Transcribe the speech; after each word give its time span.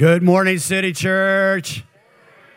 Good 0.00 0.22
morning, 0.22 0.56
City 0.56 0.94
Church. 0.94 1.84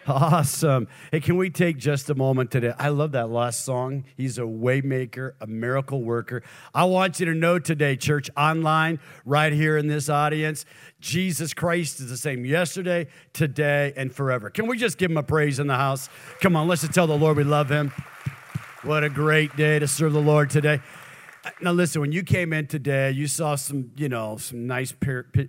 Awesome. 0.08 0.88
Hey, 1.12 1.20
can 1.20 1.36
we 1.36 1.50
take 1.50 1.76
just 1.76 2.10
a 2.10 2.16
moment 2.16 2.52
today? 2.52 2.72
I 2.80 2.88
love 2.88 3.12
that 3.12 3.30
last 3.30 3.66
song. 3.66 4.06
He's 4.16 4.38
a 4.38 4.44
waymaker, 4.44 5.34
a 5.42 5.46
miracle 5.46 6.02
worker. 6.02 6.42
I 6.74 6.86
want 6.86 7.20
you 7.20 7.26
to 7.26 7.34
know 7.34 7.60
today, 7.60 7.98
church, 7.98 8.30
online, 8.38 9.02
right 9.26 9.52
here 9.52 9.78
in 9.78 9.88
this 9.88 10.08
audience, 10.08 10.64
Jesus 11.02 11.54
Christ 11.54 12.00
is 12.00 12.10
the 12.10 12.16
same 12.16 12.46
yesterday, 12.46 13.08
today, 13.34 13.92
and 13.98 14.16
forever. 14.16 14.50
Can 14.50 14.66
we 14.66 14.78
just 14.78 14.98
give 14.98 15.12
him 15.12 15.18
a 15.18 15.24
praise 15.24 15.60
in 15.60 15.68
the 15.68 15.76
house? 15.76 16.08
Come 16.40 16.56
on, 16.56 16.70
let's 16.70 16.80
just 16.80 16.94
tell 16.94 17.08
the 17.08 17.18
Lord 17.18 17.36
we 17.36 17.44
love 17.44 17.70
him. 17.70 17.92
What 18.84 19.04
a 19.04 19.10
great 19.10 19.54
day 19.58 19.80
to 19.80 19.88
serve 19.90 20.14
the 20.14 20.22
Lord 20.22 20.50
today. 20.50 20.80
Now, 21.60 21.74
listen, 21.74 22.00
when 22.00 22.14
you 22.14 22.24
came 22.24 22.54
in 22.54 22.68
today, 22.68 23.12
you 23.12 23.28
saw 23.28 23.56
some, 23.56 23.92
you 23.98 24.08
know, 24.08 24.38
some 24.38 24.66
nice 24.66 24.94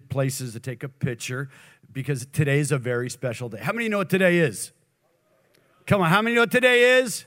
places 0.08 0.54
to 0.54 0.58
take 0.58 0.82
a 0.82 0.88
picture 0.88 1.50
because 1.94 2.26
today 2.32 2.58
is 2.58 2.72
a 2.72 2.78
very 2.78 3.08
special 3.08 3.48
day. 3.48 3.58
How 3.58 3.72
many 3.72 3.88
know 3.88 3.98
what 3.98 4.10
today 4.10 4.38
is? 4.38 4.72
Come 5.86 6.02
on, 6.02 6.10
how 6.10 6.20
many 6.20 6.34
know 6.34 6.42
what 6.42 6.50
today 6.50 6.98
is? 6.98 7.24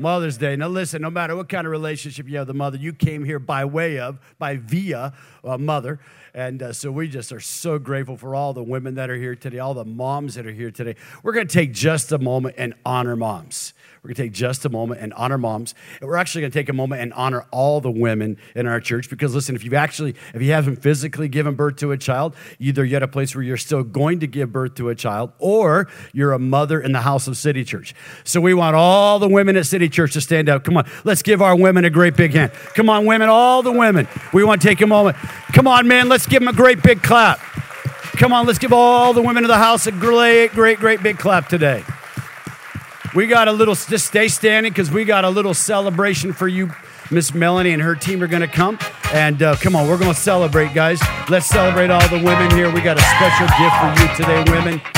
Mother's 0.00 0.38
Day. 0.38 0.56
Now, 0.56 0.68
listen, 0.68 1.02
no 1.02 1.10
matter 1.10 1.36
what 1.36 1.48
kind 1.48 1.66
of 1.66 1.70
relationship 1.70 2.28
you 2.28 2.36
have 2.36 2.46
with 2.46 2.54
the 2.54 2.58
mother, 2.58 2.76
you 2.76 2.92
came 2.92 3.24
here 3.24 3.38
by 3.38 3.64
way 3.64 3.98
of, 3.98 4.18
by 4.38 4.56
via 4.56 5.12
a 5.44 5.58
mother. 5.58 6.00
And 6.34 6.62
uh, 6.62 6.72
so 6.72 6.92
we 6.92 7.08
just 7.08 7.32
are 7.32 7.40
so 7.40 7.78
grateful 7.78 8.16
for 8.16 8.34
all 8.34 8.52
the 8.52 8.62
women 8.62 8.94
that 8.94 9.10
are 9.10 9.16
here 9.16 9.34
today, 9.34 9.58
all 9.58 9.74
the 9.74 9.84
moms 9.84 10.34
that 10.34 10.46
are 10.46 10.52
here 10.52 10.70
today. 10.70 10.94
We're 11.22 11.32
going 11.32 11.48
to 11.48 11.52
take 11.52 11.72
just 11.72 12.12
a 12.12 12.18
moment 12.18 12.56
and 12.58 12.74
honor 12.84 13.16
moms. 13.16 13.74
We're 14.02 14.08
going 14.08 14.16
to 14.16 14.22
take 14.22 14.32
just 14.32 14.64
a 14.64 14.68
moment 14.68 15.00
and 15.00 15.12
honor 15.14 15.38
moms. 15.38 15.74
And 16.00 16.08
we're 16.08 16.16
actually 16.16 16.42
going 16.42 16.52
to 16.52 16.58
take 16.58 16.68
a 16.68 16.72
moment 16.72 17.02
and 17.02 17.12
honor 17.14 17.46
all 17.50 17.80
the 17.80 17.90
women 17.90 18.36
in 18.54 18.66
our 18.66 18.80
church 18.80 19.10
because 19.10 19.34
listen, 19.34 19.56
if 19.56 19.64
you've 19.64 19.74
actually, 19.74 20.14
if 20.34 20.40
you 20.40 20.52
haven't 20.52 20.76
physically 20.76 21.28
given 21.28 21.54
birth 21.54 21.76
to 21.76 21.90
a 21.90 21.98
child, 21.98 22.36
either 22.58 22.84
you're 22.84 22.98
at 22.98 23.02
a 23.02 23.08
place 23.08 23.34
where 23.34 23.42
you're 23.42 23.56
still 23.56 23.82
going 23.82 24.20
to 24.20 24.26
give 24.26 24.52
birth 24.52 24.76
to 24.76 24.88
a 24.90 24.94
child 24.94 25.32
or 25.38 25.88
you're 26.12 26.32
a 26.32 26.38
mother 26.38 26.80
in 26.80 26.92
the 26.92 27.00
house 27.00 27.26
of 27.26 27.36
City 27.36 27.64
Church. 27.64 27.94
So 28.24 28.40
we 28.40 28.54
want 28.54 28.76
all 28.76 29.18
the 29.18 29.28
women 29.28 29.56
at 29.56 29.66
City 29.66 29.87
Church 29.88 30.12
to 30.14 30.20
stand 30.20 30.48
up. 30.48 30.64
Come 30.64 30.76
on, 30.76 30.88
let's 31.04 31.22
give 31.22 31.42
our 31.42 31.56
women 31.56 31.84
a 31.84 31.90
great 31.90 32.16
big 32.16 32.32
hand. 32.32 32.52
Come 32.74 32.88
on, 32.88 33.06
women, 33.06 33.28
all 33.28 33.62
the 33.62 33.72
women. 33.72 34.08
We 34.32 34.44
want 34.44 34.62
to 34.62 34.68
take 34.68 34.80
a 34.80 34.86
moment. 34.86 35.16
Come 35.52 35.66
on, 35.66 35.88
man, 35.88 36.08
let's 36.08 36.26
give 36.26 36.40
them 36.40 36.48
a 36.48 36.52
great 36.52 36.82
big 36.82 37.02
clap. 37.02 37.38
Come 38.18 38.32
on, 38.32 38.46
let's 38.46 38.58
give 38.58 38.72
all 38.72 39.12
the 39.12 39.22
women 39.22 39.44
of 39.44 39.48
the 39.48 39.58
house 39.58 39.86
a 39.86 39.92
great, 39.92 40.52
great, 40.52 40.78
great 40.78 41.02
big 41.02 41.18
clap 41.18 41.48
today. 41.48 41.84
We 43.14 43.26
got 43.26 43.48
a 43.48 43.52
little, 43.52 43.74
just 43.74 44.06
stay 44.06 44.28
standing 44.28 44.72
because 44.72 44.90
we 44.90 45.04
got 45.04 45.24
a 45.24 45.30
little 45.30 45.54
celebration 45.54 46.32
for 46.32 46.48
you. 46.48 46.70
Miss 47.10 47.32
Melanie 47.32 47.72
and 47.72 47.80
her 47.80 47.94
team 47.94 48.22
are 48.22 48.26
going 48.26 48.42
to 48.42 48.48
come. 48.48 48.78
And 49.12 49.42
uh, 49.42 49.56
come 49.56 49.74
on, 49.74 49.88
we're 49.88 49.98
going 49.98 50.12
to 50.12 50.20
celebrate, 50.20 50.74
guys. 50.74 51.00
Let's 51.30 51.46
celebrate 51.46 51.90
all 51.90 52.06
the 52.08 52.22
women 52.22 52.50
here. 52.50 52.70
We 52.70 52.80
got 52.82 52.98
a 52.98 53.00
special 53.00 53.46
gift 53.56 53.76
for 53.80 54.02
you 54.02 54.44
today, 54.44 54.52
women. 54.52 54.97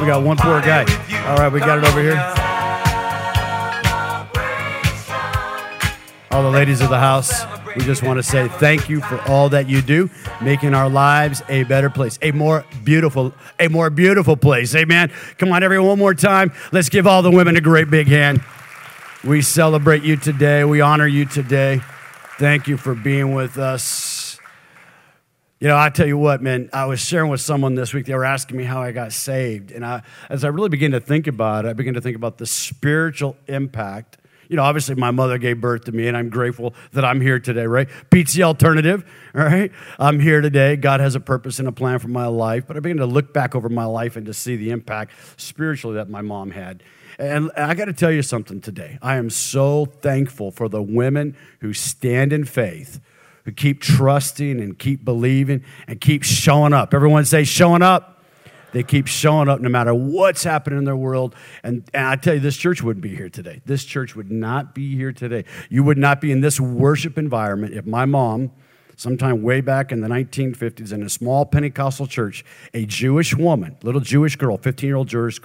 We 0.00 0.06
got 0.06 0.22
one 0.22 0.38
poor 0.38 0.62
guy. 0.62 0.86
All 1.28 1.36
right, 1.36 1.52
we 1.52 1.60
got 1.60 1.76
it 1.78 1.84
over 1.84 2.00
here. 2.00 2.16
All 6.30 6.42
the 6.42 6.50
ladies 6.50 6.80
of 6.80 6.88
the 6.88 6.98
house, 6.98 7.44
we 7.76 7.82
just 7.82 8.02
want 8.02 8.16
to 8.16 8.22
say 8.22 8.48
thank 8.48 8.88
you 8.88 9.02
for 9.02 9.20
all 9.28 9.50
that 9.50 9.68
you 9.68 9.82
do, 9.82 10.08
making 10.40 10.72
our 10.72 10.88
lives 10.88 11.42
a 11.50 11.64
better 11.64 11.90
place, 11.90 12.18
a 12.22 12.32
more 12.32 12.64
beautiful, 12.82 13.34
a 13.58 13.68
more 13.68 13.90
beautiful 13.90 14.38
place. 14.38 14.74
Amen. 14.74 15.12
Come 15.36 15.52
on, 15.52 15.62
everyone, 15.62 15.88
one 15.88 15.98
more 15.98 16.14
time. 16.14 16.52
Let's 16.72 16.88
give 16.88 17.06
all 17.06 17.20
the 17.20 17.30
women 17.30 17.56
a 17.56 17.60
great 17.60 17.90
big 17.90 18.06
hand. 18.06 18.42
We 19.22 19.42
celebrate 19.42 20.02
you 20.02 20.16
today. 20.16 20.64
We 20.64 20.80
honor 20.80 21.06
you 21.06 21.26
today. 21.26 21.82
Thank 22.38 22.68
you 22.68 22.78
for 22.78 22.94
being 22.94 23.34
with 23.34 23.58
us. 23.58 24.09
You 25.60 25.68
know, 25.68 25.76
I 25.76 25.90
tell 25.90 26.06
you 26.06 26.16
what, 26.16 26.40
man, 26.40 26.70
I 26.72 26.86
was 26.86 27.00
sharing 27.00 27.30
with 27.30 27.42
someone 27.42 27.74
this 27.74 27.92
week. 27.92 28.06
They 28.06 28.14
were 28.14 28.24
asking 28.24 28.56
me 28.56 28.64
how 28.64 28.80
I 28.80 28.92
got 28.92 29.12
saved. 29.12 29.72
And 29.72 29.84
I, 29.84 30.00
as 30.30 30.42
I 30.42 30.48
really 30.48 30.70
began 30.70 30.92
to 30.92 31.00
think 31.00 31.26
about 31.26 31.66
it, 31.66 31.68
I 31.68 31.74
began 31.74 31.92
to 31.92 32.00
think 32.00 32.16
about 32.16 32.38
the 32.38 32.46
spiritual 32.46 33.36
impact. 33.46 34.16
You 34.48 34.56
know, 34.56 34.62
obviously, 34.62 34.94
my 34.94 35.10
mother 35.10 35.36
gave 35.36 35.60
birth 35.60 35.84
to 35.84 35.92
me, 35.92 36.08
and 36.08 36.16
I'm 36.16 36.30
grateful 36.30 36.72
that 36.92 37.04
I'm 37.04 37.20
here 37.20 37.38
today, 37.38 37.66
right? 37.66 37.88
Beats 38.08 38.32
the 38.32 38.44
alternative, 38.44 39.04
all 39.34 39.42
right? 39.42 39.70
I'm 39.98 40.18
here 40.18 40.40
today. 40.40 40.76
God 40.76 41.00
has 41.00 41.14
a 41.14 41.20
purpose 41.20 41.58
and 41.58 41.68
a 41.68 41.72
plan 41.72 41.98
for 41.98 42.08
my 42.08 42.26
life. 42.26 42.66
But 42.66 42.78
I 42.78 42.80
began 42.80 42.96
to 42.96 43.06
look 43.06 43.34
back 43.34 43.54
over 43.54 43.68
my 43.68 43.84
life 43.84 44.16
and 44.16 44.24
to 44.26 44.32
see 44.32 44.56
the 44.56 44.70
impact 44.70 45.12
spiritually 45.36 45.96
that 45.96 46.08
my 46.08 46.22
mom 46.22 46.52
had. 46.52 46.82
And 47.18 47.50
I 47.54 47.74
got 47.74 47.84
to 47.84 47.92
tell 47.92 48.10
you 48.10 48.22
something 48.22 48.62
today. 48.62 48.98
I 49.02 49.16
am 49.16 49.28
so 49.28 49.84
thankful 49.84 50.52
for 50.52 50.70
the 50.70 50.80
women 50.80 51.36
who 51.60 51.74
stand 51.74 52.32
in 52.32 52.46
faith, 52.46 52.98
who 53.44 53.52
keep 53.52 53.80
trusting 53.80 54.60
and 54.60 54.78
keep 54.78 55.04
believing 55.04 55.64
and 55.86 56.00
keep 56.00 56.22
showing 56.22 56.72
up. 56.72 56.94
Everyone 56.94 57.24
say, 57.24 57.44
showing 57.44 57.82
up. 57.82 58.22
They 58.72 58.84
keep 58.84 59.08
showing 59.08 59.48
up 59.48 59.60
no 59.60 59.68
matter 59.68 59.92
what's 59.92 60.44
happening 60.44 60.78
in 60.78 60.84
their 60.84 60.96
world. 60.96 61.34
And, 61.64 61.88
and 61.92 62.06
I 62.06 62.16
tell 62.16 62.34
you, 62.34 62.40
this 62.40 62.56
church 62.56 62.82
wouldn't 62.82 63.02
be 63.02 63.14
here 63.16 63.28
today. 63.28 63.60
This 63.66 63.84
church 63.84 64.14
would 64.14 64.30
not 64.30 64.74
be 64.74 64.94
here 64.94 65.12
today. 65.12 65.44
You 65.68 65.82
would 65.82 65.98
not 65.98 66.20
be 66.20 66.30
in 66.30 66.40
this 66.40 66.60
worship 66.60 67.18
environment 67.18 67.74
if 67.74 67.84
my 67.84 68.04
mom 68.04 68.52
sometime 69.00 69.42
way 69.42 69.62
back 69.62 69.90
in 69.90 70.02
the 70.02 70.08
1950s 70.08 70.92
in 70.92 71.02
a 71.02 71.08
small 71.08 71.46
Pentecostal 71.46 72.06
church, 72.06 72.44
a 72.74 72.84
Jewish 72.84 73.34
woman, 73.34 73.76
little 73.82 74.02
Jewish 74.02 74.36
girl, 74.36 74.58
15 74.58 74.86
year 74.86 74.96
old 74.96 75.08
Jewish, 75.08 75.38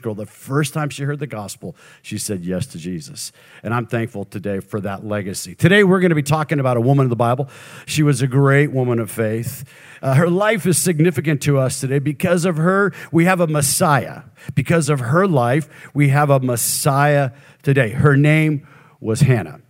girl, 0.00 0.14
the 0.14 0.24
first 0.24 0.72
time 0.72 0.88
she 0.88 1.02
heard 1.02 1.18
the 1.18 1.26
gospel, 1.26 1.76
she 2.00 2.16
said 2.16 2.44
yes 2.44 2.66
to 2.68 2.78
Jesus. 2.78 3.30
And 3.62 3.74
I'm 3.74 3.86
thankful 3.86 4.24
today 4.24 4.60
for 4.60 4.80
that 4.80 5.04
legacy. 5.04 5.54
Today, 5.54 5.84
we're 5.84 6.00
going 6.00 6.10
to 6.10 6.16
be 6.16 6.22
talking 6.22 6.60
about 6.60 6.78
a 6.78 6.80
woman 6.80 7.04
of 7.04 7.10
the 7.10 7.16
Bible. 7.16 7.50
She 7.84 8.02
was 8.02 8.22
a 8.22 8.26
great 8.26 8.72
woman 8.72 8.98
of 9.00 9.10
faith. 9.10 9.70
Uh, 10.00 10.14
her 10.14 10.30
life 10.30 10.66
is 10.66 10.78
significant 10.78 11.42
to 11.42 11.58
us 11.58 11.80
today. 11.80 11.98
Because 11.98 12.46
of 12.46 12.56
her, 12.56 12.94
we 13.12 13.26
have 13.26 13.40
a 13.40 13.46
Messiah. 13.46 14.22
Because 14.54 14.88
of 14.88 15.00
her 15.00 15.26
life, 15.26 15.68
we 15.92 16.08
have 16.08 16.30
a 16.30 16.40
Messiah 16.40 17.32
today. 17.62 17.90
Her 17.90 18.16
name 18.16 18.66
was 18.98 19.20
Hannah. 19.20 19.60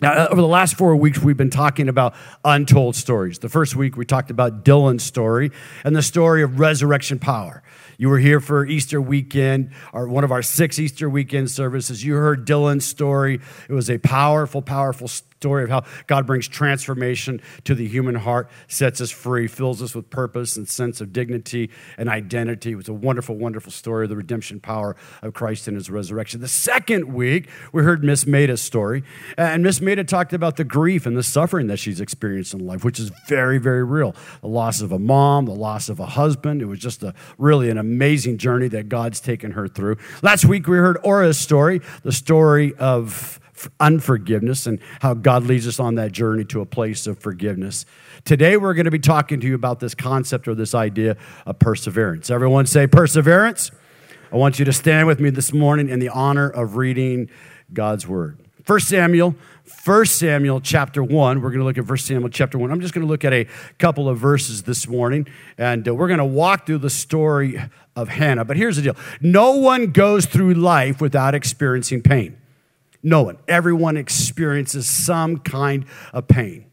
Now, 0.00 0.12
uh, 0.12 0.28
over 0.30 0.40
the 0.40 0.46
last 0.46 0.76
four 0.76 0.94
weeks, 0.96 1.18
we've 1.18 1.36
been 1.36 1.50
talking 1.50 1.88
about 1.88 2.14
untold 2.44 2.94
stories. 2.94 3.40
The 3.40 3.48
first 3.48 3.74
week, 3.74 3.96
we 3.96 4.04
talked 4.04 4.30
about 4.30 4.64
Dylan's 4.64 5.02
story 5.02 5.50
and 5.82 5.96
the 5.96 6.02
story 6.02 6.42
of 6.42 6.60
resurrection 6.60 7.18
power. 7.18 7.62
You 8.00 8.08
were 8.08 8.18
here 8.18 8.38
for 8.38 8.64
Easter 8.64 9.00
weekend, 9.02 9.72
or 9.92 10.06
one 10.06 10.22
of 10.22 10.30
our 10.30 10.40
six 10.40 10.78
Easter 10.78 11.10
weekend 11.10 11.50
services. 11.50 12.04
You 12.04 12.14
heard 12.14 12.46
Dylan's 12.46 12.84
story. 12.84 13.40
It 13.68 13.72
was 13.72 13.90
a 13.90 13.98
powerful, 13.98 14.62
powerful 14.62 15.08
story 15.08 15.64
of 15.64 15.70
how 15.70 15.84
God 16.06 16.26
brings 16.26 16.48
transformation 16.48 17.40
to 17.64 17.74
the 17.74 17.86
human 17.86 18.14
heart, 18.16 18.50
sets 18.66 19.00
us 19.00 19.10
free, 19.10 19.46
fills 19.46 19.82
us 19.82 19.94
with 19.94 20.10
purpose 20.10 20.56
and 20.56 20.68
sense 20.68 21.00
of 21.00 21.12
dignity 21.12 21.70
and 21.96 22.08
identity. 22.08 22.72
It 22.72 22.76
was 22.76 22.88
a 22.88 22.92
wonderful, 22.92 23.36
wonderful 23.36 23.70
story 23.70 24.04
of 24.04 24.10
the 24.10 24.16
redemption 24.16 24.60
power 24.60 24.96
of 25.22 25.34
Christ 25.34 25.66
and 25.66 25.76
his 25.76 25.90
resurrection. 25.90 26.40
The 26.40 26.48
second 26.48 27.12
week, 27.12 27.48
we 27.72 27.82
heard 27.82 28.02
Miss 28.04 28.26
Maida's 28.26 28.62
story. 28.62 29.02
And 29.36 29.62
Miss 29.64 29.80
Maida 29.80 30.04
talked 30.04 30.32
about 30.32 30.56
the 30.56 30.64
grief 30.64 31.04
and 31.06 31.16
the 31.16 31.22
suffering 31.22 31.66
that 31.68 31.78
she's 31.78 32.00
experienced 32.00 32.54
in 32.54 32.64
life, 32.64 32.84
which 32.84 33.00
is 33.00 33.10
very, 33.28 33.58
very 33.58 33.84
real. 33.84 34.14
The 34.40 34.48
loss 34.48 34.80
of 34.80 34.92
a 34.92 34.98
mom, 34.98 35.46
the 35.46 35.54
loss 35.54 35.88
of 35.88 35.98
a 35.98 36.06
husband. 36.06 36.62
It 36.62 36.66
was 36.66 36.78
just 36.78 37.02
a 37.02 37.14
really 37.38 37.70
an 37.70 37.78
amazing 37.78 37.87
journey 38.38 38.68
that 38.68 38.88
God's 38.88 39.20
taken 39.20 39.52
her 39.52 39.68
through. 39.68 39.96
Last 40.22 40.44
week, 40.44 40.66
we 40.66 40.76
heard 40.76 40.98
Aura's 41.02 41.38
story, 41.38 41.80
the 42.02 42.12
story 42.12 42.74
of 42.76 43.40
unforgiveness 43.80 44.66
and 44.66 44.78
how 45.00 45.14
God 45.14 45.44
leads 45.44 45.66
us 45.66 45.80
on 45.80 45.96
that 45.96 46.12
journey 46.12 46.44
to 46.46 46.60
a 46.60 46.66
place 46.66 47.06
of 47.06 47.18
forgiveness. 47.18 47.84
Today, 48.24 48.56
we're 48.56 48.74
going 48.74 48.84
to 48.84 48.90
be 48.90 48.98
talking 48.98 49.40
to 49.40 49.46
you 49.46 49.54
about 49.54 49.80
this 49.80 49.94
concept 49.94 50.48
or 50.48 50.54
this 50.54 50.74
idea 50.74 51.16
of 51.46 51.58
perseverance. 51.58 52.30
Everyone 52.30 52.66
say 52.66 52.86
perseverance. 52.86 53.70
I 54.32 54.36
want 54.36 54.58
you 54.58 54.64
to 54.66 54.72
stand 54.72 55.06
with 55.06 55.20
me 55.20 55.30
this 55.30 55.52
morning 55.52 55.88
in 55.88 55.98
the 55.98 56.10
honor 56.10 56.48
of 56.48 56.76
reading 56.76 57.30
God's 57.72 58.06
word. 58.06 58.38
1 58.68 58.80
Samuel, 58.80 59.34
1 59.86 60.04
Samuel 60.04 60.60
chapter 60.60 61.02
1. 61.02 61.40
We're 61.40 61.48
going 61.48 61.60
to 61.60 61.64
look 61.64 61.78
at 61.78 61.88
1 61.88 61.96
Samuel 61.96 62.28
chapter 62.28 62.58
1. 62.58 62.70
I'm 62.70 62.82
just 62.82 62.92
going 62.92 63.06
to 63.06 63.10
look 63.10 63.24
at 63.24 63.32
a 63.32 63.46
couple 63.78 64.10
of 64.10 64.18
verses 64.18 64.64
this 64.64 64.86
morning, 64.86 65.26
and 65.56 65.88
uh, 65.88 65.94
we're 65.94 66.06
going 66.06 66.18
to 66.18 66.26
walk 66.26 66.66
through 66.66 66.76
the 66.76 66.90
story 66.90 67.58
of 67.96 68.10
Hannah. 68.10 68.44
But 68.44 68.58
here's 68.58 68.76
the 68.76 68.82
deal 68.82 68.96
no 69.22 69.52
one 69.52 69.90
goes 69.92 70.26
through 70.26 70.52
life 70.52 71.00
without 71.00 71.34
experiencing 71.34 72.02
pain. 72.02 72.36
No 73.02 73.22
one. 73.22 73.38
Everyone 73.48 73.96
experiences 73.96 74.86
some 74.86 75.38
kind 75.38 75.86
of 76.12 76.28
pain. 76.28 76.67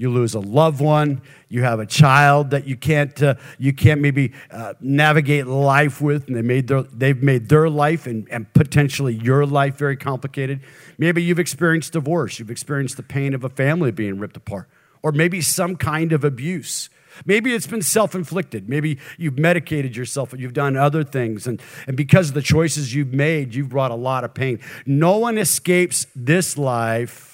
You 0.00 0.08
lose 0.08 0.32
a 0.32 0.40
loved 0.40 0.80
one. 0.80 1.20
You 1.50 1.62
have 1.62 1.78
a 1.78 1.84
child 1.84 2.52
that 2.52 2.66
you 2.66 2.74
can't, 2.74 3.22
uh, 3.22 3.34
you 3.58 3.74
can't 3.74 4.00
maybe 4.00 4.32
uh, 4.50 4.72
navigate 4.80 5.46
life 5.46 6.00
with, 6.00 6.26
and 6.26 6.34
they 6.34 6.40
made 6.40 6.68
their, 6.68 6.84
they've 6.84 7.22
made 7.22 7.50
their 7.50 7.68
life 7.68 8.06
and, 8.06 8.26
and 8.30 8.50
potentially 8.54 9.12
your 9.12 9.44
life 9.44 9.76
very 9.76 9.98
complicated. 9.98 10.62
Maybe 10.96 11.22
you've 11.22 11.38
experienced 11.38 11.92
divorce. 11.92 12.38
You've 12.38 12.50
experienced 12.50 12.96
the 12.96 13.02
pain 13.02 13.34
of 13.34 13.44
a 13.44 13.50
family 13.50 13.90
being 13.90 14.18
ripped 14.18 14.38
apart, 14.38 14.70
or 15.02 15.12
maybe 15.12 15.42
some 15.42 15.76
kind 15.76 16.14
of 16.14 16.24
abuse. 16.24 16.88
Maybe 17.26 17.52
it's 17.52 17.66
been 17.66 17.82
self 17.82 18.14
inflicted. 18.14 18.70
Maybe 18.70 18.98
you've 19.18 19.38
medicated 19.38 19.98
yourself 19.98 20.32
and 20.32 20.40
you've 20.40 20.54
done 20.54 20.78
other 20.78 21.04
things. 21.04 21.46
And, 21.46 21.60
and 21.86 21.94
because 21.94 22.30
of 22.30 22.34
the 22.34 22.40
choices 22.40 22.94
you've 22.94 23.12
made, 23.12 23.54
you've 23.54 23.68
brought 23.68 23.90
a 23.90 23.96
lot 23.96 24.24
of 24.24 24.32
pain. 24.32 24.60
No 24.86 25.18
one 25.18 25.36
escapes 25.36 26.06
this 26.16 26.56
life. 26.56 27.29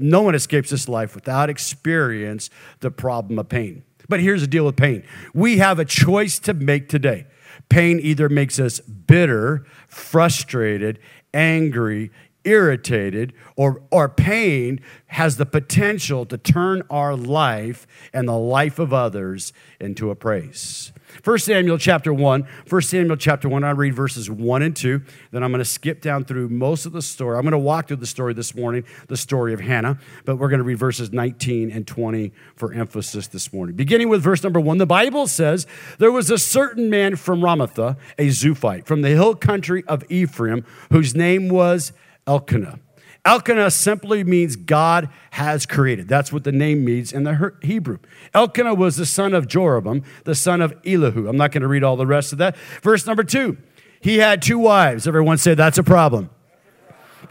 No 0.00 0.22
one 0.22 0.34
escapes 0.34 0.70
this 0.70 0.88
life 0.88 1.14
without 1.14 1.50
experience 1.50 2.50
the 2.80 2.90
problem 2.90 3.38
of 3.38 3.48
pain. 3.48 3.84
But 4.08 4.20
here's 4.20 4.40
the 4.40 4.46
deal 4.46 4.64
with 4.64 4.76
pain 4.76 5.04
we 5.34 5.58
have 5.58 5.78
a 5.78 5.84
choice 5.84 6.38
to 6.40 6.54
make 6.54 6.88
today. 6.88 7.26
Pain 7.68 8.00
either 8.02 8.28
makes 8.28 8.58
us 8.58 8.80
bitter, 8.80 9.64
frustrated, 9.86 10.98
angry, 11.32 12.10
irritated 12.44 13.32
or, 13.56 13.82
or 13.90 14.08
pain 14.08 14.80
has 15.08 15.36
the 15.36 15.46
potential 15.46 16.24
to 16.26 16.38
turn 16.38 16.82
our 16.90 17.14
life 17.14 17.86
and 18.12 18.26
the 18.26 18.38
life 18.38 18.78
of 18.78 18.92
others 18.92 19.52
into 19.78 20.10
a 20.10 20.16
praise. 20.16 20.92
1 21.24 21.38
Samuel 21.38 21.78
chapter 21.78 22.12
1, 22.12 22.46
1 22.68 22.82
Samuel 22.82 23.16
chapter 23.16 23.48
1, 23.48 23.64
I 23.64 23.70
read 23.70 23.94
verses 23.94 24.30
1 24.30 24.62
and 24.62 24.74
2. 24.74 25.02
Then 25.30 25.42
I'm 25.42 25.50
going 25.50 25.60
to 25.60 25.64
skip 25.64 26.00
down 26.00 26.24
through 26.24 26.48
most 26.48 26.86
of 26.86 26.92
the 26.92 27.02
story. 27.02 27.36
I'm 27.36 27.42
going 27.42 27.52
to 27.52 27.58
walk 27.58 27.88
through 27.88 27.96
the 27.96 28.06
story 28.06 28.34
this 28.34 28.54
morning, 28.54 28.84
the 29.08 29.16
story 29.16 29.52
of 29.52 29.60
Hannah, 29.60 29.98
but 30.24 30.36
we're 30.36 30.48
going 30.48 30.58
to 30.58 30.64
read 30.64 30.78
verses 30.78 31.12
19 31.12 31.70
and 31.70 31.86
20 31.86 32.32
for 32.56 32.72
emphasis 32.72 33.28
this 33.28 33.52
morning. 33.52 33.76
Beginning 33.76 34.08
with 34.08 34.22
verse 34.22 34.42
number 34.42 34.60
1, 34.60 34.78
the 34.78 34.86
Bible 34.86 35.26
says, 35.26 35.66
There 35.98 36.12
was 36.12 36.30
a 36.30 36.38
certain 36.38 36.90
man 36.90 37.16
from 37.16 37.40
Ramatha, 37.40 37.96
a 38.18 38.28
Zuphite, 38.28 38.86
from 38.86 39.02
the 39.02 39.10
hill 39.10 39.34
country 39.34 39.84
of 39.86 40.04
Ephraim, 40.10 40.64
whose 40.90 41.14
name 41.14 41.48
was 41.48 41.92
Elkanah. 42.26 42.78
Elkanah 43.24 43.70
simply 43.70 44.24
means 44.24 44.56
God 44.56 45.10
has 45.32 45.66
created. 45.66 46.08
That's 46.08 46.32
what 46.32 46.44
the 46.44 46.52
name 46.52 46.84
means 46.84 47.12
in 47.12 47.24
the 47.24 47.52
Hebrew. 47.62 47.98
Elkanah 48.32 48.74
was 48.74 48.96
the 48.96 49.04
son 49.04 49.34
of 49.34 49.46
Jeroboam, 49.46 50.04
the 50.24 50.34
son 50.34 50.62
of 50.62 50.72
Elihu. 50.86 51.28
I'm 51.28 51.36
not 51.36 51.52
going 51.52 51.62
to 51.62 51.68
read 51.68 51.84
all 51.84 51.96
the 51.96 52.06
rest 52.06 52.32
of 52.32 52.38
that. 52.38 52.56
Verse 52.82 53.06
number 53.06 53.22
two, 53.22 53.58
he 54.00 54.18
had 54.18 54.40
two 54.40 54.58
wives. 54.58 55.06
Everyone 55.06 55.36
said, 55.36 55.56
that's 55.56 55.78
a 55.78 55.82
problem. 55.82 56.30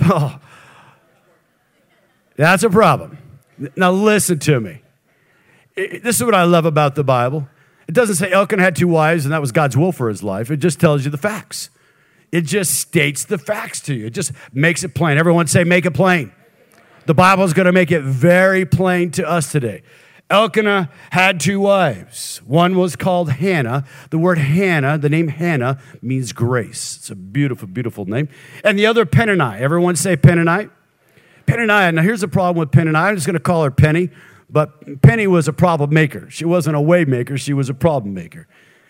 Oh, 0.01 0.39
that's 2.37 2.63
a 2.63 2.69
problem. 2.69 3.17
Now 3.75 3.91
listen 3.91 4.39
to 4.39 4.61
me. 4.61 4.81
This 5.75 6.15
is 6.15 6.23
what 6.23 6.33
I 6.33 6.43
love 6.43 6.63
about 6.63 6.95
the 6.95 7.03
Bible. 7.03 7.49
It 7.89 7.93
doesn't 7.93 8.15
say 8.15 8.31
Elkanah 8.31 8.63
had 8.63 8.77
two 8.77 8.87
wives 8.87 9.25
and 9.25 9.33
that 9.33 9.41
was 9.41 9.51
God's 9.51 9.75
will 9.75 9.91
for 9.91 10.07
his 10.07 10.23
life. 10.23 10.49
It 10.51 10.57
just 10.57 10.79
tells 10.79 11.03
you 11.03 11.11
the 11.11 11.17
facts. 11.17 11.69
It 12.31 12.41
just 12.41 12.75
states 12.75 13.25
the 13.25 13.37
facts 13.37 13.81
to 13.81 13.93
you. 13.93 14.07
It 14.07 14.13
just 14.13 14.31
makes 14.53 14.83
it 14.83 14.93
plain. 14.93 15.17
Everyone 15.17 15.47
say, 15.47 15.63
make 15.63 15.85
it 15.85 15.93
plain. 15.93 16.31
The 17.05 17.13
Bible 17.15 17.43
is 17.43 17.53
going 17.53 17.65
to 17.65 17.71
make 17.71 17.91
it 17.91 18.01
very 18.03 18.65
plain 18.65 19.11
to 19.11 19.27
us 19.27 19.51
today. 19.51 19.81
Elkanah 20.29 20.91
had 21.09 21.39
two 21.39 21.59
wives. 21.59 22.39
One 22.45 22.77
was 22.77 22.95
called 22.95 23.31
Hannah. 23.31 23.83
The 24.11 24.19
word 24.19 24.37
Hannah, 24.37 24.99
the 24.99 25.09
name 25.09 25.27
Hannah, 25.27 25.79
means 26.03 26.33
grace. 26.33 26.97
It's 26.97 27.09
a 27.09 27.15
beautiful, 27.15 27.67
beautiful 27.67 28.05
name. 28.05 28.29
And 28.63 28.77
the 28.77 28.85
other 28.85 29.07
Peninnah. 29.07 29.57
Everyone 29.57 29.95
say 29.95 30.15
Peninnah. 30.15 30.69
Peninnah. 31.47 31.91
Now 31.93 32.03
here's 32.03 32.21
the 32.21 32.27
problem 32.27 32.59
with 32.59 32.71
Peninnah. 32.71 32.99
I'm 32.99 33.15
just 33.15 33.25
going 33.25 33.33
to 33.33 33.39
call 33.39 33.63
her 33.63 33.71
Penny, 33.71 34.11
but 34.51 35.01
Penny 35.01 35.25
was 35.25 35.47
a 35.47 35.53
problem 35.53 35.91
maker. 35.91 36.29
She 36.29 36.45
wasn't 36.45 36.75
a 36.75 36.81
way 36.81 37.05
maker. 37.05 37.35
She 37.35 37.53
was 37.53 37.67
a 37.67 37.73
problem 37.73 38.13
maker. 38.13 38.47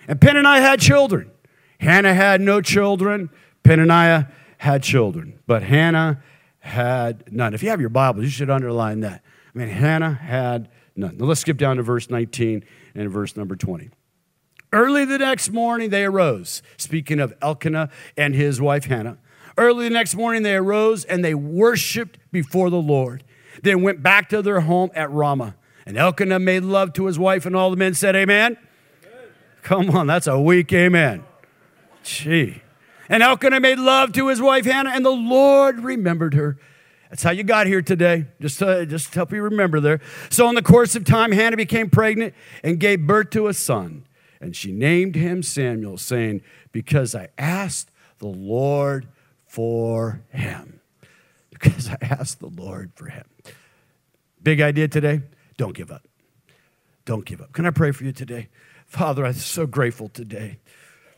And 0.10 0.20
Peninnah 0.20 0.60
had 0.60 0.82
children. 0.82 1.32
Hannah 1.80 2.14
had 2.14 2.42
no 2.42 2.62
children. 2.62 3.30
Peninnah 3.64 4.32
had 4.58 4.84
children, 4.84 5.40
but 5.48 5.64
Hannah 5.64 6.22
had 6.60 7.32
none. 7.32 7.54
If 7.54 7.64
you 7.64 7.70
have 7.70 7.80
your 7.80 7.90
Bible, 7.90 8.24
you 8.24 8.30
should 8.30 8.50
underline 8.50 9.00
that. 9.02 9.24
I 9.54 9.58
mean, 9.58 9.70
Hannah 9.70 10.14
had 10.14 10.70
none. 10.96 11.18
Now 11.18 11.26
let's 11.26 11.42
skip 11.42 11.58
down 11.58 11.78
to 11.78 11.84
verse 11.84 12.10
19 12.10 12.64
and 12.96 13.10
verse 13.10 13.36
number 13.38 13.56
20. 13.56 13.90
Early 14.72 15.06
the 15.06 15.18
next 15.18 15.52
morning, 15.52 15.90
they 15.90 16.06
arose. 16.06 16.62
Speaking 16.78 17.20
of 17.20 17.34
Elkanah 17.42 17.90
and 18.16 18.36
his 18.36 18.62
wife 18.62 18.86
Hannah. 18.86 19.18
Early 19.58 19.88
the 19.90 19.94
next 19.94 20.16
morning, 20.16 20.44
they 20.44 20.56
arose 20.56 21.06
and 21.06 21.24
they 21.24 21.34
worshiped 21.34 22.20
before 22.32 22.70
the 22.70 22.82
Lord. 22.82 23.24
They 23.64 23.76
went 23.76 24.04
back 24.04 24.30
to 24.30 24.42
their 24.42 24.62
home 24.62 24.92
at 24.94 25.10
Ramah. 25.12 25.56
And 25.86 25.98
Elkanah 25.98 26.40
made 26.40 26.64
love 26.64 26.94
to 26.94 27.08
his 27.08 27.18
wife, 27.18 27.48
and 27.48 27.56
all 27.56 27.72
the 27.72 27.78
men 27.78 27.96
said, 27.96 28.16
Amen. 28.16 28.58
amen. 29.04 29.28
Come 29.64 29.90
on, 29.90 30.06
that's 30.06 30.28
a 30.28 30.40
weak 30.40 30.72
amen. 30.72 31.24
Gee. 32.10 32.64
And 33.08 33.22
Elkanah 33.22 33.60
made 33.60 33.78
love 33.78 34.14
to 34.14 34.30
his 34.30 34.42
wife 34.42 34.66
Hannah, 34.66 34.90
and 34.90 35.06
the 35.06 35.12
Lord 35.12 35.80
remembered 35.80 36.34
her. 36.34 36.58
That's 37.10 37.22
how 37.22 37.32
you 37.32 37.44
got 37.44 37.68
here 37.68 37.84
today. 37.84 38.26
Just 38.42 38.60
to, 38.60 38.86
just 38.88 39.14
to 39.14 39.20
help 39.20 39.32
you 39.32 39.44
remember 39.44 39.80
there. 39.80 40.02
So, 40.30 40.50
in 40.50 40.56
the 40.56 40.64
course 40.64 40.96
of 40.96 41.06
time, 41.06 41.32
Hannah 41.32 41.58
became 41.58 41.90
pregnant 41.90 42.34
and 42.64 42.80
gave 42.80 43.06
birth 43.06 43.30
to 43.32 43.48
a 43.48 43.54
son. 43.54 44.06
And 44.42 44.56
she 44.56 44.72
named 44.72 45.16
him 45.16 45.44
Samuel, 45.44 45.98
saying, 45.98 46.42
Because 46.72 47.14
I 47.14 47.30
asked 47.38 47.92
the 48.18 48.28
Lord 48.28 49.08
for 49.46 50.24
him. 50.30 50.76
Because 51.52 51.90
I 51.90 51.98
asked 52.00 52.40
the 52.40 52.48
Lord 52.48 52.94
for 52.96 53.08
him. 53.08 53.26
Big 54.42 54.62
idea 54.62 54.88
today? 54.88 55.24
Don't 55.58 55.76
give 55.76 55.92
up. 55.92 56.08
Don't 57.04 57.26
give 57.26 57.42
up. 57.42 57.52
Can 57.52 57.66
I 57.66 57.72
pray 57.72 57.92
for 57.92 58.06
you 58.06 58.14
today? 58.14 58.48
Father, 58.86 59.26
I'm 59.26 59.34
so 59.34 59.68
grateful 59.68 60.08
today 60.08 60.60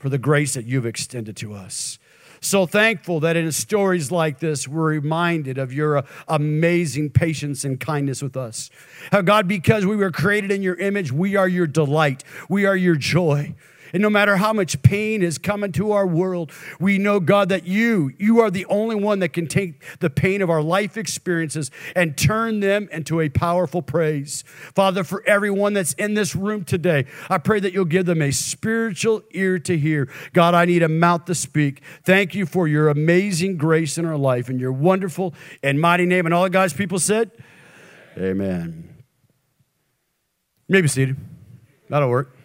for 0.02 0.10
the 0.10 0.18
grace 0.18 0.56
that 0.56 0.66
you've 0.66 0.88
extended 0.88 1.38
to 1.38 1.54
us. 1.54 2.00
So 2.44 2.66
thankful 2.66 3.20
that 3.20 3.36
in 3.36 3.52
stories 3.52 4.12
like 4.12 4.40
this, 4.40 4.68
we're 4.68 4.90
reminded 4.90 5.60
of 5.60 5.72
your 5.72 5.98
uh, 5.98 6.06
amazing 6.28 7.12
patience 7.12 7.64
and 7.64 7.80
kindness 7.80 8.24
with 8.24 8.36
us. 8.36 8.72
How, 9.12 9.22
God, 9.22 9.48
because 9.48 9.86
we 9.86 9.96
were 9.96 10.10
created 10.10 10.50
in 10.50 10.64
your 10.64 10.74
image, 10.74 11.12
we 11.12 11.36
are 11.36 11.48
your 11.48 11.68
delight, 11.68 12.24
we 12.50 12.66
are 12.66 12.76
your 12.76 12.96
joy. 12.96 13.54
And 13.94 14.02
no 14.02 14.10
matter 14.10 14.38
how 14.38 14.54
much 14.54 14.82
pain 14.82 15.22
is 15.22 15.38
coming 15.38 15.72
to 15.74 15.92
our 15.92 16.08
world, 16.08 16.52
we 16.80 16.98
know, 16.98 17.20
God, 17.20 17.50
that 17.50 17.66
you, 17.66 18.12
you 18.18 18.40
are 18.40 18.52
the 18.52 18.66
only 18.66 18.96
one 18.96 19.20
that 19.20 19.34
can 19.34 19.48
take 19.48 19.84
the 20.00 20.10
pain 20.10 20.42
of 20.42 20.50
our 20.50 20.62
life 20.62 20.98
experiences 20.98 21.72
and 21.96 22.18
turn 22.18 22.60
them 22.60 22.88
into 22.92 23.20
a 23.22 23.30
powerful 23.30 23.82
praise. 23.82 24.44
Father, 24.76 25.04
for 25.04 25.24
everyone 25.28 25.74
that's 25.74 25.94
in 25.94 26.14
this 26.14 26.36
room 26.36 26.64
today, 26.64 27.06
I 27.30 27.38
pray 27.38 27.60
that 27.60 27.74
you'll 27.74 27.86
give 27.86 28.06
them 28.06 28.22
a 28.22 28.32
spiritual 28.32 29.24
ear 29.32 29.60
to 29.60 29.78
hear. 29.78 30.10
God, 30.34 30.54
I 30.54 30.66
need 30.66 30.84
a 30.84 30.90
mouth 30.90 31.26
to 31.26 31.36
speak. 31.36 31.82
Thank 32.04 32.36
you 32.36 32.46
for 32.46 32.68
your 32.68 32.90
amazing 32.90 33.58
grace 33.58 33.98
in 33.98 34.06
our 34.06 34.18
life 34.18 34.50
and 34.50 34.60
your 34.60 34.72
wonderful 34.72 35.34
and 35.64 35.80
mighty 35.80 36.06
name. 36.06 36.26
And 36.26 36.34
all 36.34 36.44
the 36.44 36.50
God's 36.50 36.74
people 36.74 37.00
said, 37.00 37.32
Amen. 38.18 39.04
Maybe 40.68 40.88
seated. 40.88 41.18
That'll 41.90 42.10
work. 42.10 42.38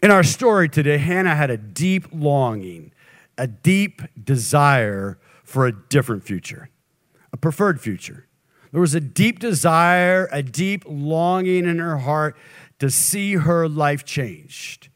In 0.00 0.12
our 0.12 0.22
story 0.22 0.68
today, 0.68 0.98
Hannah 0.98 1.34
had 1.34 1.50
a 1.50 1.56
deep 1.56 2.06
longing, 2.12 2.92
a 3.36 3.48
deep 3.48 4.02
desire 4.22 5.18
for 5.42 5.66
a 5.66 5.72
different 5.72 6.22
future, 6.22 6.70
a 7.32 7.36
preferred 7.36 7.80
future. 7.80 8.26
There 8.70 8.80
was 8.80 8.94
a 8.94 9.00
deep 9.00 9.40
desire, 9.40 10.28
a 10.30 10.42
deep 10.42 10.84
longing 10.86 11.64
in 11.64 11.78
her 11.78 11.98
heart 11.98 12.36
to 12.78 12.90
see 12.90 13.34
her 13.34 13.68
life 13.68 14.04
changed. 14.04 14.88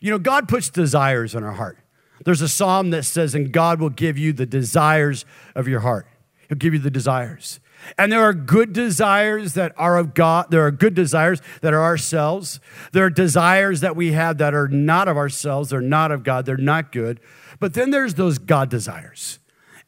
You 0.00 0.10
know, 0.10 0.18
God 0.18 0.46
puts 0.46 0.68
desires 0.68 1.34
in 1.34 1.42
our 1.42 1.52
heart. 1.52 1.78
There's 2.24 2.42
a 2.42 2.48
psalm 2.48 2.90
that 2.90 3.04
says, 3.04 3.34
and 3.34 3.50
God 3.50 3.80
will 3.80 3.90
give 3.90 4.18
you 4.18 4.34
the 4.34 4.46
desires 4.46 5.24
of 5.54 5.66
your 5.68 5.80
heart. 5.80 6.06
He'll 6.48 6.58
give 6.58 6.74
you 6.74 6.80
the 6.80 6.90
desires. 6.90 7.60
And 7.98 8.10
there 8.10 8.22
are 8.22 8.32
good 8.32 8.72
desires 8.72 9.54
that 9.54 9.72
are 9.76 9.98
of 9.98 10.14
God. 10.14 10.50
There 10.50 10.64
are 10.66 10.70
good 10.70 10.94
desires 10.94 11.40
that 11.60 11.72
are 11.72 11.82
ourselves. 11.82 12.60
There 12.92 13.04
are 13.04 13.10
desires 13.10 13.80
that 13.80 13.96
we 13.96 14.12
have 14.12 14.38
that 14.38 14.54
are 14.54 14.68
not 14.68 15.08
of 15.08 15.16
ourselves. 15.16 15.70
They're 15.70 15.80
not 15.80 16.10
of 16.12 16.22
God. 16.22 16.46
They're 16.46 16.56
not 16.56 16.92
good. 16.92 17.20
But 17.60 17.74
then 17.74 17.90
there's 17.90 18.14
those 18.14 18.38
God 18.38 18.70
desires. 18.70 19.38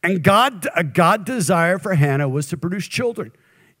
And 0.03 0.23
God, 0.23 0.67
a 0.75 0.83
God 0.83 1.25
desire 1.25 1.79
for 1.79 1.95
Hannah 1.95 2.29
was 2.29 2.47
to 2.47 2.57
produce 2.57 2.87
children. 2.87 3.31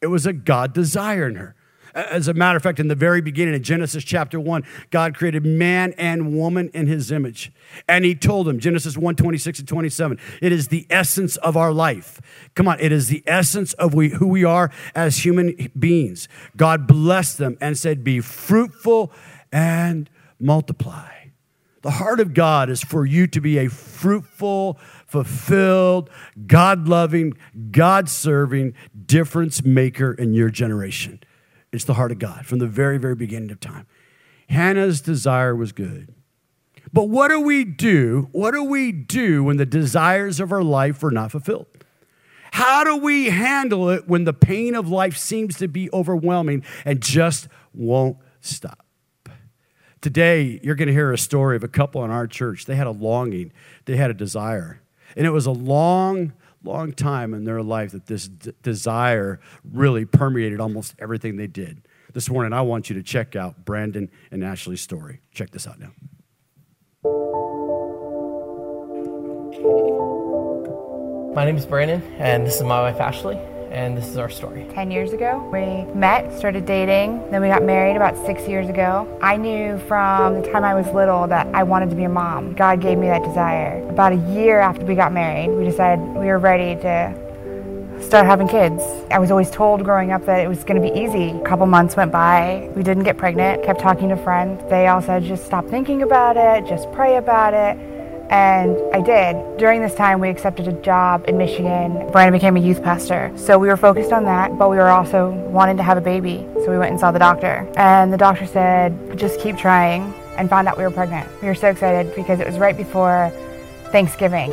It 0.01 0.07
was 0.07 0.25
a 0.25 0.33
God 0.33 0.73
desire 0.73 1.27
in 1.27 1.35
her. 1.35 1.55
As 1.93 2.27
a 2.27 2.33
matter 2.33 2.57
of 2.57 2.63
fact, 2.63 2.79
in 2.79 2.87
the 2.87 2.95
very 2.95 3.21
beginning 3.21 3.55
of 3.55 3.61
Genesis 3.61 4.03
chapter 4.03 4.39
1, 4.39 4.63
God 4.89 5.15
created 5.15 5.45
man 5.45 5.93
and 5.97 6.35
woman 6.35 6.69
in 6.73 6.87
his 6.87 7.11
image. 7.11 7.51
And 7.87 8.05
he 8.05 8.15
told 8.15 8.47
them, 8.47 8.59
Genesis 8.59 8.97
1 8.97 9.15
26 9.15 9.59
and 9.59 9.67
27, 9.67 10.19
it 10.41 10.51
is 10.51 10.67
the 10.67 10.85
essence 10.89 11.37
of 11.37 11.57
our 11.57 11.71
life. 11.71 12.21
Come 12.55 12.67
on, 12.67 12.79
it 12.79 12.91
is 12.91 13.07
the 13.07 13.23
essence 13.25 13.73
of 13.73 13.93
we, 13.93 14.09
who 14.09 14.27
we 14.27 14.43
are 14.43 14.71
as 14.95 15.25
human 15.25 15.71
beings. 15.77 16.27
God 16.55 16.87
blessed 16.87 17.37
them 17.37 17.57
and 17.61 17.77
said, 17.77 18.03
Be 18.03 18.19
fruitful 18.19 19.11
and 19.51 20.09
multiply. 20.39 21.11
The 21.81 21.91
heart 21.91 22.19
of 22.19 22.33
God 22.33 22.69
is 22.69 22.83
for 22.83 23.05
you 23.05 23.27
to 23.27 23.39
be 23.39 23.59
a 23.59 23.69
fruitful, 23.69 24.77
fulfilled, 25.05 26.09
God 26.45 26.87
loving, 26.87 27.37
God 27.71 28.09
serving 28.09 28.73
difference 29.05 29.63
maker 29.63 30.11
in 30.11 30.33
your 30.33 30.49
generation. 30.49 31.21
It's 31.71 31.83
the 31.83 31.95
heart 31.95 32.11
of 32.11 32.19
God 32.19 32.45
from 32.45 32.59
the 32.59 32.67
very, 32.67 32.97
very 32.97 33.15
beginning 33.15 33.51
of 33.51 33.59
time. 33.59 33.85
Hannah's 34.49 35.01
desire 35.01 35.55
was 35.55 35.71
good. 35.71 36.13
But 36.93 37.09
what 37.09 37.27
do 37.27 37.39
we 37.41 37.65
do? 37.65 38.29
What 38.31 38.51
do 38.51 38.63
we 38.63 38.91
do 38.91 39.43
when 39.43 39.57
the 39.57 39.65
desires 39.65 40.39
of 40.39 40.51
our 40.51 40.63
life 40.63 41.03
are 41.03 41.11
not 41.11 41.31
fulfilled? 41.31 41.67
How 42.51 42.83
do 42.83 42.95
we 42.95 43.29
handle 43.29 43.89
it 43.89 44.07
when 44.07 44.23
the 44.23 44.33
pain 44.33 44.73
of 44.73 44.87
life 44.87 45.17
seems 45.17 45.57
to 45.57 45.67
be 45.67 45.91
overwhelming 45.91 46.63
and 46.85 47.01
just 47.01 47.49
won't 47.73 48.17
stop? 48.39 48.85
Today, 49.99 50.59
you're 50.63 50.75
going 50.75 50.87
to 50.87 50.93
hear 50.93 51.11
a 51.11 51.17
story 51.17 51.55
of 51.55 51.63
a 51.63 51.67
couple 51.67 52.05
in 52.05 52.11
our 52.11 52.27
church. 52.27 52.65
They 52.65 52.75
had 52.75 52.87
a 52.87 52.91
longing, 52.91 53.51
they 53.85 53.97
had 53.97 54.09
a 54.09 54.13
desire. 54.13 54.81
And 55.15 55.25
it 55.25 55.31
was 55.31 55.45
a 55.45 55.51
long, 55.51 56.33
long 56.63 56.91
time 56.91 57.33
in 57.33 57.43
their 57.43 57.61
life 57.61 57.91
that 57.91 58.07
this 58.07 58.27
d- 58.27 58.51
desire 58.61 59.39
really 59.63 60.05
permeated 60.05 60.59
almost 60.59 60.95
everything 60.99 61.37
they 61.37 61.47
did. 61.47 61.87
This 62.13 62.29
morning, 62.29 62.53
I 62.53 62.61
want 62.61 62.89
you 62.89 62.95
to 62.95 63.03
check 63.03 63.35
out 63.35 63.65
Brandon 63.65 64.09
and 64.31 64.43
Ashley's 64.43 64.81
story. 64.81 65.21
Check 65.31 65.51
this 65.51 65.67
out 65.67 65.79
now. 65.79 65.91
My 71.35 71.45
name 71.45 71.57
is 71.57 71.65
Brandon, 71.67 72.01
and 72.17 72.45
this 72.47 72.55
is 72.55 72.63
my 72.63 72.81
wife 72.81 72.99
Ashley, 72.99 73.37
and 73.77 73.95
this 73.95 74.07
is 74.07 74.17
our 74.17 74.29
story. 74.29 74.65
10 74.73 74.89
years 74.89 75.13
ago. 75.13 75.47
We 75.53 75.85
met, 75.93 76.35
started 76.35 76.65
dating, 76.65 77.29
then 77.29 77.41
we 77.41 77.47
got 77.47 77.61
married 77.61 77.95
about 77.95 78.17
six 78.25 78.47
years 78.47 78.67
ago. 78.69 79.07
I 79.21 79.37
knew 79.37 79.77
from 79.87 80.41
the 80.41 80.51
time 80.51 80.63
I 80.63 80.73
was 80.73 80.87
little 80.87 81.27
that 81.27 81.45
I 81.53 81.61
wanted 81.61 81.91
to 81.91 81.95
be 81.95 82.03
a 82.03 82.09
mom. 82.09 82.53
God 82.53 82.81
gave 82.81 82.97
me 82.97 83.07
that 83.07 83.23
desire. 83.23 83.87
About 83.89 84.13
a 84.13 84.33
year 84.33 84.59
after 84.59 84.83
we 84.83 84.95
got 84.95 85.13
married, 85.13 85.49
we 85.49 85.63
decided 85.63 86.03
we 86.03 86.25
were 86.25 86.39
ready 86.39 86.73
to 86.81 88.01
start 88.01 88.25
having 88.25 88.47
kids. 88.47 88.81
I 89.11 89.19
was 89.19 89.29
always 89.29 89.51
told 89.51 89.83
growing 89.83 90.11
up 90.11 90.25
that 90.25 90.39
it 90.39 90.47
was 90.47 90.63
going 90.63 90.81
to 90.81 90.91
be 90.91 90.99
easy. 90.99 91.29
A 91.29 91.43
couple 91.43 91.67
months 91.67 91.95
went 91.95 92.11
by, 92.11 92.71
we 92.75 92.81
didn't 92.81 93.03
get 93.03 93.17
pregnant, 93.17 93.63
kept 93.63 93.79
talking 93.79 94.09
to 94.09 94.17
friends. 94.17 94.59
They 94.71 94.87
all 94.87 95.03
said, 95.03 95.23
just 95.23 95.45
stop 95.45 95.67
thinking 95.67 96.01
about 96.01 96.35
it, 96.35 96.67
just 96.67 96.91
pray 96.93 97.17
about 97.17 97.53
it. 97.53 97.96
And 98.29 98.77
I 98.93 99.01
did. 99.01 99.57
During 99.57 99.81
this 99.81 99.95
time, 99.95 100.19
we 100.19 100.29
accepted 100.29 100.67
a 100.67 100.73
job 100.73 101.23
in 101.29 101.37
Michigan. 101.37 102.11
Brandon 102.11 102.33
became 102.33 102.57
a 102.57 102.59
youth 102.59 102.83
pastor. 102.83 103.31
So 103.37 103.57
we 103.57 103.69
were 103.69 103.77
focused 103.77 104.11
on 104.11 104.25
that, 104.25 104.57
but 104.57 104.69
we 104.69 104.75
were 104.75 104.89
also 104.89 105.31
wanting 105.31 105.77
to 105.77 105.83
have 105.83 105.97
a 105.97 106.01
baby. 106.01 106.45
So 106.55 106.71
we 106.71 106.77
went 106.77 106.91
and 106.91 106.99
saw 106.99 107.11
the 107.11 107.19
doctor. 107.19 107.71
And 107.77 108.11
the 108.11 108.17
doctor 108.17 108.45
said, 108.45 109.17
just 109.17 109.39
keep 109.39 109.57
trying, 109.57 110.13
and 110.37 110.49
found 110.49 110.67
out 110.67 110.77
we 110.77 110.83
were 110.83 110.91
pregnant. 110.91 111.29
We 111.41 111.47
were 111.47 111.55
so 111.55 111.69
excited 111.69 112.13
because 112.15 112.41
it 112.41 112.47
was 112.47 112.57
right 112.57 112.75
before 112.75 113.31
Thanksgiving. 113.91 114.49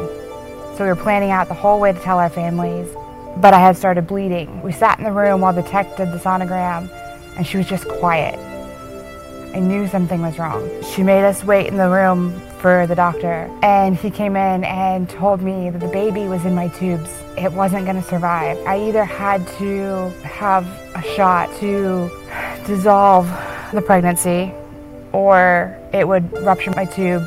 So 0.77 0.79
we 0.81 0.87
were 0.87 0.97
planning 0.97 1.31
out 1.31 1.49
the 1.49 1.55
whole 1.55 1.81
way 1.81 1.93
to 1.93 1.99
tell 1.99 2.19
our 2.19 2.31
families. 2.31 2.89
But 3.39 3.55
I 3.55 3.59
had 3.59 3.77
started 3.77 4.07
bleeding. 4.07 4.63
We 4.63 4.71
sat 4.71 4.99
in 4.99 5.05
the 5.05 5.11
room 5.11 5.41
while 5.41 5.53
the 5.53 5.65
tech 5.65 5.97
did 5.97 6.13
the 6.13 6.19
sonogram, 6.19 6.89
and 7.37 7.45
she 7.45 7.57
was 7.57 7.67
just 7.67 7.89
quiet. 7.89 8.39
I 9.55 9.61
knew 9.61 9.87
something 9.87 10.21
was 10.21 10.37
wrong. 10.37 10.69
She 10.83 11.05
made 11.05 11.25
us 11.25 11.45
wait 11.45 11.69
in 11.69 11.77
the 11.77 11.89
room 11.89 12.33
for 12.59 12.89
the 12.89 12.97
doctor, 12.97 13.49
and 13.63 13.97
he 13.97 14.11
came 14.11 14.35
in 14.35 14.65
and 14.65 15.09
told 15.09 15.43
me 15.43 15.71
that 15.71 15.79
the 15.79 15.87
baby 15.87 16.27
was 16.27 16.45
in 16.45 16.57
my 16.57 16.67
tubes. 16.67 17.09
It 17.39 17.53
wasn't 17.53 17.85
going 17.85 18.03
to 18.03 18.09
survive. 18.09 18.59
I 18.67 18.81
either 18.89 19.05
had 19.05 19.47
to 19.59 20.09
have 20.25 20.67
a 20.97 21.03
shot 21.15 21.55
to 21.61 22.11
dissolve 22.67 23.29
the 23.73 23.81
pregnancy, 23.81 24.53
or 25.13 25.79
it 25.93 26.09
would 26.09 26.33
rupture 26.43 26.73
my 26.73 26.85
tube 26.85 27.23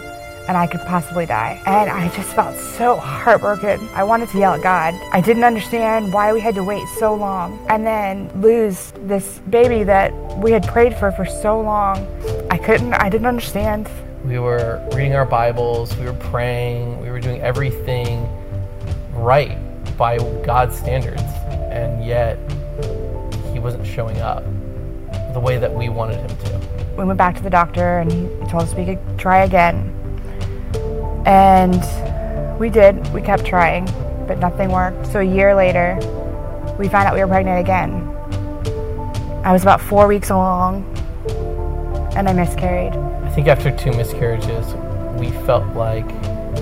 and 0.48 0.56
I 0.56 0.68
could 0.68 0.82
possibly 0.82 1.26
die. 1.26 1.62
And 1.66 1.90
I 1.90 2.10
just 2.16 2.34
felt 2.34 2.56
so 2.56 2.96
heartbroken. 2.96 3.88
I 3.94 4.04
wanted 4.04 4.30
to 4.30 4.38
yell 4.38 4.54
at 4.54 4.62
God. 4.62 4.94
I 5.12 5.22
didn't 5.22 5.44
understand 5.44 6.14
why 6.14 6.32
we 6.34 6.40
had 6.40 6.56
to 6.56 6.64
wait 6.64 6.88
so 6.98 7.14
long 7.14 7.66
and 7.70 7.86
then 7.86 8.30
lose 8.42 8.94
this 9.02 9.40
baby 9.50 9.84
that 9.84 10.14
we 10.38 10.52
had 10.52 10.66
prayed 10.66 10.96
for 10.96 11.12
for 11.12 11.26
so 11.26 11.60
long. 11.60 12.08
I 12.50 12.58
couldn't, 12.58 12.94
I 12.94 13.10
didn't 13.10 13.28
understand. 13.28 13.90
We 14.24 14.40
were 14.40 14.82
reading 14.94 15.16
our 15.16 15.26
Bibles, 15.26 15.96
we 15.98 16.06
were 16.06 16.14
praying, 16.14 17.02
we 17.02 17.10
were 17.10 17.20
doing 17.20 17.42
everything 17.42 18.28
right 19.14 19.58
by 19.98 20.18
God's 20.46 20.78
standards, 20.78 21.22
and 21.72 22.06
yet 22.06 22.38
He 23.54 23.60
wasn't 23.60 23.86
showing 23.86 24.20
up 24.22 24.44
the 25.34 25.40
way 25.40 25.58
that 25.58 25.74
we 25.74 25.90
wanted 25.90 26.18
Him 26.18 26.38
to. 26.46 26.68
We 26.98 27.06
went 27.06 27.18
back 27.18 27.36
to 27.36 27.44
the 27.44 27.50
doctor 27.50 28.00
and 28.00 28.12
he 28.12 28.26
told 28.50 28.64
us 28.64 28.74
we 28.74 28.84
could 28.84 29.20
try 29.20 29.44
again. 29.44 29.94
And 31.28 32.58
we 32.58 32.70
did. 32.70 33.06
We 33.14 33.22
kept 33.22 33.46
trying, 33.46 33.86
but 34.28 34.40
nothing 34.40 34.72
worked. 34.72 35.08
So 35.08 35.20
a 35.20 35.24
year 35.24 35.54
later, 35.54 35.96
we 36.80 36.88
found 36.88 37.08
out 37.08 37.14
we 37.14 37.20
were 37.20 37.28
pregnant 37.28 37.60
again. 37.60 38.08
I 39.44 39.52
was 39.52 39.62
about 39.62 39.82
four 39.82 40.08
weeks 40.08 40.30
along 40.30 40.86
and 42.16 42.28
I 42.30 42.34
miscarried. 42.34 42.94
I 42.94 43.30
think 43.32 43.48
after 43.48 43.76
two 43.76 43.92
miscarriages, 43.92 44.74
we 45.20 45.32
felt 45.46 45.68
like 45.76 46.08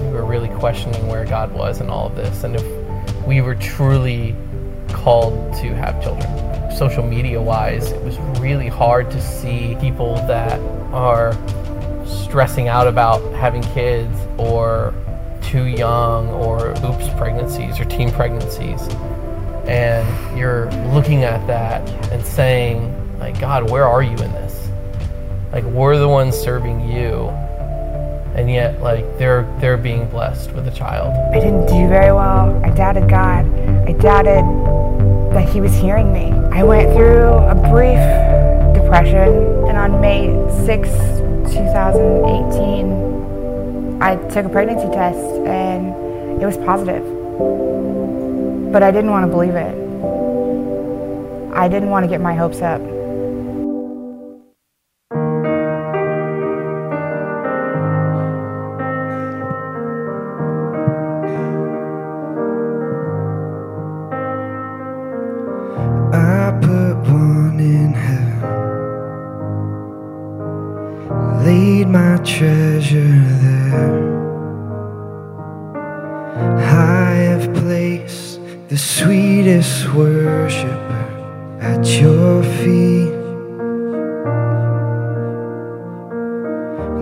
we 0.02 0.10
were 0.10 0.26
really 0.26 0.50
questioning 0.50 1.08
where 1.08 1.26
God 1.26 1.52
was 1.54 1.80
in 1.80 1.90
all 1.90 2.08
of 2.08 2.16
this 2.16 2.44
and 2.44 2.56
if 2.56 3.26
we 3.26 3.42
were 3.42 3.56
truly 3.56 4.36
called 4.90 5.54
to 5.58 5.76
have 5.76 6.02
children. 6.02 6.72
Social 6.76 7.04
media 7.04 7.42
wise, 7.42 7.92
it 7.92 8.02
was 8.02 8.18
really 8.40 8.68
hard 8.68 9.12
to 9.12 9.22
see 9.22 9.78
people 9.80 10.16
that 10.28 10.60
are 10.92 11.34
stressing 12.36 12.68
out 12.68 12.86
about 12.86 13.22
having 13.36 13.62
kids 13.62 14.14
or 14.38 14.94
too 15.42 15.68
young 15.68 16.28
or 16.32 16.72
oops 16.84 17.08
pregnancies 17.16 17.80
or 17.80 17.86
teen 17.86 18.12
pregnancies. 18.12 18.82
And 19.70 20.38
you're 20.38 20.70
looking 20.94 21.24
at 21.24 21.48
that 21.48 21.90
and 22.12 22.26
saying, 22.26 22.92
like, 23.20 23.40
God, 23.40 23.72
where 23.72 23.88
are 23.88 24.04
you 24.04 24.18
in 24.18 24.34
this? 24.34 24.70
Like 25.54 25.64
we're 25.64 25.98
the 25.98 26.10
ones 26.10 26.36
serving 26.36 26.92
you. 26.92 27.30
And 28.36 28.52
yet 28.52 28.82
like 28.82 29.18
they're 29.18 29.44
they're 29.62 29.78
being 29.78 30.06
blessed 30.10 30.52
with 30.52 30.68
a 30.68 30.72
child. 30.72 31.14
I 31.34 31.40
didn't 31.40 31.68
do 31.68 31.88
very 31.88 32.12
well. 32.12 32.62
I 32.66 32.70
doubted 32.72 33.08
God. 33.08 33.46
I 33.88 33.94
doubted 33.94 34.44
that 35.34 35.48
He 35.48 35.62
was 35.62 35.74
hearing 35.74 36.12
me. 36.12 36.34
I 36.52 36.64
went 36.64 36.92
through 36.92 37.30
a 37.30 37.56
brief 37.72 37.96
depression, 38.76 39.68
and 39.70 39.78
on 39.78 40.02
May 40.02 40.28
6, 40.66 41.15
2018, 41.52 44.02
I 44.02 44.16
took 44.30 44.46
a 44.46 44.50
pregnancy 44.50 44.88
test 44.94 45.18
and 45.46 45.88
it 46.42 46.46
was 46.46 46.56
positive. 46.58 47.04
But 48.72 48.84
I 48.84 48.92
didn't 48.92 49.12
want 49.12 49.26
to 49.26 49.32
believe 49.32 49.56
it. 49.56 49.76
I 51.56 51.68
didn't 51.68 51.90
want 51.90 52.04
to 52.04 52.10
get 52.10 52.22
my 52.22 52.34
hopes 52.34 52.62
up. 52.62 52.82
The 78.76 78.80
sweetest 78.80 79.94
worshiper 79.94 81.08
at 81.62 81.86
your 82.02 82.44
feet. 82.60 83.16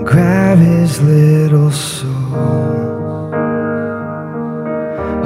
Grab 0.06 0.60
his 0.60 1.02
little 1.02 1.72
soul, 1.72 3.32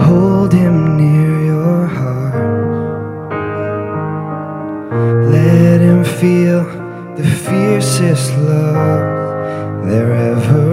hold 0.06 0.54
him 0.54 0.96
near 0.96 1.36
your 1.52 1.86
heart. 1.86 3.34
Let 5.30 5.82
him 5.82 6.06
feel 6.06 6.64
the 7.18 7.30
fiercest 7.46 8.32
love 8.38 9.86
there 9.90 10.14
ever 10.14 10.67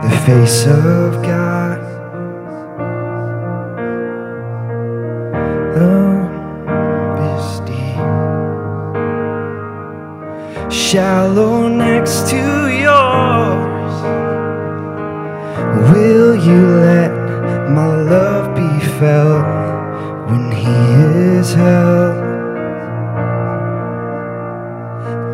the 0.00 0.10
face 0.24 0.66
of 0.66 1.22
God. 1.22 1.80
Is 7.22 7.60
deep, 7.60 7.98
shallow 10.70 11.68
next 11.68 12.28
to 12.30 12.68
yours. 12.68 13.94
Will 15.90 16.34
you 16.36 16.66
let 16.90 17.12
my 17.70 17.86
love 17.86 18.54
be 18.54 18.86
felt 18.98 19.46
when 20.30 20.50
He 20.52 20.80
is 21.38 21.54
held? 21.54 22.16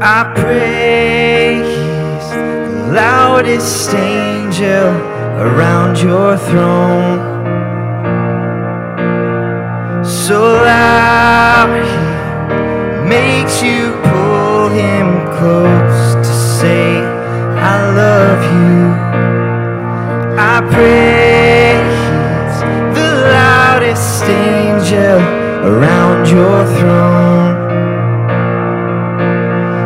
I 0.03 0.33
pray 0.37 1.57
He's 1.57 2.31
the 2.31 2.93
loudest 2.93 3.91
angel 4.59 4.91
around 5.41 5.99
your 5.99 6.37
throne. 6.37 7.19
So 10.05 10.41
loud 10.41 11.71
He 11.87 13.09
makes 13.09 13.63
you 13.63 13.93
pull 14.03 14.69
Him 14.71 15.07
close 15.39 16.15
to 16.15 16.35
say, 16.59 16.99
I 16.99 17.93
love 18.03 18.43
you. 18.55 18.79
I 20.41 20.61
pray 20.73 21.79
he's 21.79 22.59
the 22.99 23.11
loudest 23.37 24.25
angel 24.25 25.19
around 25.71 26.29
your 26.29 26.65
throne, 26.79 27.55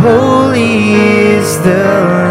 holy 0.01 1.22
is 1.43 1.57
the 1.57 2.22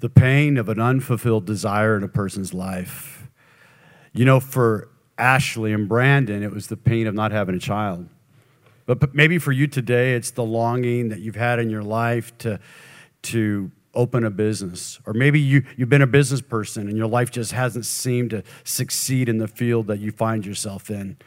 the 0.00 0.08
pain 0.08 0.56
of 0.56 0.68
an 0.68 0.80
unfulfilled 0.80 1.46
desire 1.46 1.96
in 1.96 2.02
a 2.02 2.08
person's 2.08 2.52
life. 2.52 3.28
You 4.12 4.24
know, 4.24 4.40
for 4.40 4.88
Ashley 5.16 5.72
and 5.72 5.88
Brandon, 5.88 6.42
it 6.42 6.50
was 6.50 6.66
the 6.66 6.76
pain 6.76 7.06
of 7.06 7.14
not 7.14 7.32
having 7.32 7.54
a 7.54 7.58
child. 7.58 8.08
But, 8.86 8.98
but 8.98 9.14
maybe 9.14 9.38
for 9.38 9.52
you 9.52 9.66
today, 9.66 10.14
it's 10.14 10.32
the 10.32 10.42
longing 10.42 11.10
that 11.10 11.20
you've 11.20 11.36
had 11.36 11.58
in 11.58 11.70
your 11.70 11.84
life 11.84 12.36
to, 12.38 12.58
to 13.22 13.70
open 13.94 14.24
a 14.24 14.30
business. 14.30 14.98
Or 15.06 15.12
maybe 15.12 15.38
you, 15.38 15.64
you've 15.76 15.90
been 15.90 16.02
a 16.02 16.06
business 16.06 16.40
person 16.40 16.88
and 16.88 16.96
your 16.96 17.06
life 17.06 17.30
just 17.30 17.52
hasn't 17.52 17.84
seemed 17.84 18.30
to 18.30 18.42
succeed 18.64 19.28
in 19.28 19.38
the 19.38 19.48
field 19.48 19.86
that 19.88 20.00
you 20.00 20.10
find 20.10 20.46
yourself 20.46 20.90
in. 20.90 21.18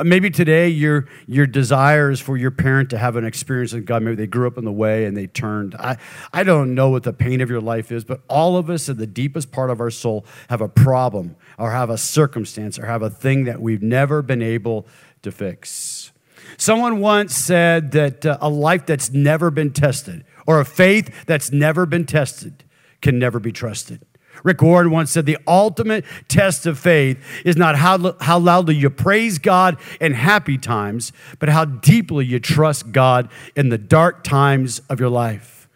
Uh, 0.00 0.04
Maybe 0.04 0.30
today 0.30 0.68
your, 0.68 1.06
your 1.26 1.46
desire 1.46 2.10
is 2.10 2.20
for 2.20 2.36
your 2.36 2.50
parent 2.50 2.90
to 2.90 2.98
have 2.98 3.16
an 3.16 3.24
experience 3.24 3.72
with 3.72 3.84
God. 3.84 4.02
Maybe 4.02 4.16
they 4.16 4.26
grew 4.26 4.46
up 4.46 4.56
in 4.56 4.64
the 4.64 4.72
way 4.72 5.04
and 5.04 5.16
they 5.16 5.26
turned. 5.26 5.74
I, 5.74 5.98
I 6.32 6.42
don't 6.42 6.74
know 6.74 6.88
what 6.88 7.02
the 7.02 7.12
pain 7.12 7.40
of 7.40 7.50
your 7.50 7.60
life 7.60 7.92
is, 7.92 8.02
but 8.02 8.22
all 8.28 8.56
of 8.56 8.70
us 8.70 8.88
in 8.88 8.96
the 8.96 9.06
deepest 9.06 9.52
part 9.52 9.70
of 9.70 9.80
our 9.80 9.90
soul 9.90 10.24
have 10.48 10.60
a 10.60 10.68
problem 10.68 11.36
or 11.58 11.70
have 11.70 11.90
a 11.90 11.98
circumstance 11.98 12.78
or 12.78 12.86
have 12.86 13.02
a 13.02 13.10
thing 13.10 13.44
that 13.44 13.60
we've 13.60 13.82
never 13.82 14.22
been 14.22 14.42
able 14.42 14.86
to 15.22 15.30
fix. 15.30 16.12
Someone 16.56 17.00
once 17.00 17.36
said 17.36 17.92
that 17.92 18.24
uh, 18.24 18.38
a 18.40 18.48
life 18.48 18.86
that's 18.86 19.10
never 19.10 19.50
been 19.50 19.72
tested 19.72 20.24
or 20.46 20.60
a 20.60 20.64
faith 20.64 21.26
that's 21.26 21.52
never 21.52 21.84
been 21.84 22.06
tested 22.06 22.64
can 23.02 23.18
never 23.18 23.38
be 23.38 23.52
trusted. 23.52 24.04
Rick 24.42 24.62
Warren 24.62 24.90
once 24.90 25.10
said 25.10 25.26
the 25.26 25.38
ultimate 25.46 26.04
test 26.28 26.66
of 26.66 26.78
faith 26.78 27.22
is 27.44 27.56
not 27.56 27.76
how, 27.76 28.16
how 28.20 28.38
loudly 28.38 28.74
you 28.74 28.90
praise 28.90 29.38
God 29.38 29.76
in 30.00 30.14
happy 30.14 30.58
times, 30.58 31.12
but 31.38 31.48
how 31.48 31.64
deeply 31.64 32.24
you 32.24 32.40
trust 32.40 32.92
God 32.92 33.30
in 33.56 33.68
the 33.68 33.78
dark 33.78 34.24
times 34.24 34.80
of 34.88 35.00
your 35.00 35.10
life. 35.10 35.68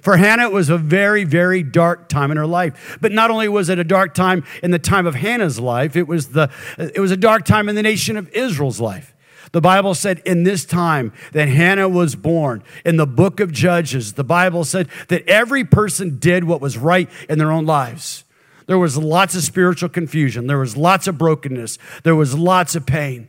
For 0.00 0.16
Hannah, 0.16 0.44
it 0.44 0.52
was 0.52 0.68
a 0.68 0.78
very, 0.78 1.22
very 1.22 1.62
dark 1.62 2.08
time 2.08 2.32
in 2.32 2.36
her 2.36 2.46
life. 2.46 2.98
But 3.00 3.12
not 3.12 3.30
only 3.30 3.48
was 3.48 3.68
it 3.68 3.78
a 3.78 3.84
dark 3.84 4.14
time 4.14 4.44
in 4.62 4.72
the 4.72 4.78
time 4.80 5.06
of 5.06 5.14
Hannah's 5.14 5.60
life, 5.60 5.94
it 5.94 6.08
was, 6.08 6.28
the, 6.28 6.50
it 6.76 6.98
was 6.98 7.12
a 7.12 7.16
dark 7.16 7.44
time 7.44 7.68
in 7.68 7.76
the 7.76 7.82
nation 7.82 8.16
of 8.16 8.28
Israel's 8.30 8.80
life. 8.80 9.11
The 9.52 9.60
Bible 9.60 9.94
said 9.94 10.20
in 10.24 10.44
this 10.44 10.64
time 10.64 11.12
that 11.32 11.48
Hannah 11.48 11.88
was 11.88 12.16
born. 12.16 12.62
In 12.84 12.96
the 12.96 13.06
book 13.06 13.38
of 13.38 13.52
Judges, 13.52 14.14
the 14.14 14.24
Bible 14.24 14.64
said 14.64 14.88
that 15.08 15.28
every 15.28 15.62
person 15.62 16.18
did 16.18 16.44
what 16.44 16.60
was 16.60 16.78
right 16.78 17.08
in 17.28 17.38
their 17.38 17.52
own 17.52 17.66
lives. 17.66 18.24
There 18.66 18.78
was 18.78 18.96
lots 18.96 19.34
of 19.34 19.42
spiritual 19.42 19.90
confusion, 19.90 20.46
there 20.46 20.58
was 20.58 20.76
lots 20.76 21.06
of 21.06 21.18
brokenness, 21.18 21.78
there 22.04 22.16
was 22.16 22.34
lots 22.34 22.74
of 22.74 22.86
pain. 22.86 23.28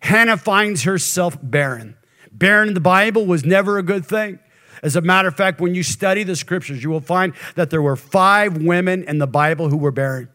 Hannah 0.00 0.38
finds 0.38 0.84
herself 0.84 1.36
barren. 1.42 1.96
Barren 2.32 2.68
in 2.68 2.74
the 2.74 2.80
Bible 2.80 3.26
was 3.26 3.44
never 3.44 3.76
a 3.76 3.82
good 3.82 4.06
thing. 4.06 4.38
As 4.82 4.96
a 4.96 5.02
matter 5.02 5.28
of 5.28 5.36
fact, 5.36 5.60
when 5.60 5.74
you 5.74 5.82
study 5.82 6.22
the 6.22 6.36
scriptures, 6.36 6.82
you 6.82 6.88
will 6.88 7.02
find 7.02 7.34
that 7.54 7.68
there 7.68 7.82
were 7.82 7.96
five 7.96 8.62
women 8.62 9.04
in 9.04 9.18
the 9.18 9.26
Bible 9.26 9.68
who 9.68 9.76
were 9.76 9.90
barren. 9.90 10.30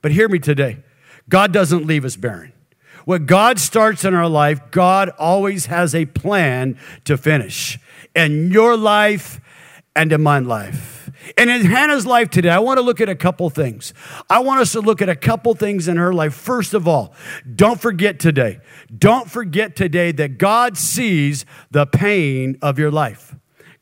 But 0.00 0.12
hear 0.12 0.28
me 0.28 0.38
today 0.38 0.78
God 1.28 1.52
doesn't 1.52 1.86
leave 1.86 2.04
us 2.04 2.16
barren. 2.16 2.51
What 3.04 3.26
God 3.26 3.58
starts 3.58 4.04
in 4.04 4.14
our 4.14 4.28
life, 4.28 4.60
God 4.70 5.10
always 5.18 5.66
has 5.66 5.94
a 5.94 6.06
plan 6.06 6.78
to 7.04 7.16
finish 7.16 7.78
in 8.14 8.50
your 8.50 8.76
life 8.76 9.40
and 9.94 10.12
in 10.12 10.22
my 10.22 10.38
life. 10.38 11.10
And 11.36 11.50
in 11.50 11.66
Hannah's 11.66 12.06
life 12.06 12.30
today, 12.30 12.48
I 12.48 12.58
want 12.58 12.78
to 12.78 12.82
look 12.82 13.00
at 13.00 13.08
a 13.08 13.14
couple 13.14 13.48
things. 13.50 13.94
I 14.28 14.40
want 14.40 14.60
us 14.60 14.72
to 14.72 14.80
look 14.80 15.00
at 15.00 15.08
a 15.08 15.16
couple 15.16 15.54
things 15.54 15.88
in 15.88 15.96
her 15.96 16.12
life. 16.12 16.34
First 16.34 16.74
of 16.74 16.88
all, 16.88 17.14
don't 17.54 17.80
forget 17.80 18.18
today, 18.18 18.60
don't 18.96 19.30
forget 19.30 19.76
today 19.76 20.12
that 20.12 20.38
God 20.38 20.76
sees 20.76 21.44
the 21.70 21.86
pain 21.86 22.58
of 22.62 22.78
your 22.78 22.90
life. 22.90 23.36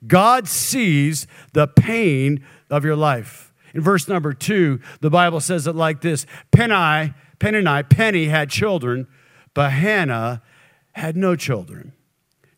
God 0.07 0.49
sees 0.49 1.27
the 1.53 1.67
pain 1.67 2.45
of 2.71 2.85
your 2.85 2.97
life. 2.97 3.53
In 3.75 3.81
verse 3.81 4.09
number 4.09 4.33
two, 4.33 4.81
the 5.01 5.11
Bible 5.11 5.41
says 5.41 5.67
it 5.67 5.77
like 5.77 6.01
this 6.01 6.27
Penny, 6.51 7.15
Penny, 7.41 7.59
and 7.59 7.69
I, 7.69 7.83
Penny 7.83 8.27
had 8.27 8.51
children, 8.51 9.09
but 9.55 9.73
Hannah 9.73 10.43
had 10.93 11.17
no 11.17 11.35
children. 11.35 11.93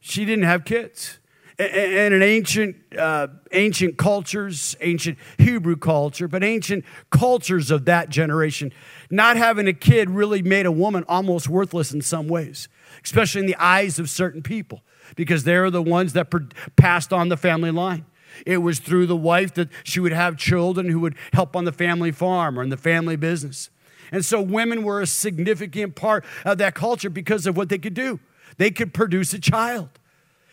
She 0.01 0.27
didn't 0.27 0.45
have 0.45 0.64
kids. 0.64 1.18
And 1.59 2.12
in 2.12 2.23
ancient, 2.23 2.77
uh, 2.99 3.29
ancient 3.53 3.97
cultures, 3.97 4.75
ancient 4.81 5.16
Hebrew 5.38 5.77
culture, 5.77 6.27
but 6.27 6.42
ancient 6.42 6.85
cultures 7.11 7.71
of 7.71 7.85
that 7.85 8.09
generation, 8.09 8.73
not 9.11 9.37
having 9.37 9.68
a 9.68 9.73
kid 9.73 10.11
really 10.11 10.42
made 10.42 10.66
a 10.66 10.73
woman 10.73 11.05
almost 11.09 11.49
worthless 11.49 11.92
in 11.92 12.03
some 12.03 12.27
ways, 12.27 12.68
especially 13.05 13.42
in 13.42 13.47
the 13.47 13.57
eyes 13.57 13.99
of 13.99 14.11
certain 14.11 14.42
people, 14.42 14.83
because 15.14 15.45
they're 15.45 15.71
the 15.71 15.83
ones 15.83 16.14
that 16.14 16.33
passed 16.75 17.12
on 17.12 17.29
the 17.29 17.37
family 17.37 17.71
line. 17.71 18.07
It 18.45 18.59
was 18.59 18.81
through 18.81 19.07
the 19.07 19.16
wife 19.16 19.55
that 19.55 19.68
she 19.85 20.01
would 20.01 20.12
have 20.12 20.37
children 20.37 20.88
who 20.88 20.99
would 21.01 21.14
help 21.33 21.55
on 21.55 21.64
the 21.64 21.73
family 21.73 22.11
farm 22.11 22.59
or 22.59 22.62
in 22.62 22.71
the 22.71 22.77
family 22.77 23.14
business. 23.14 23.71
And 24.12 24.25
so 24.25 24.40
women 24.40 24.85
were 24.85 25.01
a 25.01 25.07
significant 25.07 25.96
part 25.96 26.25
of 26.44 26.59
that 26.59 26.75
culture 26.75 27.11
because 27.11 27.46
of 27.46 27.57
what 27.57 27.70
they 27.70 27.79
could 27.79 27.94
do. 27.94 28.20
They 28.59 28.70
could 28.70 28.92
produce 28.94 29.33
a 29.33 29.40
child. 29.40 29.88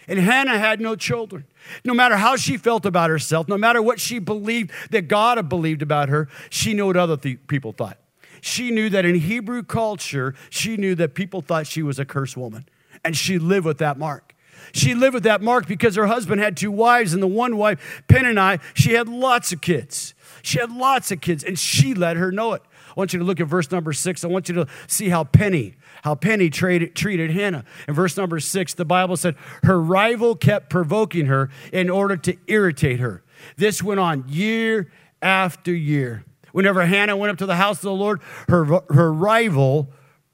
And 0.07 0.17
Hannah 0.17 0.57
had 0.57 0.81
no 0.81 0.95
children. 0.95 1.45
No 1.85 1.93
matter 1.93 2.15
how 2.17 2.35
she 2.35 2.57
felt 2.57 2.85
about 2.85 3.11
herself, 3.11 3.47
no 3.47 3.57
matter 3.57 3.81
what 3.81 3.99
she 3.99 4.17
believed 4.17 4.71
that 4.89 5.07
God 5.07 5.37
had 5.37 5.49
believed 5.49 5.83
about 5.83 6.09
her, 6.09 6.27
she 6.49 6.73
knew 6.73 6.87
what 6.87 6.97
other 6.97 7.17
th- 7.17 7.45
people 7.47 7.73
thought. 7.73 7.99
She 8.41 8.71
knew 8.71 8.89
that 8.89 9.05
in 9.05 9.15
Hebrew 9.15 9.61
culture, 9.61 10.33
she 10.49 10.77
knew 10.77 10.95
that 10.95 11.13
people 11.13 11.41
thought 11.41 11.67
she 11.67 11.83
was 11.83 11.99
a 11.99 12.05
cursed 12.05 12.37
woman. 12.37 12.65
And 13.03 13.15
she 13.15 13.37
lived 13.37 13.65
with 13.65 13.77
that 13.79 13.99
mark. 13.99 14.33
She 14.71 14.93
lived 14.93 15.13
with 15.13 15.23
that 15.23 15.41
mark 15.41 15.67
because 15.67 15.95
her 15.95 16.07
husband 16.07 16.41
had 16.41 16.57
two 16.57 16.71
wives, 16.71 17.13
and 17.13 17.21
the 17.21 17.27
one 17.27 17.57
wife, 17.57 18.03
Peninnah, 18.07 18.59
she 18.73 18.93
had 18.93 19.07
lots 19.07 19.51
of 19.51 19.61
kids. 19.61 20.13
She 20.41 20.59
had 20.59 20.71
lots 20.71 21.11
of 21.11 21.21
kids, 21.21 21.43
and 21.43 21.57
she 21.57 21.93
let 21.93 22.17
her 22.17 22.31
know 22.31 22.53
it. 22.53 22.61
Want 22.99 23.13
you 23.13 23.19
to 23.19 23.23
look 23.23 23.39
at 23.39 23.47
verse 23.47 23.71
number 23.71 23.93
six. 23.93 24.25
I 24.25 24.27
want 24.27 24.49
you 24.49 24.55
to 24.55 24.67
see 24.85 25.07
how 25.07 25.23
Penny, 25.23 25.75
how 26.03 26.15
Penny 26.15 26.49
treated, 26.49 26.97
treated 26.97 27.31
Hannah. 27.31 27.63
In 27.87 27.93
verse 27.93 28.17
number 28.17 28.41
six, 28.41 28.73
the 28.73 28.83
Bible 28.83 29.15
said, 29.15 29.37
Her 29.63 29.81
rival 29.81 30.35
kept 30.35 30.69
provoking 30.69 31.27
her 31.27 31.49
in 31.71 31.89
order 31.89 32.17
to 32.17 32.35
irritate 32.47 32.99
her. 32.99 33.23
This 33.55 33.81
went 33.81 34.01
on 34.01 34.25
year 34.27 34.91
after 35.21 35.73
year. 35.73 36.25
Whenever 36.51 36.85
Hannah 36.85 37.15
went 37.15 37.31
up 37.31 37.37
to 37.37 37.45
the 37.45 37.55
house 37.55 37.77
of 37.77 37.83
the 37.83 37.93
Lord, 37.93 38.19
her, 38.49 38.65
her 38.89 39.13
rival 39.13 39.93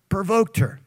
provoked 0.10 0.58
her. 0.58 0.80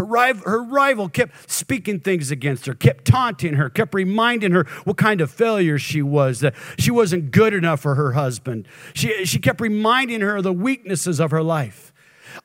Her 0.00 0.06
rival, 0.06 0.42
her 0.46 0.62
rival 0.62 1.08
kept 1.10 1.50
speaking 1.50 2.00
things 2.00 2.30
against 2.30 2.64
her, 2.64 2.72
kept 2.72 3.04
taunting 3.04 3.52
her, 3.56 3.68
kept 3.68 3.92
reminding 3.92 4.52
her 4.52 4.64
what 4.84 4.96
kind 4.96 5.20
of 5.20 5.30
failure 5.30 5.78
she 5.78 6.00
was, 6.00 6.40
that 6.40 6.54
she 6.78 6.90
wasn't 6.90 7.32
good 7.32 7.52
enough 7.52 7.80
for 7.80 7.96
her 7.96 8.12
husband. 8.12 8.66
She, 8.94 9.26
she 9.26 9.38
kept 9.38 9.60
reminding 9.60 10.22
her 10.22 10.36
of 10.36 10.44
the 10.44 10.54
weaknesses 10.54 11.20
of 11.20 11.32
her 11.32 11.42
life. 11.42 11.92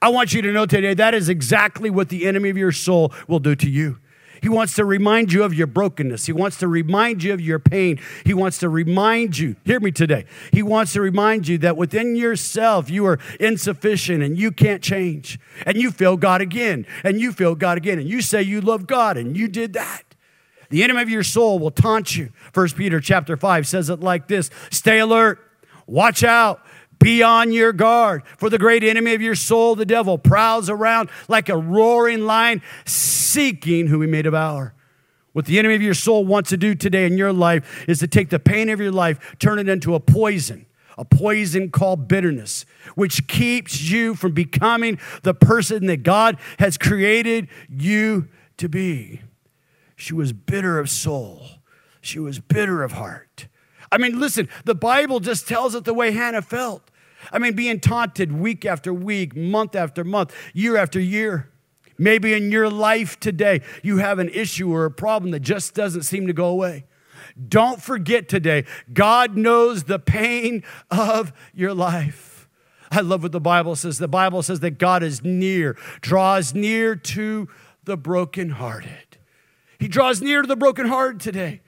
I 0.01 0.09
want 0.09 0.33
you 0.33 0.41
to 0.41 0.51
know 0.51 0.65
today 0.65 0.95
that 0.95 1.13
is 1.13 1.29
exactly 1.29 1.89
what 1.89 2.09
the 2.09 2.27
enemy 2.27 2.49
of 2.49 2.57
your 2.57 2.73
soul 2.73 3.13
will 3.25 3.39
do 3.39 3.55
to 3.55 3.69
you. 3.69 3.99
He 4.45 4.49
wants 4.49 4.75
to 4.75 4.86
remind 4.86 5.34
you 5.34 5.41
of 5.41 5.55
your 5.55 5.65
brokenness. 5.65 6.27
He 6.27 6.31
wants 6.31 6.58
to 6.58 6.67
remind 6.67 7.23
you 7.23 7.34
of 7.34 7.41
your 7.41 7.58
pain. 7.58 7.99
He 8.25 8.36
wants 8.36 8.60
to 8.60 8.69
remind 8.69 9.39
you, 9.39 9.55
hear 9.65 9.79
me 9.79 9.89
today. 9.89 10.25
He 10.53 10.62
wants 10.62 10.93
to 10.93 11.01
remind 11.01 11.47
you 11.47 11.58
that 11.58 11.77
within 11.77 12.15
yourself 12.15 12.88
you 12.88 13.08
are 13.08 13.17
insufficient 13.39 14.21
and 14.21 14.38
you 14.38 14.51
can't 14.51 14.84
change. 14.84 15.39
And 15.65 15.77
you 15.77 15.89
feel 15.89 16.15
God 16.15 16.41
again, 16.41 16.86
and 17.03 17.19
you 17.19 17.31
feel 17.31 17.55
God 17.55 17.79
again, 17.79 17.97
and 17.97 18.08
you 18.08 18.21
say 18.21 18.43
you 18.43 18.62
love 18.62 18.86
God, 18.86 19.17
and 19.17 19.36
you 19.36 19.47
did 19.47 19.73
that. 19.73 20.03
The 20.69 20.84
enemy 20.84 21.01
of 21.01 21.10
your 21.10 21.23
soul 21.23 21.58
will 21.58 21.71
taunt 21.71 22.15
you. 22.15 22.31
First 22.53 22.75
Peter 22.75 22.99
chapter 22.99 23.36
5 23.36 23.65
says 23.65 23.89
it 23.89 24.01
like 24.01 24.27
this 24.27 24.51
stay 24.69 24.99
alert, 24.99 25.39
watch 25.88 26.23
out. 26.23 26.63
Be 26.99 27.21
on 27.21 27.51
your 27.51 27.73
guard, 27.73 28.23
for 28.38 28.49
the 28.49 28.58
great 28.58 28.84
enemy 28.84 29.13
of 29.13 29.21
your 29.21 29.36
soul, 29.36 29.75
the 29.75 29.86
devil, 29.86 30.17
prowls 30.17 30.69
around 30.69 31.10
like 31.27 31.49
a 31.49 31.58
roaring 31.58 32.25
lion, 32.25 32.62
seeking 32.86 33.88
who 33.88 34.01
he 34.01 34.08
may 34.08 34.21
devour. 34.21 34.73
What 35.34 35.45
the 35.45 35.60
enemy 35.60 35.75
of 35.75 35.81
your 35.81 35.93
soul 35.93 36.25
wants 36.25 36.49
to 36.51 36.58
do 36.58 36.75
today 36.75 37.05
in 37.05 37.17
your 37.17 37.34
life 37.34 37.86
is 37.89 37.99
to 37.99 38.08
take 38.08 38.29
the 38.29 38.39
pain 38.39 38.69
of 38.69 38.79
your 38.79 38.91
life, 38.91 39.36
turn 39.38 39.60
it 39.60 39.67
into 39.67 39.93
a 39.93 39.99
poison, 39.99 40.65
a 40.97 41.03
poison 41.03 41.71
called 41.71 42.08
bitterness, 42.08 42.65
which 42.95 43.27
keeps 43.27 43.81
you 43.81 44.15
from 44.15 44.31
becoming 44.31 44.97
the 45.23 45.34
person 45.34 45.88
that 45.88 46.03
God 46.03 46.38
has 46.60 46.77
created 46.77 47.49
you 47.69 48.29
to 48.55 48.69
be. 48.69 49.21
She 49.97 50.13
was 50.13 50.31
bitter 50.31 50.79
of 50.79 50.89
soul, 50.89 51.45
she 51.99 52.19
was 52.19 52.39
bitter 52.39 52.81
of 52.81 52.93
heart. 52.93 53.47
I 53.95 53.97
mean, 53.97 54.19
listen, 54.19 54.49
the 54.65 54.75
Bible 54.75 55.21
just 55.21 55.47
tells 55.47 55.73
it 55.73 55.86
the 55.86 55.93
way 55.93 56.12
Hannah 56.12 56.41
felt. 56.41 56.91
I 57.31 57.39
mean, 57.39 57.53
being 57.53 57.79
taunted 57.79 58.29
week 58.29 58.65
after 58.65 58.93
week, 58.93 59.38
month 59.38 59.73
after 59.73 60.03
month, 60.03 60.36
year 60.53 60.75
after 60.75 60.99
year. 60.99 61.49
Maybe 61.97 62.34
in 62.34 62.51
your 62.51 62.69
life 62.69 63.17
today, 63.21 63.62
you 63.84 63.99
have 63.99 64.19
an 64.19 64.27
issue 64.27 64.69
or 64.69 64.84
a 64.84 64.91
problem 64.91 65.31
that 65.31 65.39
just 65.39 65.73
doesn't 65.73 66.01
seem 66.01 66.27
to 66.27 66.34
go 66.34 66.47
away. 66.47 66.84
Don't 67.47 67.81
forget 67.81 68.27
today, 68.27 68.65
God 68.91 69.38
knows 69.38 69.86
the 69.86 69.97
pain 69.97 70.65
of 70.91 71.31
your 71.53 71.73
life. 71.73 72.49
I 72.91 72.99
love 72.99 73.23
what 73.23 73.31
the 73.31 73.39
Bible 73.39 73.77
says. 73.77 73.97
The 73.97 74.10
Bible 74.10 74.43
says 74.43 74.60
that 74.60 74.77
God 74.77 75.03
is 75.03 75.23
near, 75.23 75.77
draws 76.01 76.53
near 76.53 76.97
to 76.97 77.47
the 77.86 77.95
brokenhearted. 77.95 79.17
He 79.79 79.88
draws 79.88 80.21
near 80.21 80.41
to 80.41 80.47
the 80.49 80.58
brokenhearted 80.58 81.21
today. 81.21 81.62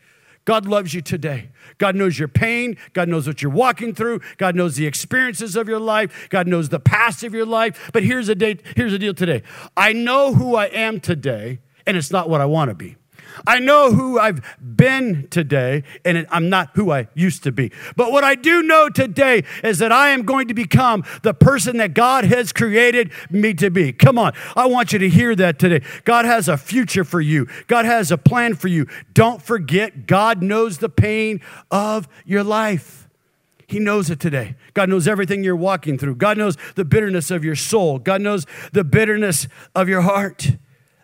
God 0.48 0.66
loves 0.66 0.94
you 0.94 1.02
today. 1.02 1.50
God 1.78 1.94
knows 1.98 2.18
your 2.18 2.30
pain. 2.30 2.78
God 2.94 3.10
knows 3.10 3.28
what 3.28 3.42
you're 3.42 3.52
walking 3.52 3.94
through. 3.94 4.22
God 4.38 4.56
knows 4.56 4.78
the 4.78 4.88
experiences 4.88 5.58
of 5.58 5.68
your 5.68 5.78
life. 5.78 6.30
God 6.30 6.48
knows 6.48 6.70
the 6.70 6.80
past 6.80 7.22
of 7.26 7.34
your 7.34 7.46
life. 7.46 7.92
But 7.92 8.04
here's 8.04 8.30
a 8.30 8.36
date, 8.36 8.62
here's 8.78 8.94
the 8.94 8.98
deal 8.98 9.14
today. 9.14 9.44
I 9.76 9.92
know 9.92 10.34
who 10.34 10.56
I 10.56 10.68
am 10.68 11.02
today, 11.02 11.60
and 11.86 11.98
it's 11.98 12.12
not 12.12 12.30
what 12.30 12.40
I 12.40 12.46
want 12.46 12.70
to 12.70 12.76
be. 12.76 12.96
I 13.45 13.60
know 13.60 13.91
who 13.91 14.19
I've 14.19 14.41
been 14.60 15.28
today, 15.30 15.84
and 16.06 16.26
I'm 16.30 16.50
not 16.50 16.71
who 16.76 16.91
I 16.91 17.08
used 17.13 17.43
to 17.43 17.52
be. 17.52 17.71
But 17.95 18.12
what 18.12 18.23
I 18.23 18.36
do 18.36 18.63
know 18.63 18.89
today 18.89 19.43
is 19.63 19.80
that 19.80 19.91
I 19.91 20.10
am 20.10 20.23
going 20.23 20.47
to 20.47 20.54
become 20.54 21.04
the 21.23 21.34
person 21.34 21.78
that 21.78 21.93
God 21.93 22.26
has 22.26 22.52
created 22.52 23.12
me 23.30 23.54
to 23.56 23.69
be. 23.69 23.93
Come 23.93 24.17
on, 24.17 24.34
I 24.56 24.67
want 24.67 24.93
you 24.93 25.00
to 25.00 25.10
hear 25.10 25.36
that 25.36 25.60
today. 25.60 25.86
God 26.04 26.26
has 26.26 26.47
a 26.47 26.58
future 26.58 27.04
for 27.04 27.21
you, 27.21 27.47
God 27.67 27.86
has 27.86 28.12
a 28.12 28.17
plan 28.17 28.56
for 28.56 28.67
you. 28.67 28.88
Don't 29.13 29.41
forget, 29.41 30.08
God 30.08 30.41
knows 30.41 30.78
the 30.78 30.89
pain 30.89 31.41
of 31.71 32.08
your 32.26 32.43
life. 32.43 33.08
He 33.67 33.80
knows 33.80 34.10
it 34.10 34.21
today. 34.21 34.56
God 34.73 34.88
knows 34.88 35.10
everything 35.10 35.43
you're 35.43 35.56
walking 35.56 35.97
through. 35.97 36.15
God 36.15 36.38
knows 36.38 36.56
the 36.76 36.86
bitterness 36.86 37.30
of 37.32 37.43
your 37.43 37.56
soul. 37.56 38.00
God 38.00 38.21
knows 38.21 38.45
the 38.71 38.86
bitterness 38.86 39.50
of 39.76 39.89
your 39.89 40.02
heart 40.02 40.56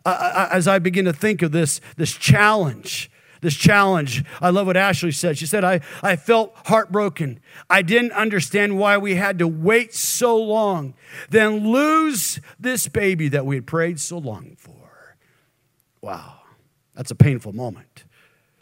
as 0.06 0.68
I 0.68 0.80
begin 0.80 1.06
to 1.06 1.14
think 1.14 1.42
of 1.42 1.52
this, 1.52 1.80
this 1.98 2.14
challenge, 2.14 3.10
this 3.42 3.56
challenge, 3.56 4.24
I 4.42 4.50
love 4.50 4.68
what 4.68 4.78
Ashley 4.78 5.12
said. 5.12 5.38
She 5.38 5.46
said, 5.46 5.64
I, 5.64 5.82
I 6.02 6.16
felt 6.16 6.54
heartbroken. 6.66 7.40
I 7.70 7.82
didn't 7.82 8.14
understand 8.14 8.78
why 8.78 8.98
we 8.98 9.16
had 9.16 9.40
to 9.40 9.48
wait 9.48 9.94
so 9.94 10.38
long, 10.38 10.94
then 11.30 11.70
lose 11.70 12.40
this 12.60 12.88
baby 12.88 13.28
that 13.30 13.46
we 13.46 13.56
had 13.56 13.68
prayed 13.68 14.00
so 14.00 14.18
long 14.18 14.56
for. 14.58 15.18
Wow, 16.02 16.42
that's 16.96 17.12
a 17.12 17.16
painful 17.16 17.54
moment. 17.54 18.06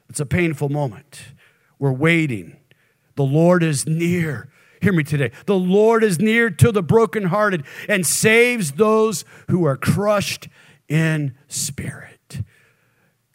It's 0.10 0.20
a 0.20 0.26
painful 0.26 0.70
moment. 0.70 1.22
We're 1.80 1.92
waiting. 1.92 2.58
The 3.16 3.24
Lord 3.24 3.64
is 3.64 3.88
near. 3.88 4.50
Hear 4.82 4.94
me 4.94 5.04
today. 5.04 5.32
The 5.46 5.58
Lord 5.58 6.04
is 6.04 6.20
near 6.20 6.50
to 6.50 6.72
the 6.72 6.84
brokenhearted 6.84 7.66
and 7.88 8.06
saves 8.06 8.74
those 8.74 9.26
who 9.48 9.64
are 9.66 9.78
crushed 9.78 10.50
in 10.92 11.34
spirit. 11.48 12.42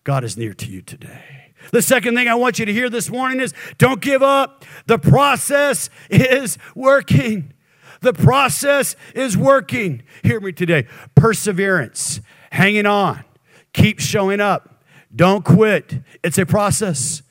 God 0.04 0.24
is 0.24 0.36
near 0.36 0.52
to 0.52 0.66
you 0.66 0.82
today. 0.82 1.54
The 1.72 1.80
second 1.80 2.14
thing 2.14 2.28
I 2.28 2.34
want 2.34 2.58
you 2.58 2.66
to 2.66 2.72
hear 2.72 2.90
this 2.90 3.10
morning 3.10 3.40
is 3.40 3.54
don't 3.78 4.00
give 4.00 4.22
up. 4.22 4.64
The 4.86 4.98
process 4.98 5.88
is 6.10 6.58
working. 6.74 7.54
The 8.02 8.12
process 8.12 8.94
is 9.14 9.38
working. 9.38 10.02
Hear 10.22 10.38
me 10.38 10.52
today. 10.52 10.86
Perseverance, 11.14 12.20
hanging 12.52 12.86
on, 12.86 13.24
keep 13.72 14.00
showing 14.00 14.40
up. 14.40 14.84
Don't 15.14 15.44
quit. 15.44 16.02
It's 16.22 16.36
a 16.36 16.44
process. 16.44 17.22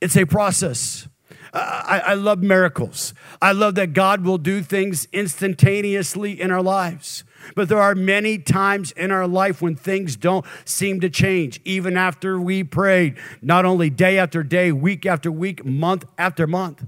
It's 0.00 0.16
a 0.16 0.24
process. 0.24 1.08
I, 1.52 2.02
I, 2.06 2.14
love 2.14 2.42
miracles. 2.42 3.12
I 3.40 3.52
love 3.52 3.74
that 3.76 3.92
God 3.92 4.22
will 4.22 4.38
do 4.38 4.62
things 4.62 5.06
instantaneously 5.12 6.40
in 6.40 6.50
our 6.50 6.62
lives. 6.62 7.24
But 7.54 7.68
there 7.68 7.80
are 7.80 7.94
many 7.94 8.38
times 8.38 8.92
in 8.92 9.10
our 9.10 9.26
life 9.26 9.62
when 9.62 9.74
things 9.74 10.16
don't 10.16 10.44
seem 10.64 11.00
to 11.00 11.10
change, 11.10 11.60
even 11.64 11.96
after 11.96 12.40
we 12.40 12.64
prayed, 12.64 13.16
not 13.40 13.64
only 13.64 13.90
day 13.90 14.18
after 14.18 14.42
day, 14.42 14.72
week 14.72 15.06
after 15.06 15.30
week, 15.32 15.64
month 15.64 16.04
after 16.18 16.46
month. 16.46 16.84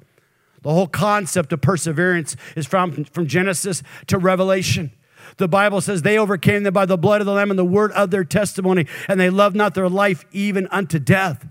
The 0.63 0.71
whole 0.71 0.87
concept 0.87 1.53
of 1.53 1.61
perseverance 1.61 2.37
is 2.55 2.67
from, 2.67 3.05
from 3.05 3.27
Genesis 3.27 3.83
to 4.09 4.19
Revelation. 4.19 4.93
The 5.39 5.49
Bible 5.49 5.81
says 5.81 6.03
they 6.03 6.19
overcame 6.19 6.65
them 6.65 6.75
by 6.75 6.87
the 6.87 6.99
blood 6.99 7.21
of 7.21 7.27
the 7.27 7.33
Lamb 7.33 7.51
and 7.51 7.59
the 7.59 7.65
word 7.65 7.93
of 7.93 8.11
their 8.11 8.25
testimony, 8.25 8.87
and 9.09 9.19
they 9.19 9.31
loved 9.31 9.57
not 9.57 9.75
their 9.75 9.89
life 9.89 10.25
even 10.33 10.67
unto 10.71 10.99
death. 10.99 11.47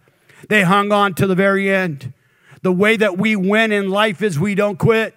They 0.47 0.63
hung 0.63 0.91
on 0.91 1.15
to 1.15 1.27
the 1.27 1.35
very 1.35 1.73
end. 1.73 2.13
The 2.61 2.71
way 2.71 2.97
that 2.97 3.17
we 3.17 3.35
win 3.35 3.71
in 3.71 3.89
life 3.89 4.21
is 4.21 4.39
we 4.39 4.53
don't 4.53 4.77
quit. 4.77 5.15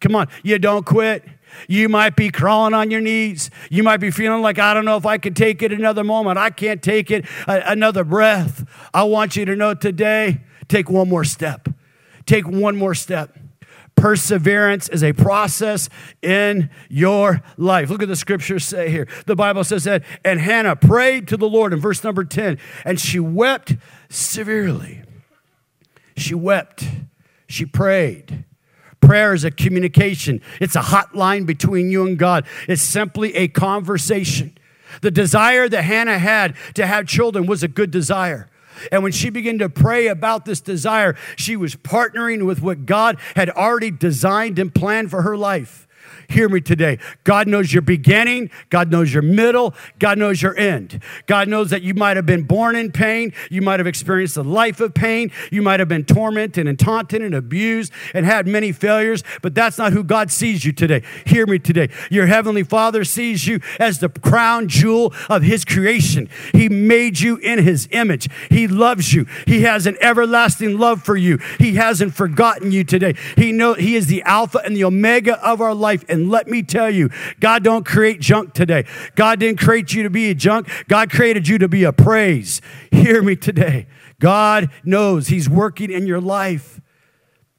Come 0.00 0.16
on, 0.16 0.28
you 0.42 0.58
don't 0.58 0.84
quit. 0.84 1.24
You 1.68 1.88
might 1.88 2.16
be 2.16 2.30
crawling 2.30 2.74
on 2.74 2.90
your 2.90 3.00
knees. 3.00 3.50
You 3.70 3.82
might 3.82 3.98
be 3.98 4.10
feeling 4.10 4.42
like, 4.42 4.58
I 4.58 4.74
don't 4.74 4.84
know 4.84 4.96
if 4.96 5.06
I 5.06 5.18
can 5.18 5.34
take 5.34 5.62
it 5.62 5.72
another 5.72 6.04
moment. 6.04 6.38
I 6.38 6.50
can't 6.50 6.82
take 6.82 7.10
it 7.10 7.24
another 7.46 8.04
breath. 8.04 8.68
I 8.92 9.04
want 9.04 9.36
you 9.36 9.44
to 9.44 9.56
know 9.56 9.74
today, 9.74 10.40
take 10.68 10.90
one 10.90 11.08
more 11.08 11.24
step. 11.24 11.68
Take 12.26 12.46
one 12.46 12.76
more 12.76 12.94
step. 12.94 13.36
Perseverance 13.94 14.88
is 14.88 15.04
a 15.04 15.12
process 15.12 15.88
in 16.22 16.70
your 16.88 17.42
life. 17.56 17.90
Look 17.90 18.02
at 18.02 18.08
the 18.08 18.16
scriptures 18.16 18.64
say 18.64 18.90
here. 18.90 19.06
The 19.26 19.36
Bible 19.36 19.64
says 19.64 19.84
that, 19.84 20.02
and 20.24 20.40
Hannah 20.40 20.76
prayed 20.76 21.28
to 21.28 21.36
the 21.36 21.48
Lord 21.48 21.72
in 21.72 21.80
verse 21.80 22.02
number 22.02 22.24
10, 22.24 22.58
and 22.84 22.98
she 22.98 23.20
wept 23.20 23.76
severely. 24.08 25.02
She 26.16 26.34
wept. 26.34 26.84
She 27.48 27.66
prayed. 27.66 28.44
Prayer 29.02 29.34
is 29.34 29.44
a 29.44 29.50
communication, 29.50 30.40
it's 30.60 30.76
a 30.76 30.80
hotline 30.80 31.44
between 31.44 31.90
you 31.90 32.06
and 32.06 32.18
God. 32.18 32.46
It's 32.68 32.80
simply 32.80 33.34
a 33.34 33.48
conversation. 33.48 34.56
The 35.00 35.10
desire 35.10 35.68
that 35.68 35.82
Hannah 35.82 36.18
had 36.18 36.54
to 36.74 36.86
have 36.86 37.06
children 37.06 37.46
was 37.46 37.62
a 37.62 37.68
good 37.68 37.90
desire. 37.90 38.48
And 38.90 39.02
when 39.02 39.12
she 39.12 39.30
began 39.30 39.58
to 39.58 39.68
pray 39.68 40.06
about 40.06 40.44
this 40.44 40.60
desire, 40.60 41.16
she 41.36 41.56
was 41.56 41.76
partnering 41.76 42.46
with 42.46 42.62
what 42.62 42.86
God 42.86 43.18
had 43.36 43.50
already 43.50 43.90
designed 43.90 44.58
and 44.58 44.74
planned 44.74 45.10
for 45.10 45.22
her 45.22 45.36
life. 45.36 45.86
Hear 46.32 46.48
me 46.48 46.62
today. 46.62 46.98
God 47.24 47.46
knows 47.46 47.74
your 47.74 47.82
beginning. 47.82 48.50
God 48.70 48.90
knows 48.90 49.12
your 49.12 49.22
middle. 49.22 49.74
God 49.98 50.16
knows 50.16 50.40
your 50.40 50.56
end. 50.56 51.02
God 51.26 51.46
knows 51.46 51.68
that 51.70 51.82
you 51.82 51.92
might 51.92 52.16
have 52.16 52.24
been 52.24 52.44
born 52.44 52.74
in 52.74 52.90
pain. 52.90 53.34
You 53.50 53.60
might 53.60 53.80
have 53.80 53.86
experienced 53.86 54.38
a 54.38 54.42
life 54.42 54.80
of 54.80 54.94
pain. 54.94 55.30
You 55.50 55.60
might 55.60 55.78
have 55.78 55.90
been 55.90 56.06
tormented 56.06 56.66
and 56.66 56.78
taunted 56.78 57.20
and 57.20 57.34
abused 57.34 57.92
and 58.14 58.24
had 58.24 58.46
many 58.46 58.72
failures, 58.72 59.22
but 59.42 59.54
that's 59.54 59.76
not 59.76 59.92
who 59.92 60.02
God 60.02 60.30
sees 60.30 60.64
you 60.64 60.72
today. 60.72 61.02
Hear 61.26 61.46
me 61.46 61.58
today. 61.58 61.90
Your 62.10 62.24
heavenly 62.24 62.62
Father 62.62 63.04
sees 63.04 63.46
you 63.46 63.60
as 63.78 63.98
the 63.98 64.08
crown 64.08 64.68
jewel 64.68 65.12
of 65.28 65.42
his 65.42 65.66
creation. 65.66 66.30
He 66.52 66.70
made 66.70 67.20
you 67.20 67.36
in 67.36 67.58
his 67.58 67.88
image. 67.90 68.30
He 68.48 68.66
loves 68.66 69.12
you. 69.12 69.26
He 69.46 69.62
has 69.62 69.86
an 69.86 69.98
everlasting 70.00 70.78
love 70.78 71.02
for 71.02 71.16
you. 71.16 71.38
He 71.58 71.74
hasn't 71.74 72.14
forgotten 72.14 72.72
you 72.72 72.84
today. 72.84 73.16
He 73.36 73.52
know 73.52 73.74
he 73.74 73.96
is 73.96 74.06
the 74.06 74.22
alpha 74.22 74.62
and 74.64 74.74
the 74.74 74.84
omega 74.84 75.38
of 75.46 75.60
our 75.60 75.74
life 75.74 76.06
and 76.08 76.21
let 76.30 76.48
me 76.48 76.62
tell 76.62 76.90
you, 76.90 77.10
God 77.40 77.64
don't 77.64 77.84
create 77.84 78.20
junk 78.20 78.54
today. 78.54 78.84
God 79.14 79.40
didn't 79.40 79.60
create 79.60 79.92
you 79.92 80.02
to 80.02 80.10
be 80.10 80.30
a 80.30 80.34
junk. 80.34 80.68
God 80.88 81.10
created 81.10 81.48
you 81.48 81.58
to 81.58 81.68
be 81.68 81.84
a 81.84 81.92
praise. 81.92 82.60
Hear 82.90 83.22
me 83.22 83.36
today. 83.36 83.86
God 84.20 84.70
knows 84.84 85.28
He's 85.28 85.48
working 85.48 85.90
in 85.90 86.06
your 86.06 86.20
life. 86.20 86.80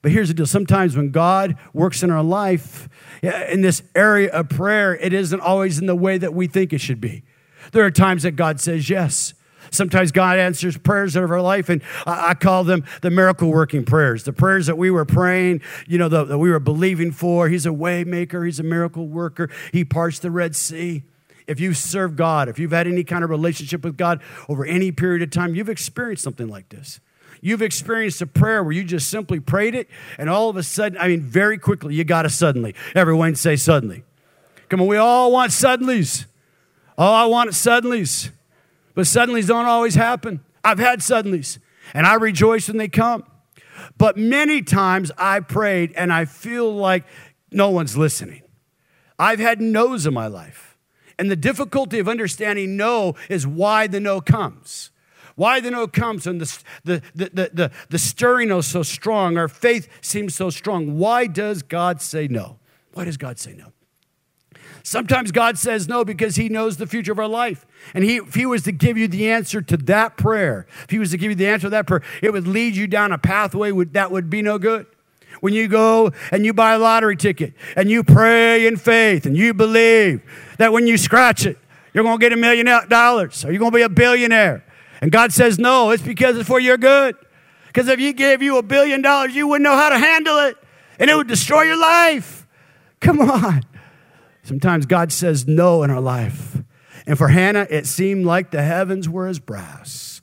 But 0.02 0.12
here's 0.12 0.28
the 0.28 0.34
deal 0.34 0.46
sometimes 0.46 0.98
when 0.98 1.12
God 1.12 1.58
works 1.74 2.04
in 2.04 2.12
our 2.12 2.24
life, 2.24 2.90
in 3.22 3.62
this 3.62 3.82
area 3.96 4.30
of 4.32 4.50
prayer, 4.50 4.96
it 4.96 5.14
isn't 5.14 5.40
always 5.40 5.80
in 5.80 5.86
the 5.86 5.96
way 5.96 6.18
that 6.18 6.34
we 6.34 6.46
think 6.46 6.74
it 6.74 6.80
should 6.80 7.00
be. 7.00 7.24
There 7.72 7.86
are 7.86 7.92
times 7.92 8.24
that 8.24 8.32
God 8.32 8.60
says 8.60 8.90
yes. 8.90 9.34
Sometimes 9.74 10.12
God 10.12 10.38
answers 10.38 10.78
prayers 10.78 11.18
out 11.18 11.24
of 11.24 11.32
our 11.32 11.42
life, 11.42 11.68
and 11.68 11.82
I, 12.06 12.36
call 12.36 12.64
them 12.64 12.86
the 13.02 13.10
miracle 13.10 13.50
working 13.50 13.84
prayers. 13.84 14.24
The 14.24 14.34
prayers 14.34 14.68
that 14.68 14.78
we 14.78 14.92
were 14.92 15.04
praying, 15.06 15.62
you 15.88 15.98
know, 15.98 16.10
that 16.10 16.38
we 16.38 16.52
were 16.52 16.60
believing 16.60 17.12
for. 17.12 17.50
He's 17.50 17.66
a 17.66 17.74
way 17.74 18.04
maker, 18.04 18.46
He's 18.46 18.60
a 18.60 18.64
miracle 18.64 19.08
worker. 19.08 19.50
He 19.72 19.84
parts 19.84 20.20
the 20.20 20.30
Red 20.30 20.56
Sea. 20.56 21.04
If 21.48 21.60
you 21.60 21.74
serve 21.74 22.16
God, 22.16 22.48
if 22.48 22.60
you've 22.60 22.72
had 22.72 22.88
any 22.88 23.04
kind 23.04 23.24
of 23.24 23.30
relationship 23.30 23.84
with 23.84 23.98
God 23.98 24.22
over 24.48 24.64
any 24.64 24.92
period 24.92 25.24
of 25.24 25.32
time, 25.32 25.56
you've 25.56 25.70
experienced 25.70 26.24
something 26.24 26.48
like 26.48 26.70
this. 26.70 27.00
You've 27.42 27.62
experienced 27.62 28.22
a 28.22 28.28
prayer 28.28 28.64
where 28.64 28.72
you 28.72 28.84
just 28.84 29.10
simply 29.10 29.40
prayed 29.40 29.76
it, 29.76 29.90
and 30.18 30.30
all 30.30 30.50
of 30.50 30.56
a 30.56 30.64
sudden, 30.64 30.98
I 31.00 31.08
mean, 31.08 31.22
very 31.22 31.58
quickly, 31.58 31.96
you 31.96 32.04
got 32.04 32.26
a 32.26 32.30
suddenly. 32.30 32.76
Everyone 32.96 33.36
say 33.36 33.56
suddenly. 33.56 34.04
Come 34.70 34.82
on, 34.82 34.88
we 34.88 34.98
all 34.98 35.32
want 35.32 35.52
suddenlies. 35.52 36.26
Oh, 36.98 37.12
I 37.12 37.26
want 37.26 37.50
suddenlies. 37.52 38.30
But 38.94 39.06
suddenlies 39.06 39.48
don't 39.48 39.66
always 39.66 39.96
happen. 39.96 40.42
I've 40.64 40.80
had 40.80 41.00
suddenlies, 41.00 41.60
and 41.94 42.06
I 42.06 42.16
rejoice 42.16 42.68
when 42.68 42.78
they 42.78 42.88
come. 42.88 43.24
But 43.98 44.18
many 44.18 44.62
times 44.62 45.12
I 45.18 45.40
prayed 45.40 45.94
and 45.96 46.14
I 46.14 46.26
feel 46.26 46.74
like 46.74 47.06
no 47.52 47.70
one's 47.70 47.98
listening. 47.98 48.44
I've 49.18 49.40
had 49.40 49.62
no's 49.62 50.06
in 50.06 50.14
my 50.14 50.28
life. 50.28 50.78
And 51.20 51.30
the 51.30 51.36
difficulty 51.36 52.00
of 52.00 52.08
understanding 52.08 52.76
no 52.76 53.16
is 53.30 53.46
why 53.46 53.88
the 53.88 54.00
no 54.00 54.22
comes. 54.22 54.92
Why 55.36 55.60
the 55.60 55.72
no 55.72 55.88
comes 55.88 56.28
and 56.28 56.40
the, 56.42 56.62
the, 56.84 57.02
the, 57.16 57.50
the, 57.54 57.72
the, 57.90 58.00
stirring 58.00 58.52
is 58.52 58.68
so 58.68 58.84
strong, 58.84 59.38
our 59.38 59.48
faith 59.48 59.88
seems 60.02 60.36
so 60.36 60.50
strong. 60.50 60.98
Why 60.98 61.26
does 61.26 61.64
God 61.64 62.02
say 62.02 62.28
no? 62.28 62.60
Why 62.94 63.06
does 63.06 63.18
God 63.18 63.40
say 63.40 63.54
no? 63.54 63.73
Sometimes 64.86 65.32
God 65.32 65.58
says 65.58 65.88
no 65.88 66.04
because 66.04 66.36
He 66.36 66.50
knows 66.50 66.76
the 66.76 66.86
future 66.86 67.14
of 67.14 67.20
our 67.20 67.28
life. 67.28 67.66
And 67.94 68.04
he, 68.04 68.18
if 68.18 68.36
He 68.36 68.46
was 68.46 68.64
to 68.64 68.74
give 68.74 68.98
you 68.98 69.08
the 69.08 69.32
answer 69.32 69.62
to 69.62 69.78
that 69.78 70.18
prayer, 70.18 70.68
if 70.84 70.90
He 70.90 71.00
was 71.00 71.12
to 71.12 71.18
give 71.18 71.32
you 71.32 71.36
the 71.36 71.48
answer 71.48 71.68
to 71.68 71.70
that 71.72 71.88
prayer, 71.88 72.04
it 72.22 72.34
would 72.34 72.48
lead 72.48 72.76
you 72.76 72.86
down 72.86 73.14
a 73.14 73.18
pathway 73.18 73.72
that 73.72 74.12
would 74.12 74.30
be 74.30 74.42
no 74.42 74.60
good. 74.60 74.86
When 75.40 75.54
you 75.54 75.68
go 75.68 76.12
and 76.32 76.46
you 76.46 76.54
buy 76.54 76.74
a 76.74 76.80
lottery 76.80 77.16
ticket 77.16 77.54
and 77.76 77.90
you 77.90 78.04
pray 78.04 78.68
in 78.68 78.78
faith 78.78 79.26
and 79.26 79.36
you 79.36 79.54
believe 79.54 80.22
that 80.58 80.72
when 80.72 80.86
you 80.86 80.98
scratch 80.98 81.46
it, 81.46 81.58
you're 81.94 82.04
going 82.04 82.20
to 82.20 82.22
get 82.22 82.34
a 82.34 82.38
million 82.38 82.66
dollars 82.88 83.44
or 83.44 83.52
you're 83.52 83.60
going 83.60 83.72
to 83.72 83.78
be 83.78 83.82
a 83.84 83.90
billionaire. 83.90 84.66
And 85.02 85.12
God 85.12 85.32
says 85.32 85.58
no, 85.58 85.92
it's 85.92 86.04
because 86.04 86.38
it's 86.38 86.48
for 86.48 86.60
your 86.60 86.78
good. 86.78 87.16
Because 87.68 87.88
if 87.88 88.00
He 88.00 88.14
gave 88.14 88.42
you 88.42 88.58
a 88.58 88.64
billion 88.64 89.02
dollars, 89.02 89.34
you 89.34 89.48
wouldn't 89.48 89.64
know 89.64 89.76
how 89.76 89.90
to 89.90 89.98
handle 89.98 90.40
it 90.40 90.58
and 91.00 91.10
it 91.10 91.16
would 91.16 91.28
destroy 91.28 91.64
your 91.64 91.80
life. 91.80 92.46
Come 93.00 93.20
on. 93.20 93.64
Sometimes 94.44 94.86
God 94.86 95.12
says 95.12 95.48
no 95.48 95.84
in 95.84 95.90
our 95.90 96.02
life. 96.02 96.62
And 97.06 97.18
for 97.18 97.30
Hannah, 97.30 97.68
it 97.70 97.88
seemed 97.88 98.26
like 98.26 98.52
the 98.52 98.62
heavens 98.62 99.10
were 99.10 99.28
as 99.28 99.40
brass. 99.40 100.22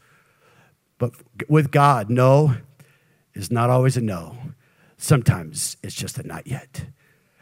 But 0.99 1.13
with 1.49 1.71
God, 1.71 2.11
no 2.11 2.55
is 3.35 3.51
not 3.51 3.71
always 3.71 3.97
a 3.97 4.01
no. 4.01 4.37
Sometimes 4.99 5.77
it's 5.83 5.95
just 5.95 6.19
a 6.19 6.23
not 6.27 6.47
yet. 6.47 6.85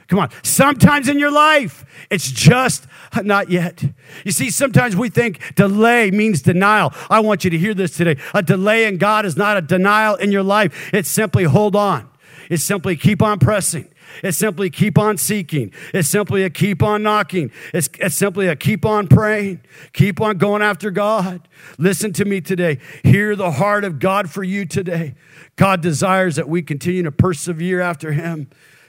Come 0.07 0.21
on. 0.21 0.31
Sometimes 0.43 1.09
in 1.09 1.19
your 1.19 1.31
life, 1.31 1.85
it's 2.11 2.31
just 2.31 2.87
not 3.23 3.51
yet. 3.51 3.85
You 4.25 4.33
see, 4.33 4.49
sometimes 4.49 4.97
we 4.97 5.11
think 5.11 5.55
delay 5.55 6.11
means 6.11 6.41
denial. 6.41 6.95
I 7.11 7.21
want 7.21 7.45
you 7.45 7.51
to 7.51 7.59
hear 7.59 7.75
this 7.75 7.97
today. 7.97 8.17
A 8.33 8.43
delay 8.43 8.87
in 8.87 8.97
God 8.97 9.27
is 9.27 9.37
not 9.37 9.59
a 9.59 9.61
denial 9.61 10.15
in 10.15 10.33
your 10.33 10.43
life, 10.43 10.91
it's 10.95 11.11
simply 11.11 11.45
hold 11.45 11.77
on. 11.77 12.09
It's 12.49 12.65
simply 12.65 12.97
keep 12.97 13.21
on 13.21 13.39
pressing. 13.39 13.93
It's 14.23 14.37
simply 14.37 14.71
keep 14.71 14.99
on 14.99 15.17
seeking. 15.17 15.73
It's 15.95 16.09
simply 16.09 16.45
a 16.45 16.51
keep 16.51 16.83
on 16.83 17.03
knocking. 17.03 17.51
It's, 17.73 17.89
it's 18.01 18.15
simply 18.15 18.49
a 18.49 18.57
keep 18.57 18.85
on 18.85 19.09
praying. 19.09 19.61
Keep 19.93 20.21
on 20.21 20.39
going 20.39 20.63
after 20.63 20.91
God. 20.91 21.49
Listen 21.79 22.13
to 22.15 22.25
me 22.25 22.41
today. 22.41 22.79
Hear 23.05 23.37
the 23.37 23.53
heart 23.53 23.85
of 23.85 23.99
God 23.99 24.31
for 24.31 24.43
you 24.43 24.65
today. 24.65 25.15
God 25.57 25.81
desires 25.81 26.37
that 26.37 26.49
we 26.49 26.63
continue 26.63 27.03
to 27.03 27.13
persevere 27.13 27.81
after 27.81 28.13
Him. 28.13 28.49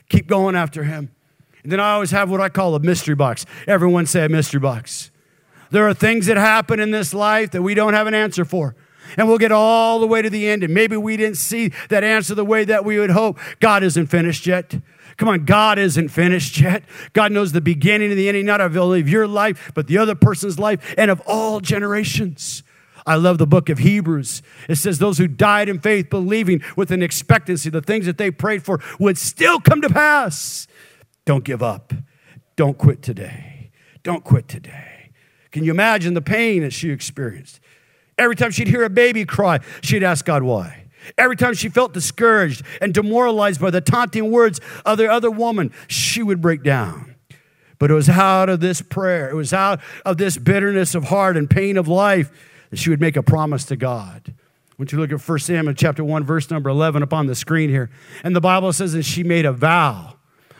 Keep 0.09 0.27
going 0.27 0.55
after 0.55 0.83
Him. 0.83 1.11
And 1.63 1.71
then 1.71 1.79
I 1.79 1.91
always 1.91 2.11
have 2.11 2.29
what 2.29 2.41
I 2.41 2.49
call 2.49 2.75
a 2.75 2.79
mystery 2.79 3.15
box. 3.15 3.45
Everyone 3.67 4.05
say 4.05 4.25
a 4.25 4.29
mystery 4.29 4.59
box. 4.59 5.11
There 5.71 5.87
are 5.87 5.93
things 5.93 6.25
that 6.25 6.37
happen 6.37 6.79
in 6.79 6.91
this 6.91 7.13
life 7.13 7.51
that 7.51 7.61
we 7.61 7.73
don't 7.75 7.93
have 7.93 8.07
an 8.07 8.13
answer 8.13 8.45
for. 8.45 8.75
And 9.17 9.27
we'll 9.27 9.37
get 9.37 9.51
all 9.51 9.99
the 9.99 10.07
way 10.07 10.21
to 10.21 10.29
the 10.29 10.47
end. 10.47 10.63
And 10.63 10.73
maybe 10.73 10.97
we 10.97 11.17
didn't 11.17 11.37
see 11.37 11.71
that 11.89 12.03
answer 12.03 12.35
the 12.35 12.45
way 12.45 12.65
that 12.65 12.85
we 12.85 12.99
would 12.99 13.11
hope. 13.11 13.39
God 13.59 13.83
isn't 13.83 14.07
finished 14.07 14.47
yet. 14.47 14.75
Come 15.17 15.27
on, 15.27 15.43
God 15.43 15.77
isn't 15.77 16.09
finished 16.09 16.59
yet. 16.61 16.83
God 17.11 17.31
knows 17.31 17.51
the 17.51 17.61
beginning 17.61 18.09
and 18.09 18.17
the 18.17 18.29
ending, 18.29 18.45
not 18.45 18.61
only 18.61 19.01
of 19.01 19.09
your 19.09 19.27
life, 19.27 19.71
but 19.75 19.87
the 19.87 19.97
other 19.97 20.15
person's 20.15 20.57
life 20.57 20.95
and 20.97 21.11
of 21.11 21.21
all 21.25 21.59
generations. 21.59 22.63
I 23.05 23.15
love 23.15 23.37
the 23.37 23.47
book 23.47 23.69
of 23.69 23.79
Hebrews. 23.79 24.41
It 24.67 24.75
says, 24.75 24.99
Those 24.99 25.17
who 25.17 25.27
died 25.27 25.67
in 25.67 25.79
faith, 25.79 26.09
believing 26.09 26.61
with 26.75 26.91
an 26.91 27.01
expectancy, 27.01 27.69
the 27.69 27.81
things 27.81 28.05
that 28.05 28.17
they 28.17 28.31
prayed 28.31 28.63
for 28.63 28.79
would 28.99 29.17
still 29.17 29.59
come 29.59 29.81
to 29.81 29.89
pass. 29.89 30.67
Don't 31.25 31.43
give 31.43 31.63
up. 31.63 31.93
Don't 32.55 32.77
quit 32.77 33.01
today. 33.01 33.71
Don't 34.03 34.23
quit 34.23 34.47
today. 34.47 35.11
Can 35.51 35.63
you 35.63 35.71
imagine 35.71 36.13
the 36.13 36.21
pain 36.21 36.61
that 36.61 36.71
she 36.71 36.91
experienced? 36.91 37.59
Every 38.19 38.35
time 38.35 38.51
she'd 38.51 38.67
hear 38.67 38.83
a 38.83 38.89
baby 38.89 39.25
cry, 39.25 39.59
she'd 39.81 40.03
ask 40.03 40.25
God 40.25 40.43
why. 40.43 40.85
Every 41.17 41.37
time 41.37 41.53
she 41.53 41.69
felt 41.69 41.93
discouraged 41.93 42.63
and 42.81 42.93
demoralized 42.93 43.61
by 43.61 43.71
the 43.71 43.81
taunting 43.81 44.29
words 44.29 44.59
of 44.85 44.97
the 44.97 45.09
other 45.09 45.31
woman, 45.31 45.71
she 45.87 46.21
would 46.21 46.41
break 46.41 46.61
down. 46.61 47.15
But 47.79 47.89
it 47.89 47.93
was 47.93 48.09
out 48.09 48.49
of 48.49 48.59
this 48.59 48.81
prayer, 48.81 49.29
it 49.29 49.35
was 49.35 49.53
out 49.53 49.79
of 50.05 50.17
this 50.17 50.37
bitterness 50.37 50.93
of 50.95 51.05
heart 51.05 51.37
and 51.37 51.49
pain 51.49 51.77
of 51.77 51.87
life 51.87 52.29
that 52.69 52.77
she 52.77 52.89
would 52.89 52.99
make 52.99 53.15
a 53.15 53.23
promise 53.23 53.63
to 53.65 53.77
God. 53.77 54.35
When 54.75 54.87
you 54.91 54.99
look 54.99 55.11
at 55.11 55.27
1 55.27 55.39
Samuel 55.39 55.73
chapter 55.73 56.03
1, 56.03 56.23
verse 56.25 56.51
number 56.51 56.69
11 56.69 57.03
up 57.03 57.13
on 57.13 57.27
the 57.27 57.35
screen 57.35 57.69
here, 57.69 57.89
and 58.23 58.35
the 58.35 58.41
Bible 58.41 58.71
says 58.73 58.93
that 58.93 59.03
she 59.03 59.23
made 59.23 59.45
a 59.45 59.53
vow. 59.53 60.18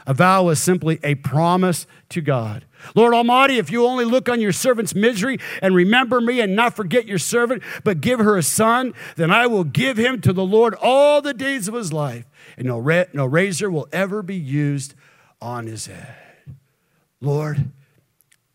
A 0.09 0.13
vow 0.15 0.49
is 0.49 0.59
simply 0.59 0.99
a 1.03 1.13
promise 1.13 1.85
to 2.09 2.19
God. 2.19 2.65
Lord 2.95 3.13
Almighty, 3.13 3.59
if 3.59 3.69
you 3.69 3.85
only 3.85 4.05
look 4.05 4.27
on 4.27 4.41
your 4.41 4.51
servant's 4.51 4.95
misery 4.95 5.37
and 5.61 5.75
remember 5.75 6.19
me 6.19 6.41
and 6.41 6.55
not 6.55 6.75
forget 6.75 7.05
your 7.05 7.19
servant, 7.19 7.61
but 7.83 8.01
give 8.01 8.17
her 8.17 8.35
a 8.35 8.41
son, 8.41 8.95
then 9.17 9.29
I 9.29 9.45
will 9.45 9.63
give 9.63 9.97
him 9.97 10.19
to 10.21 10.33
the 10.33 10.43
Lord 10.43 10.73
all 10.81 11.21
the 11.21 11.35
days 11.35 11.67
of 11.67 11.75
his 11.75 11.93
life, 11.93 12.25
and 12.57 12.65
no, 12.65 12.79
ra- 12.79 13.03
no 13.13 13.27
razor 13.27 13.69
will 13.69 13.87
ever 13.93 14.23
be 14.23 14.35
used 14.35 14.95
on 15.39 15.67
his 15.67 15.85
head. 15.85 16.15
Lord, 17.21 17.69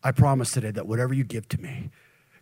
I 0.03 0.11
promise 0.11 0.51
today 0.51 0.71
that 0.71 0.87
whatever 0.87 1.13
you 1.13 1.23
give 1.23 1.47
to 1.47 1.61
me, 1.61 1.89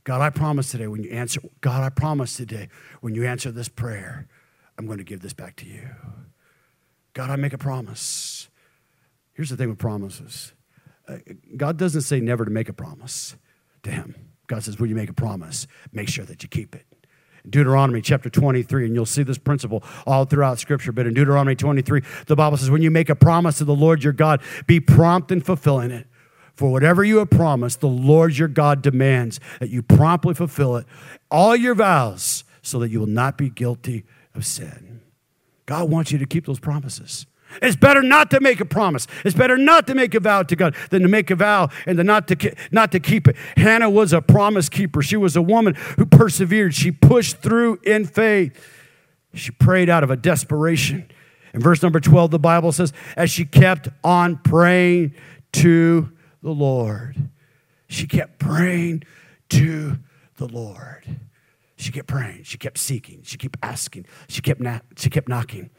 God, 0.05 0.21
I 0.21 0.31
promise 0.31 0.71
today 0.71 0.87
when 0.87 1.03
you 1.03 1.11
answer, 1.11 1.39
God, 1.61 1.83
I 1.83 1.89
promise 1.89 2.35
today 2.35 2.67
when 3.01 3.13
you 3.13 3.27
answer 3.27 3.51
this 3.51 3.69
prayer, 3.69 4.27
I'm 4.79 4.87
going 4.87 4.97
to 4.97 5.03
give 5.03 5.21
this 5.21 5.33
back 5.33 5.55
to 5.57 5.67
you. 5.67 5.87
God, 7.13 7.29
I 7.29 7.35
make 7.35 7.53
a 7.53 7.59
promise. 7.59 8.49
Here's 9.33 9.49
the 9.49 9.57
thing 9.57 9.69
with 9.69 9.79
promises 9.79 10.53
uh, 11.07 11.17
God 11.57 11.77
doesn't 11.77 12.01
say 12.01 12.19
never 12.19 12.45
to 12.45 12.51
make 12.51 12.69
a 12.69 12.73
promise 12.73 13.35
to 13.83 13.91
Him. 13.91 14.15
God 14.47 14.63
says, 14.63 14.79
when 14.79 14.89
you 14.89 14.95
make 14.95 15.09
a 15.09 15.13
promise, 15.13 15.67
make 15.91 16.09
sure 16.09 16.25
that 16.25 16.43
you 16.43 16.49
keep 16.49 16.75
it. 16.75 16.85
Deuteronomy 17.49 18.01
chapter 18.01 18.29
23, 18.29 18.85
and 18.85 18.95
you'll 18.95 19.05
see 19.05 19.23
this 19.23 19.37
principle 19.37 19.83
all 20.07 20.25
throughout 20.25 20.59
Scripture. 20.59 20.91
But 20.91 21.07
in 21.07 21.13
Deuteronomy 21.13 21.55
23, 21.55 22.01
the 22.27 22.35
Bible 22.35 22.57
says, 22.57 22.69
when 22.69 22.81
you 22.81 22.91
make 22.91 23.09
a 23.09 23.15
promise 23.15 23.57
to 23.57 23.65
the 23.65 23.75
Lord 23.75 24.03
your 24.03 24.13
God, 24.13 24.41
be 24.65 24.79
prompt 24.79 25.31
in 25.31 25.41
fulfilling 25.41 25.91
it. 25.91 26.07
For 26.55 26.71
whatever 26.71 27.03
you 27.03 27.17
have 27.17 27.31
promised, 27.31 27.81
the 27.81 27.87
Lord 27.87 28.37
your 28.37 28.47
God 28.47 28.81
demands 28.81 29.39
that 29.59 29.69
you 29.69 29.81
promptly 29.81 30.35
fulfill 30.35 30.77
it, 30.77 30.85
all 31.31 31.55
your 31.55 31.75
vows, 31.75 32.43
so 32.61 32.79
that 32.79 32.91
you 32.91 32.99
will 32.99 33.07
not 33.07 33.37
be 33.37 33.49
guilty 33.49 34.05
of 34.35 34.45
sin. 34.45 35.01
God 35.65 35.89
wants 35.89 36.11
you 36.11 36.17
to 36.19 36.25
keep 36.25 36.45
those 36.45 36.59
promises. 36.59 37.25
It's 37.61 37.75
better 37.75 38.01
not 38.01 38.31
to 38.31 38.39
make 38.39 38.59
a 38.59 38.65
promise. 38.65 39.07
It's 39.23 39.35
better 39.35 39.57
not 39.57 39.87
to 39.87 39.95
make 39.95 40.15
a 40.15 40.19
vow 40.19 40.43
to 40.43 40.55
God 40.55 40.75
than 40.89 41.01
to 41.01 41.07
make 41.07 41.29
a 41.31 41.35
vow 41.35 41.69
and 41.85 41.97
to 41.97 42.03
not 42.03 42.27
to, 42.27 42.55
not 42.71 42.91
to 42.91 42.99
keep 42.99 43.27
it. 43.27 43.35
Hannah 43.57 43.89
was 43.89 44.13
a 44.13 44.21
promise 44.21 44.69
keeper. 44.69 45.01
She 45.01 45.17
was 45.17 45.35
a 45.35 45.41
woman 45.41 45.75
who 45.97 46.05
persevered. 46.05 46.73
She 46.73 46.91
pushed 46.91 47.37
through 47.37 47.79
in 47.83 48.05
faith. 48.05 48.59
She 49.33 49.51
prayed 49.51 49.89
out 49.89 50.03
of 50.03 50.11
a 50.11 50.15
desperation. 50.15 51.09
In 51.53 51.61
verse 51.61 51.83
number 51.83 51.99
12, 51.99 52.31
the 52.31 52.39
Bible 52.39 52.71
says, 52.71 52.93
as 53.15 53.29
she 53.29 53.45
kept 53.45 53.89
on 54.03 54.37
praying 54.37 55.13
to 55.53 56.11
the 56.41 56.51
Lord, 56.51 57.29
she 57.87 58.07
kept 58.07 58.39
praying 58.39 59.03
to 59.49 59.97
the 60.37 60.47
Lord. 60.47 61.19
She 61.75 61.91
kept 61.91 62.07
praying. 62.07 62.43
She 62.43 62.57
kept 62.57 62.77
seeking. 62.77 63.21
She 63.23 63.37
kept 63.37 63.57
asking. 63.61 64.05
She 64.27 64.41
kept, 64.41 64.61
na- 64.61 64.79
she 64.95 65.09
kept 65.09 65.27
knocking. 65.27 65.69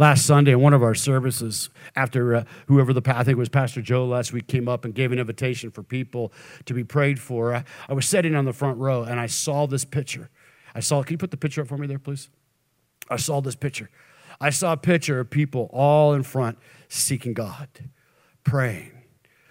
Last 0.00 0.24
Sunday, 0.24 0.52
in 0.52 0.60
one 0.60 0.72
of 0.72 0.82
our 0.82 0.94
services, 0.94 1.68
after 1.94 2.34
uh, 2.34 2.44
whoever 2.68 2.94
the, 2.94 3.02
I 3.14 3.22
think 3.22 3.36
it 3.36 3.36
was 3.36 3.50
Pastor 3.50 3.82
Joe 3.82 4.06
last 4.06 4.32
week, 4.32 4.46
came 4.46 4.66
up 4.66 4.86
and 4.86 4.94
gave 4.94 5.12
an 5.12 5.18
invitation 5.18 5.70
for 5.70 5.82
people 5.82 6.32
to 6.64 6.72
be 6.72 6.84
prayed 6.84 7.20
for, 7.20 7.54
I, 7.54 7.64
I 7.86 7.92
was 7.92 8.08
sitting 8.08 8.34
on 8.34 8.46
the 8.46 8.54
front 8.54 8.78
row 8.78 9.02
and 9.02 9.20
I 9.20 9.26
saw 9.26 9.66
this 9.66 9.84
picture. 9.84 10.30
I 10.74 10.80
saw, 10.80 11.02
can 11.02 11.12
you 11.12 11.18
put 11.18 11.32
the 11.32 11.36
picture 11.36 11.60
up 11.60 11.68
for 11.68 11.76
me 11.76 11.86
there, 11.86 11.98
please? 11.98 12.30
I 13.10 13.16
saw 13.16 13.42
this 13.42 13.54
picture. 13.54 13.90
I 14.40 14.48
saw 14.48 14.72
a 14.72 14.78
picture 14.78 15.20
of 15.20 15.28
people 15.28 15.68
all 15.70 16.14
in 16.14 16.22
front 16.22 16.56
seeking 16.88 17.34
God, 17.34 17.68
praying. 18.42 18.99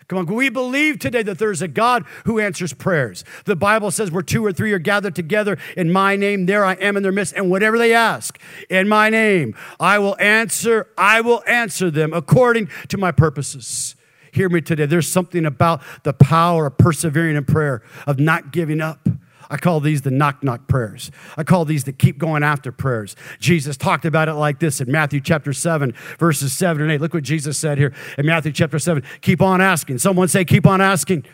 Come 0.10 0.18
on, 0.18 0.26
we 0.26 0.50
believe 0.50 0.98
today 0.98 1.22
that 1.22 1.38
there's 1.38 1.62
a 1.62 1.68
God 1.68 2.04
who 2.26 2.40
answers 2.40 2.74
prayers. 2.74 3.24
The 3.46 3.56
Bible 3.56 3.92
says 3.92 4.10
where 4.10 4.24
two 4.24 4.44
or 4.44 4.52
three 4.52 4.74
are 4.74 4.80
gathered 4.80 5.16
together 5.16 5.60
in 5.78 5.92
my 5.92 6.16
name, 6.16 6.48
there 6.48 6.66
I 6.66 6.74
am 6.74 6.98
in 6.98 7.04
their 7.04 7.12
midst. 7.12 7.36
And 7.36 7.52
whatever 7.52 7.78
they 7.78 7.94
ask 7.94 8.40
in 8.72 8.90
my 8.90 9.12
name, 9.12 9.56
I 9.80 10.00
will 10.00 10.20
answer, 10.20 10.88
I 10.98 11.22
will 11.22 11.44
answer 11.46 11.92
them 11.92 12.12
according 12.12 12.70
to 12.88 12.98
my 12.98 13.12
purposes. 13.12 13.96
Hear 14.32 14.50
me 14.50 14.62
today. 14.62 14.88
There's 14.88 15.08
something 15.08 15.46
about 15.46 15.82
the 16.02 16.14
power 16.14 16.66
of 16.66 16.80
persevering 16.80 17.36
in 17.36 17.46
prayer, 17.46 17.84
of 18.08 18.18
not 18.18 18.52
giving 18.52 18.82
up. 18.82 19.08
I 19.50 19.58
call 19.58 19.80
these 19.80 20.02
the 20.02 20.12
knock 20.12 20.44
knock 20.44 20.68
prayers. 20.68 21.12
I 21.36 21.44
call 21.44 21.66
these 21.66 21.84
the 21.84 21.94
keep 21.94 22.18
going 22.18 22.44
after 22.44 22.72
prayers. 22.72 23.16
Jesus 23.40 23.78
talked 23.78 24.06
about 24.06 24.30
it 24.30 24.36
like 24.36 24.60
this 24.60 24.80
in 24.80 24.92
Matthew 24.92 25.22
chapter 25.22 25.54
7, 25.54 25.94
verses 26.20 26.54
7 26.54 26.82
and 26.82 26.92
8. 26.92 27.02
Look 27.02 27.14
what 27.14 27.24
Jesus 27.24 27.58
said 27.58 27.78
here 27.78 27.94
in 28.18 28.26
Matthew 28.26 28.52
chapter 28.52 28.78
7. 28.78 29.04
Keep 29.22 29.42
on 29.42 29.62
asking. 29.62 29.98
Someone 29.98 30.28
say, 30.28 30.46
keep 30.46 30.68
on 30.68 30.82
asking. 30.82 31.26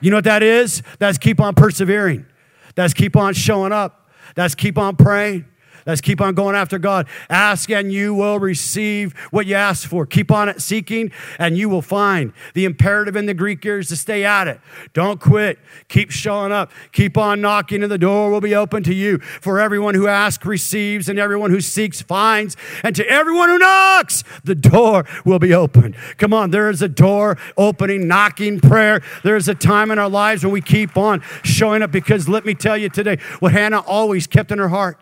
You 0.00 0.10
know 0.10 0.16
what 0.16 0.24
that 0.24 0.42
is? 0.42 0.82
That's 0.98 1.18
keep 1.18 1.40
on 1.40 1.54
persevering. 1.54 2.26
That's 2.74 2.94
keep 2.94 3.16
on 3.16 3.34
showing 3.34 3.72
up. 3.72 4.10
That's 4.34 4.54
keep 4.54 4.78
on 4.78 4.96
praying. 4.96 5.44
Let's 5.86 6.00
keep 6.00 6.20
on 6.20 6.34
going 6.34 6.56
after 6.56 6.78
God. 6.78 7.06
Ask 7.28 7.70
and 7.70 7.92
you 7.92 8.14
will 8.14 8.38
receive 8.38 9.12
what 9.30 9.46
you 9.46 9.54
ask 9.54 9.88
for. 9.88 10.06
Keep 10.06 10.30
on 10.30 10.58
seeking 10.58 11.10
and 11.38 11.56
you 11.56 11.68
will 11.68 11.82
find. 11.82 12.32
The 12.54 12.64
imperative 12.64 13.16
in 13.16 13.26
the 13.26 13.34
Greek 13.34 13.62
here 13.62 13.78
is 13.78 13.88
to 13.88 13.96
stay 13.96 14.24
at 14.24 14.48
it. 14.48 14.60
Don't 14.92 15.20
quit. 15.20 15.58
Keep 15.88 16.10
showing 16.10 16.52
up. 16.52 16.70
Keep 16.92 17.16
on 17.16 17.40
knocking 17.40 17.82
and 17.82 17.90
the 17.90 17.98
door 17.98 18.30
will 18.30 18.40
be 18.40 18.54
open 18.54 18.82
to 18.84 18.94
you. 18.94 19.18
For 19.18 19.60
everyone 19.60 19.94
who 19.94 20.06
asks 20.06 20.44
receives 20.44 21.08
and 21.08 21.18
everyone 21.18 21.50
who 21.50 21.60
seeks 21.60 22.02
finds. 22.02 22.56
And 22.82 22.94
to 22.96 23.06
everyone 23.08 23.48
who 23.48 23.58
knocks, 23.58 24.24
the 24.44 24.54
door 24.54 25.06
will 25.24 25.38
be 25.38 25.54
open. 25.54 25.94
Come 26.18 26.34
on, 26.34 26.50
there 26.50 26.70
is 26.70 26.82
a 26.82 26.88
door 26.88 27.38
opening, 27.56 28.06
knocking 28.06 28.60
prayer. 28.60 29.02
There 29.22 29.36
is 29.36 29.48
a 29.48 29.54
time 29.54 29.90
in 29.90 29.98
our 29.98 30.08
lives 30.08 30.44
when 30.44 30.52
we 30.52 30.60
keep 30.60 30.96
on 30.96 31.22
showing 31.42 31.82
up 31.82 31.90
because 31.90 32.28
let 32.28 32.44
me 32.44 32.54
tell 32.54 32.76
you 32.76 32.88
today 32.88 33.18
what 33.40 33.52
Hannah 33.52 33.80
always 33.80 34.26
kept 34.26 34.50
in 34.52 34.58
her 34.58 34.68
heart 34.68 34.98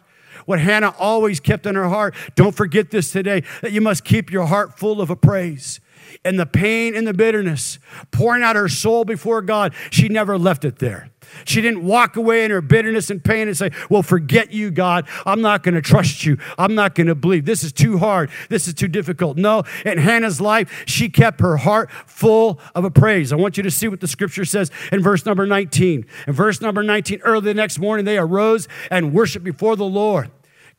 what 0.48 0.60
Hannah 0.60 0.94
always 0.98 1.40
kept 1.40 1.66
in 1.66 1.74
her 1.74 1.90
heart. 1.90 2.14
Don't 2.34 2.54
forget 2.54 2.90
this 2.90 3.12
today 3.12 3.42
that 3.60 3.70
you 3.70 3.82
must 3.82 4.02
keep 4.02 4.32
your 4.32 4.46
heart 4.46 4.78
full 4.78 5.02
of 5.02 5.10
a 5.10 5.16
praise. 5.16 5.78
And 6.24 6.40
the 6.40 6.46
pain 6.46 6.96
and 6.96 7.06
the 7.06 7.12
bitterness, 7.12 7.78
pouring 8.12 8.42
out 8.42 8.56
her 8.56 8.68
soul 8.68 9.04
before 9.04 9.42
God, 9.42 9.74
she 9.90 10.08
never 10.08 10.38
left 10.38 10.64
it 10.64 10.78
there. 10.78 11.10
She 11.44 11.60
didn't 11.60 11.84
walk 11.84 12.16
away 12.16 12.44
in 12.44 12.50
her 12.50 12.60
bitterness 12.60 13.10
and 13.10 13.22
pain 13.22 13.48
and 13.48 13.56
say, 13.56 13.70
Well, 13.90 14.02
forget 14.02 14.52
you, 14.52 14.70
God. 14.70 15.06
I'm 15.26 15.42
not 15.42 15.62
going 15.62 15.74
to 15.74 15.82
trust 15.82 16.24
you. 16.24 16.38
I'm 16.56 16.74
not 16.74 16.94
going 16.94 17.08
to 17.08 17.14
believe. 17.14 17.44
This 17.44 17.62
is 17.62 17.72
too 17.72 17.98
hard. 17.98 18.30
This 18.48 18.66
is 18.68 18.74
too 18.74 18.88
difficult. 18.88 19.36
No, 19.36 19.64
in 19.84 19.98
Hannah's 19.98 20.40
life, 20.40 20.84
she 20.86 21.08
kept 21.08 21.40
her 21.40 21.58
heart 21.58 21.90
full 22.06 22.58
of 22.74 22.84
a 22.84 22.90
praise. 22.90 23.32
I 23.32 23.36
want 23.36 23.56
you 23.56 23.62
to 23.62 23.70
see 23.70 23.88
what 23.88 24.00
the 24.00 24.08
scripture 24.08 24.44
says 24.44 24.70
in 24.90 25.02
verse 25.02 25.26
number 25.26 25.46
19. 25.46 26.06
In 26.26 26.32
verse 26.32 26.60
number 26.60 26.82
19, 26.82 27.20
early 27.20 27.44
the 27.44 27.54
next 27.54 27.78
morning, 27.78 28.04
they 28.04 28.18
arose 28.18 28.68
and 28.90 29.12
worshiped 29.12 29.44
before 29.44 29.76
the 29.76 29.84
Lord. 29.84 30.30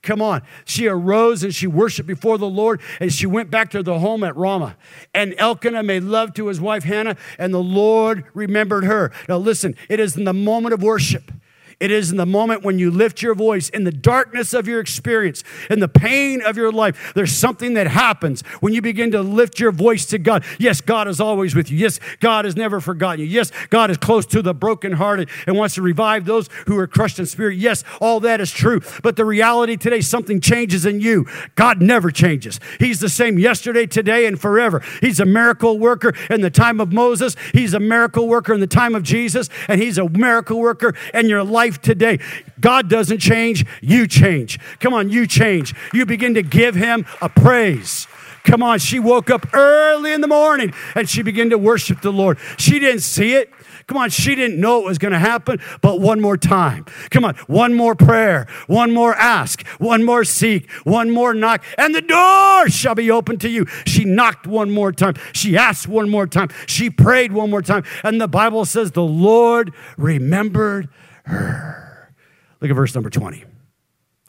Come 0.01 0.21
on. 0.21 0.43
She 0.63 0.87
arose 0.87 1.43
and 1.43 1.53
she 1.53 1.67
worshiped 1.67 2.07
before 2.07 2.37
the 2.37 2.47
Lord 2.47 2.81
and 2.99 3.11
she 3.11 3.25
went 3.25 3.51
back 3.51 3.69
to 3.71 3.83
the 3.83 3.99
home 3.99 4.23
at 4.23 4.35
Ramah. 4.35 4.77
And 5.13 5.35
Elkanah 5.37 5.83
made 5.83 6.03
love 6.03 6.33
to 6.35 6.47
his 6.47 6.61
wife 6.61 6.83
Hannah 6.83 7.17
and 7.37 7.53
the 7.53 7.61
Lord 7.61 8.23
remembered 8.33 8.85
her. 8.85 9.11
Now 9.27 9.37
listen, 9.37 9.75
it 9.89 9.99
is 9.99 10.15
in 10.15 10.23
the 10.23 10.33
moment 10.33 10.73
of 10.73 10.81
worship 10.81 11.31
it 11.79 11.91
is 11.91 12.11
in 12.11 12.17
the 12.17 12.25
moment 12.25 12.63
when 12.63 12.77
you 12.77 12.91
lift 12.91 13.21
your 13.21 13.35
voice 13.35 13.69
in 13.69 13.85
the 13.85 13.91
darkness 13.91 14.53
of 14.53 14.67
your 14.67 14.79
experience, 14.79 15.43
in 15.69 15.79
the 15.79 15.87
pain 15.87 16.41
of 16.41 16.57
your 16.57 16.71
life. 16.71 17.13
There's 17.15 17.31
something 17.31 17.73
that 17.75 17.87
happens 17.87 18.41
when 18.59 18.73
you 18.73 18.81
begin 18.81 19.11
to 19.11 19.21
lift 19.21 19.59
your 19.59 19.71
voice 19.71 20.05
to 20.07 20.17
God. 20.17 20.43
Yes, 20.57 20.81
God 20.81 21.07
is 21.07 21.21
always 21.21 21.55
with 21.55 21.71
you. 21.71 21.77
Yes, 21.77 21.99
God 22.19 22.45
has 22.45 22.55
never 22.55 22.81
forgotten 22.81 23.21
you. 23.21 23.25
Yes, 23.27 23.51
God 23.69 23.89
is 23.89 23.97
close 23.97 24.25
to 24.27 24.41
the 24.41 24.53
brokenhearted 24.53 25.29
and 25.47 25.57
wants 25.57 25.75
to 25.75 25.81
revive 25.81 26.25
those 26.25 26.49
who 26.67 26.77
are 26.77 26.87
crushed 26.87 27.19
in 27.19 27.25
spirit. 27.25 27.57
Yes, 27.57 27.83
all 28.01 28.19
that 28.21 28.41
is 28.41 28.51
true. 28.51 28.81
But 29.01 29.15
the 29.15 29.25
reality 29.25 29.77
today, 29.77 30.01
something 30.01 30.41
changes 30.41 30.85
in 30.85 30.99
you. 30.99 31.25
God 31.55 31.81
never 31.81 32.11
changes. 32.11 32.59
He's 32.79 32.99
the 32.99 33.09
same 33.09 33.39
yesterday, 33.39 33.85
today, 33.85 34.25
and 34.25 34.39
forever. 34.39 34.83
He's 34.99 35.19
a 35.19 35.25
miracle 35.25 35.79
worker 35.79 36.13
in 36.29 36.41
the 36.41 36.49
time 36.49 36.81
of 36.81 36.91
Moses. 36.91 37.35
He's 37.53 37.73
a 37.73 37.79
miracle 37.79 38.27
worker 38.27 38.53
in 38.53 38.59
the 38.59 38.67
time 38.67 38.95
of 38.95 39.03
Jesus. 39.03 39.49
And 39.67 39.81
He's 39.81 39.97
a 39.97 40.09
miracle 40.09 40.59
worker 40.59 40.93
in 41.13 41.29
your 41.29 41.43
life 41.43 41.68
life 41.69 41.81
today. 41.81 42.19
God 42.59 42.89
doesn't 42.89 43.19
change, 43.19 43.65
you 43.81 44.07
change. 44.07 44.59
Come 44.79 44.93
on, 44.93 45.09
you 45.09 45.27
change. 45.27 45.75
You 45.93 46.05
begin 46.05 46.33
to 46.33 46.41
give 46.41 46.75
him 46.75 47.05
a 47.21 47.29
praise. 47.29 48.07
Come 48.43 48.63
on, 48.63 48.79
she 48.79 48.99
woke 48.99 49.29
up 49.29 49.53
early 49.53 50.11
in 50.11 50.21
the 50.21 50.27
morning 50.27 50.73
and 50.95 51.07
she 51.07 51.21
began 51.21 51.49
to 51.51 51.57
worship 51.57 52.01
the 52.01 52.11
Lord. 52.11 52.39
She 52.57 52.79
didn't 52.79 53.01
see 53.01 53.35
it. 53.35 53.51
Come 53.85 53.97
on, 53.97 54.09
she 54.11 54.35
didn't 54.35 54.59
know 54.59 54.79
it 54.79 54.85
was 54.85 54.99
going 54.99 55.13
to 55.13 55.19
happen, 55.19 55.59
but 55.81 55.99
one 55.99 56.21
more 56.21 56.37
time. 56.37 56.85
Come 57.09 57.25
on, 57.25 57.35
one 57.47 57.73
more 57.73 57.95
prayer, 57.95 58.47
one 58.67 58.93
more 58.93 59.15
ask, 59.15 59.65
one 59.79 60.03
more 60.03 60.23
seek, 60.23 60.69
one 60.83 61.09
more 61.09 61.33
knock, 61.33 61.63
and 61.75 61.93
the 61.93 62.01
door 62.01 62.69
shall 62.69 62.93
be 62.93 63.09
open 63.09 63.39
to 63.39 63.49
you. 63.49 63.65
She 63.87 64.05
knocked 64.05 64.45
one 64.45 64.69
more 64.69 64.91
time. 64.91 65.15
She 65.33 65.57
asked 65.57 65.87
one 65.87 66.07
more 66.07 66.27
time. 66.27 66.49
She 66.67 66.91
prayed 66.91 67.31
one 67.31 67.49
more 67.49 67.63
time. 67.63 67.83
And 68.03 68.21
the 68.21 68.27
Bible 68.27 68.65
says 68.65 68.91
the 68.91 69.01
Lord 69.01 69.73
remembered. 69.97 70.87
Look 71.31 72.69
at 72.69 72.75
verse 72.75 72.93
number 72.93 73.09
20. 73.09 73.43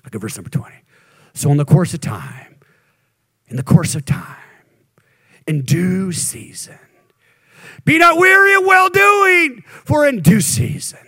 Look 0.05 0.15
at 0.15 0.21
verse 0.21 0.37
number 0.37 0.51
20. 0.51 0.75
So, 1.35 1.51
in 1.51 1.57
the 1.57 1.65
course 1.65 1.95
of 1.95 2.01
time, 2.01 2.57
in 3.49 3.57
the 3.57 3.63
course 3.63 3.95
of 3.95 4.05
time, 4.05 4.37
in 5.47 5.63
due 5.63 6.13
season, 6.13 6.79
be 7.85 7.99
not 7.99 8.19
weary 8.19 8.55
of 8.55 8.65
well 8.65 8.89
doing, 8.89 9.65
for 9.67 10.07
in 10.07 10.21
due 10.21 10.41
season, 10.41 11.01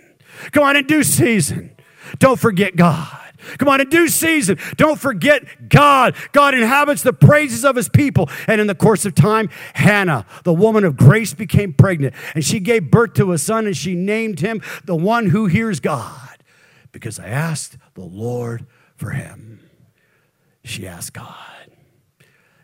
come 0.51 0.63
on, 0.63 0.75
in 0.75 0.85
due 0.87 1.03
season, 1.03 1.75
don't 2.19 2.39
forget 2.39 2.75
God. 2.75 3.32
Come 3.57 3.69
on, 3.69 3.81
in 3.81 3.89
due 3.89 4.07
season, 4.07 4.57
don't 4.77 4.99
forget 4.99 5.69
God. 5.69 6.15
God 6.31 6.53
inhabits 6.53 7.03
the 7.03 7.13
praises 7.13 7.63
of 7.63 7.75
his 7.75 7.89
people. 7.89 8.29
And 8.47 8.59
in 8.59 8.67
the 8.67 8.75
course 8.75 9.05
of 9.05 9.15
time, 9.15 9.49
Hannah, 9.73 10.25
the 10.43 10.53
woman 10.53 10.83
of 10.83 10.97
grace, 10.97 11.33
became 11.33 11.73
pregnant. 11.73 12.13
And 12.35 12.43
she 12.43 12.59
gave 12.59 12.89
birth 12.89 13.13
to 13.13 13.31
a 13.31 13.37
son, 13.37 13.65
and 13.65 13.75
she 13.75 13.95
named 13.95 14.39
him 14.39 14.61
the 14.85 14.95
one 14.95 15.27
who 15.27 15.45
hears 15.47 15.79
God. 15.79 16.37
Because 16.91 17.19
I 17.19 17.27
asked 17.27 17.77
the 17.95 18.01
Lord 18.01 18.65
for 18.95 19.11
him. 19.11 19.59
She 20.63 20.87
asked 20.87 21.13
God. 21.13 21.35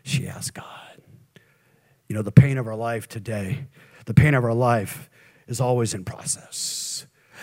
She 0.02 0.26
asked 0.26 0.54
God. 0.54 0.66
You 2.08 2.16
know, 2.16 2.22
the 2.22 2.32
pain 2.32 2.58
of 2.58 2.66
our 2.66 2.76
life 2.76 3.06
today, 3.06 3.66
the 4.06 4.14
pain 4.14 4.34
of 4.34 4.44
our 4.44 4.54
life 4.54 5.08
is 5.46 5.60
always 5.60 5.94
in 5.94 6.04
process. 6.04 6.89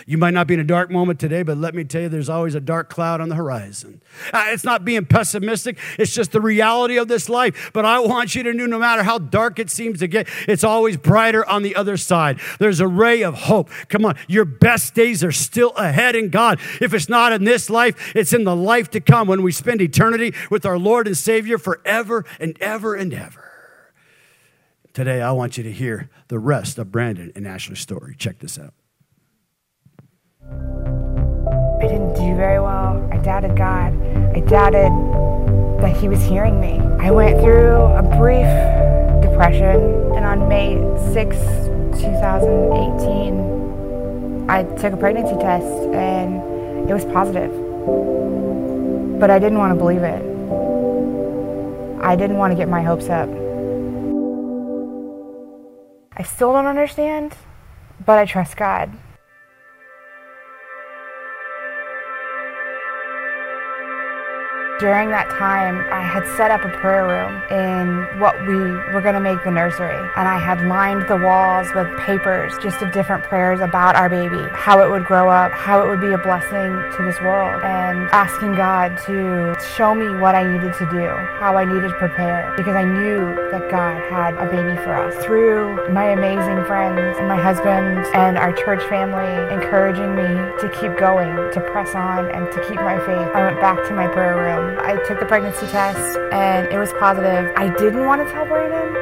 You 0.08 0.16
might 0.16 0.32
not 0.32 0.46
be 0.46 0.54
in 0.54 0.60
a 0.60 0.64
dark 0.64 0.90
moment 0.90 1.20
today, 1.20 1.42
but 1.42 1.58
let 1.58 1.74
me 1.74 1.84
tell 1.84 2.00
you, 2.00 2.08
there's 2.08 2.30
always 2.30 2.54
a 2.54 2.60
dark 2.60 2.88
cloud 2.88 3.20
on 3.20 3.28
the 3.28 3.34
horizon. 3.34 4.00
Uh, 4.32 4.46
it's 4.48 4.64
not 4.64 4.82
being 4.82 5.04
pessimistic, 5.04 5.76
it's 5.98 6.14
just 6.14 6.32
the 6.32 6.40
reality 6.40 6.96
of 6.96 7.08
this 7.08 7.28
life. 7.28 7.70
But 7.74 7.84
I 7.84 7.98
want 7.98 8.34
you 8.34 8.42
to 8.44 8.54
know 8.54 8.64
no 8.64 8.78
matter 8.78 9.02
how 9.02 9.18
dark 9.18 9.58
it 9.58 9.68
seems 9.68 9.98
to 9.98 10.08
get, 10.08 10.26
it's 10.48 10.64
always 10.64 10.96
brighter 10.96 11.46
on 11.46 11.62
the 11.62 11.76
other 11.76 11.98
side. 11.98 12.40
There's 12.58 12.80
a 12.80 12.88
ray 12.88 13.22
of 13.22 13.34
hope. 13.34 13.68
Come 13.90 14.06
on, 14.06 14.16
your 14.28 14.46
best 14.46 14.94
days 14.94 15.22
are 15.22 15.30
still 15.30 15.72
ahead 15.72 16.16
in 16.16 16.30
God. 16.30 16.58
If 16.80 16.94
it's 16.94 17.10
not 17.10 17.34
in 17.34 17.44
this 17.44 17.68
life, 17.68 18.16
it's 18.16 18.32
in 18.32 18.44
the 18.44 18.56
life 18.56 18.88
to 18.92 19.02
come 19.02 19.28
when 19.28 19.42
we 19.42 19.52
spend 19.52 19.82
eternity 19.82 20.32
with 20.50 20.64
our 20.64 20.78
Lord 20.78 21.06
and 21.06 21.18
Savior 21.18 21.58
forever 21.58 22.24
and 22.40 22.56
ever 22.62 22.94
and 22.94 23.12
ever. 23.12 23.44
Today, 24.94 25.20
I 25.20 25.32
want 25.32 25.58
you 25.58 25.64
to 25.64 25.72
hear 25.72 26.08
the 26.28 26.38
rest 26.38 26.78
of 26.78 26.90
Brandon 26.90 27.30
and 27.36 27.46
Ashley's 27.46 27.80
story. 27.80 28.14
Check 28.16 28.38
this 28.38 28.58
out. 28.58 28.72
Very 32.38 32.60
well. 32.60 33.06
I 33.10 33.16
doubted 33.16 33.56
God. 33.56 33.92
I 34.32 34.38
doubted 34.46 34.92
that 35.82 35.96
He 35.96 36.08
was 36.08 36.22
hearing 36.22 36.60
me. 36.60 36.78
I 37.04 37.10
went 37.10 37.40
through 37.40 37.74
a 37.98 38.02
brief 38.16 38.46
depression, 39.20 40.12
and 40.14 40.24
on 40.24 40.46
May 40.48 40.76
6, 41.12 41.36
2018, 42.00 44.48
I 44.48 44.62
took 44.76 44.92
a 44.92 44.96
pregnancy 44.96 45.34
test 45.40 45.66
and 45.92 46.88
it 46.88 46.94
was 46.94 47.04
positive. 47.06 47.50
But 49.18 49.32
I 49.32 49.40
didn't 49.40 49.58
want 49.58 49.72
to 49.72 49.76
believe 49.76 50.04
it. 50.04 50.22
I 52.00 52.14
didn't 52.14 52.36
want 52.36 52.52
to 52.52 52.56
get 52.56 52.68
my 52.68 52.82
hopes 52.82 53.08
up. 53.08 53.28
I 56.16 56.22
still 56.22 56.52
don't 56.52 56.66
understand, 56.66 57.34
but 58.06 58.16
I 58.16 58.26
trust 58.26 58.56
God. 58.56 58.96
During 64.78 65.10
that 65.10 65.28
time, 65.30 65.84
I 65.90 66.00
had 66.00 66.24
set 66.36 66.52
up 66.52 66.64
a 66.64 66.68
prayer 66.68 67.04
room 67.04 67.42
in 67.50 68.20
what 68.20 68.38
we 68.46 68.54
were 68.94 69.00
going 69.00 69.14
to 69.14 69.20
make 69.20 69.42
the 69.42 69.50
nursery. 69.50 69.98
And 70.14 70.28
I 70.28 70.38
had 70.38 70.64
lined 70.68 71.08
the 71.08 71.16
walls 71.16 71.66
with 71.74 71.88
papers 71.98 72.56
just 72.62 72.80
of 72.80 72.92
different 72.92 73.24
prayers 73.24 73.58
about 73.58 73.96
our 73.96 74.08
baby, 74.08 74.38
how 74.52 74.80
it 74.80 74.88
would 74.88 75.04
grow 75.04 75.30
up, 75.30 75.50
how 75.50 75.82
it 75.82 75.88
would 75.88 76.00
be 76.00 76.12
a 76.12 76.18
blessing 76.18 76.78
to 76.94 77.02
this 77.02 77.20
world, 77.20 77.60
and 77.64 78.08
asking 78.12 78.54
God 78.54 78.96
to 79.06 79.56
show 79.74 79.96
me 79.96 80.10
what 80.10 80.36
I 80.36 80.46
needed 80.46 80.72
to 80.74 80.86
do, 80.92 81.08
how 81.42 81.56
I 81.56 81.64
needed 81.64 81.88
to 81.88 81.98
prepare, 81.98 82.54
because 82.56 82.76
I 82.76 82.84
knew 82.84 83.34
that 83.50 83.68
God 83.72 83.98
had 84.08 84.34
a 84.34 84.46
baby 84.46 84.80
for 84.84 84.94
us. 84.94 85.24
Through 85.24 85.90
my 85.90 86.10
amazing 86.10 86.64
friends, 86.66 87.18
my 87.22 87.34
husband, 87.34 88.06
and 88.14 88.38
our 88.38 88.52
church 88.52 88.84
family 88.84 89.52
encouraging 89.52 90.14
me 90.14 90.28
to 90.60 90.70
keep 90.78 90.96
going, 90.96 91.34
to 91.50 91.60
press 91.72 91.96
on, 91.96 92.30
and 92.30 92.46
to 92.52 92.60
keep 92.68 92.76
my 92.76 92.98
faith, 93.00 93.34
I 93.34 93.42
went 93.42 93.60
back 93.60 93.84
to 93.88 93.92
my 93.92 94.06
prayer 94.06 94.36
room 94.36 94.67
Um, 94.68 94.78
I 94.80 94.96
took 95.06 95.18
the 95.18 95.26
pregnancy 95.26 95.66
test 95.68 96.18
and 96.32 96.68
it 96.68 96.78
was 96.78 96.92
positive. 96.94 97.52
I 97.56 97.68
didn't 97.78 98.04
want 98.04 98.26
to 98.26 98.32
tell 98.32 98.44
Brandon 98.44 98.92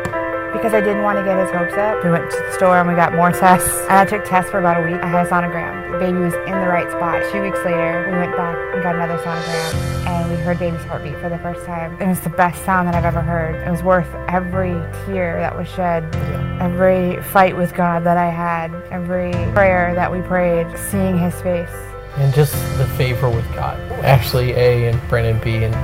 because 0.52 0.72
I 0.72 0.80
didn't 0.80 1.02
want 1.02 1.18
to 1.18 1.24
get 1.24 1.38
his 1.38 1.50
hopes 1.50 1.74
up. 1.74 2.04
We 2.04 2.10
went 2.10 2.30
to 2.30 2.36
the 2.36 2.52
store 2.52 2.78
and 2.78 2.88
we 2.88 2.94
got 2.94 3.14
more 3.14 3.32
tests. 3.32 3.70
And 3.90 3.94
I 3.94 4.04
took 4.04 4.24
tests 4.24 4.50
for 4.50 4.60
about 4.60 4.80
a 4.80 4.86
week. 4.86 5.00
I 5.02 5.08
had 5.08 5.26
a 5.26 5.28
sonogram. 5.28 5.92
The 5.92 5.98
baby 5.98 6.18
was 6.18 6.34
in 6.34 6.54
the 6.60 6.68
right 6.68 6.88
spot. 6.90 7.22
Two 7.32 7.42
weeks 7.42 7.58
later, 7.64 8.06
we 8.10 8.16
went 8.16 8.36
back 8.36 8.56
and 8.74 8.82
got 8.82 8.94
another 8.94 9.18
sonogram 9.18 10.06
and 10.06 10.30
we 10.30 10.36
heard 10.36 10.58
baby's 10.60 10.84
heartbeat 10.84 11.18
for 11.18 11.28
the 11.28 11.38
first 11.38 11.66
time. 11.66 12.00
It 12.00 12.06
was 12.06 12.20
the 12.20 12.30
best 12.30 12.64
sound 12.64 12.86
that 12.86 12.94
I've 12.94 13.04
ever 13.04 13.20
heard. 13.20 13.56
It 13.66 13.70
was 13.70 13.82
worth 13.82 14.12
every 14.28 14.74
tear 15.04 15.40
that 15.40 15.56
was 15.56 15.68
shed, 15.68 16.14
every 16.60 17.20
fight 17.24 17.56
with 17.56 17.74
God 17.74 18.04
that 18.04 18.16
I 18.16 18.30
had, 18.30 18.72
every 18.92 19.32
prayer 19.52 19.94
that 19.96 20.12
we 20.12 20.20
prayed, 20.20 20.66
seeing 20.78 21.18
his 21.18 21.34
face 21.42 21.74
and 22.16 22.32
just 22.34 22.52
the 22.78 22.86
favor 22.96 23.28
with 23.28 23.46
God. 23.54 23.78
Ashley 24.04 24.52
A 24.52 24.88
and 24.88 25.08
Brandon 25.08 25.38
B 25.42 25.64
and 25.64 25.74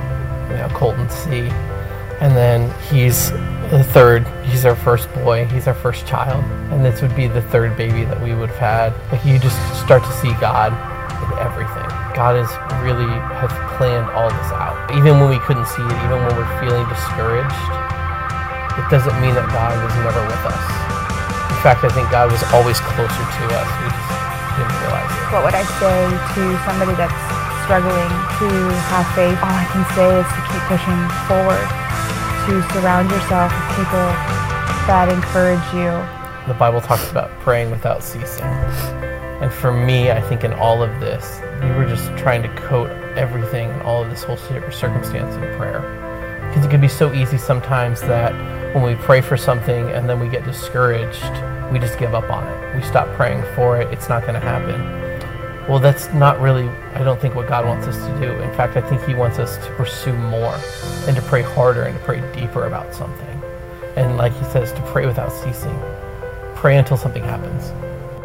you 0.51 0.57
know 0.57 0.69
Colton 0.73 1.09
C, 1.09 1.49
and 2.19 2.35
then 2.35 2.69
he's 2.89 3.31
the 3.69 3.83
third. 3.83 4.27
He's 4.45 4.65
our 4.65 4.75
first 4.75 5.11
boy. 5.13 5.45
He's 5.45 5.67
our 5.67 5.73
first 5.73 6.05
child, 6.07 6.43
and 6.71 6.83
this 6.83 7.01
would 7.01 7.15
be 7.15 7.27
the 7.27 7.41
third 7.41 7.77
baby 7.77 8.05
that 8.05 8.21
we 8.21 8.33
would 8.33 8.49
have 8.49 8.93
had. 8.93 9.11
Like 9.11 9.25
you 9.25 9.39
just 9.39 9.57
start 9.79 10.03
to 10.03 10.11
see 10.13 10.33
God 10.41 10.73
in 11.23 11.39
everything. 11.39 11.89
God 12.13 12.35
has 12.35 12.49
really 12.83 13.09
has 13.41 13.51
planned 13.77 14.09
all 14.11 14.29
this 14.29 14.51
out. 14.53 14.91
Even 14.93 15.19
when 15.19 15.29
we 15.29 15.39
couldn't 15.39 15.67
see 15.67 15.81
it, 15.81 15.97
even 16.05 16.21
when 16.21 16.33
we're 16.37 16.59
feeling 16.61 16.85
discouraged, 16.89 17.63
it 18.77 18.85
doesn't 18.89 19.13
mean 19.21 19.33
that 19.33 19.45
God 19.53 19.73
was 19.81 19.93
never 20.01 20.21
with 20.25 20.43
us. 20.45 20.65
In 21.49 21.59
fact, 21.61 21.85
I 21.85 21.89
think 21.89 22.09
God 22.11 22.31
was 22.31 22.43
always 22.53 22.79
closer 22.81 23.25
to 23.25 23.43
us. 23.53 24.22
What 25.33 25.43
would 25.45 25.55
I 25.57 25.65
say 25.81 25.97
to 26.37 26.41
somebody 26.61 26.93
that's 26.93 27.17
struggling 27.65 28.13
to 28.37 28.47
have 28.93 29.07
faith? 29.17 29.39
All 29.41 29.49
I 29.49 29.65
can 29.73 29.81
say 29.97 30.19
is 30.19 30.27
to 30.29 30.41
keep 30.45 30.61
pushing 30.69 31.01
forward, 31.25 31.65
to 32.45 32.61
surround 32.73 33.09
yourself 33.09 33.49
with 33.49 33.81
people 33.81 34.07
that 34.85 35.09
encourage 35.09 35.65
you. 35.73 35.89
The 36.45 36.53
Bible 36.53 36.81
talks 36.81 37.09
about 37.09 37.31
praying 37.39 37.71
without 37.71 38.03
ceasing. 38.03 38.45
And 39.41 39.51
for 39.51 39.71
me, 39.71 40.11
I 40.11 40.21
think 40.21 40.43
in 40.43 40.53
all 40.53 40.83
of 40.83 40.99
this, 40.99 41.41
we 41.63 41.71
were 41.71 41.85
just 41.85 42.05
trying 42.17 42.43
to 42.43 42.49
coat 42.55 42.91
everything 43.17 43.71
and 43.71 43.81
all 43.81 44.03
of 44.03 44.09
this 44.09 44.23
whole 44.23 44.37
circumstance 44.37 45.33
in 45.35 45.57
prayer. 45.57 45.81
Because 46.49 46.65
it 46.65 46.69
can 46.69 46.81
be 46.81 46.87
so 46.87 47.11
easy 47.13 47.39
sometimes 47.39 48.01
that 48.01 48.33
when 48.75 48.83
we 48.83 48.95
pray 48.95 49.21
for 49.21 49.35
something 49.35 49.89
and 49.89 50.07
then 50.07 50.19
we 50.19 50.27
get 50.27 50.43
discouraged, 50.43 51.23
we 51.71 51.79
just 51.79 51.97
give 51.97 52.13
up 52.13 52.29
on 52.29 52.47
it. 52.47 52.75
We 52.75 52.83
stop 52.83 53.07
praying 53.15 53.43
for 53.55 53.79
it. 53.79 53.91
It's 53.93 54.09
not 54.09 54.21
going 54.23 54.35
to 54.35 54.39
happen. 54.39 55.03
Well, 55.67 55.79
that's 55.79 56.11
not 56.13 56.41
really, 56.41 56.67
I 56.93 57.03
don't 57.03 57.21
think, 57.21 57.35
what 57.35 57.47
God 57.47 57.65
wants 57.65 57.87
us 57.87 57.95
to 57.95 58.19
do. 58.19 58.31
In 58.41 58.53
fact, 58.53 58.75
I 58.75 58.81
think 58.81 59.01
He 59.05 59.13
wants 59.13 59.39
us 59.39 59.57
to 59.65 59.73
pursue 59.75 60.13
more 60.13 60.59
and 61.07 61.15
to 61.15 61.21
pray 61.23 61.41
harder 61.41 61.83
and 61.83 61.97
to 61.97 62.03
pray 62.03 62.19
deeper 62.33 62.65
about 62.65 62.93
something. 62.93 63.41
And 63.95 64.17
like 64.17 64.33
He 64.33 64.43
says, 64.45 64.73
to 64.73 64.81
pray 64.91 65.05
without 65.05 65.31
ceasing. 65.31 65.79
Pray 66.55 66.77
until 66.77 66.97
something 66.97 67.23
happens. 67.23 67.71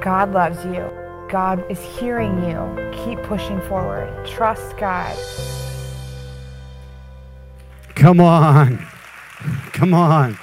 God 0.02 0.32
loves 0.32 0.64
you. 0.64 0.90
God 1.28 1.64
is 1.70 1.78
hearing 1.80 2.42
you. 2.44 2.90
Keep 3.04 3.22
pushing 3.22 3.60
forward. 3.62 4.26
Trust 4.26 4.76
God. 4.76 5.16
Come 7.94 8.20
on. 8.20 8.78
Come 9.72 9.94
on. 9.94 10.38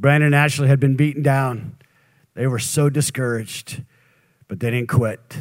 Brandon 0.00 0.28
and 0.28 0.34
Ashley 0.34 0.66
had 0.66 0.80
been 0.80 0.96
beaten 0.96 1.22
down. 1.22 1.76
They 2.32 2.46
were 2.46 2.58
so 2.58 2.88
discouraged, 2.88 3.84
but 4.48 4.58
they 4.58 4.70
didn't 4.70 4.88
quit. 4.88 5.36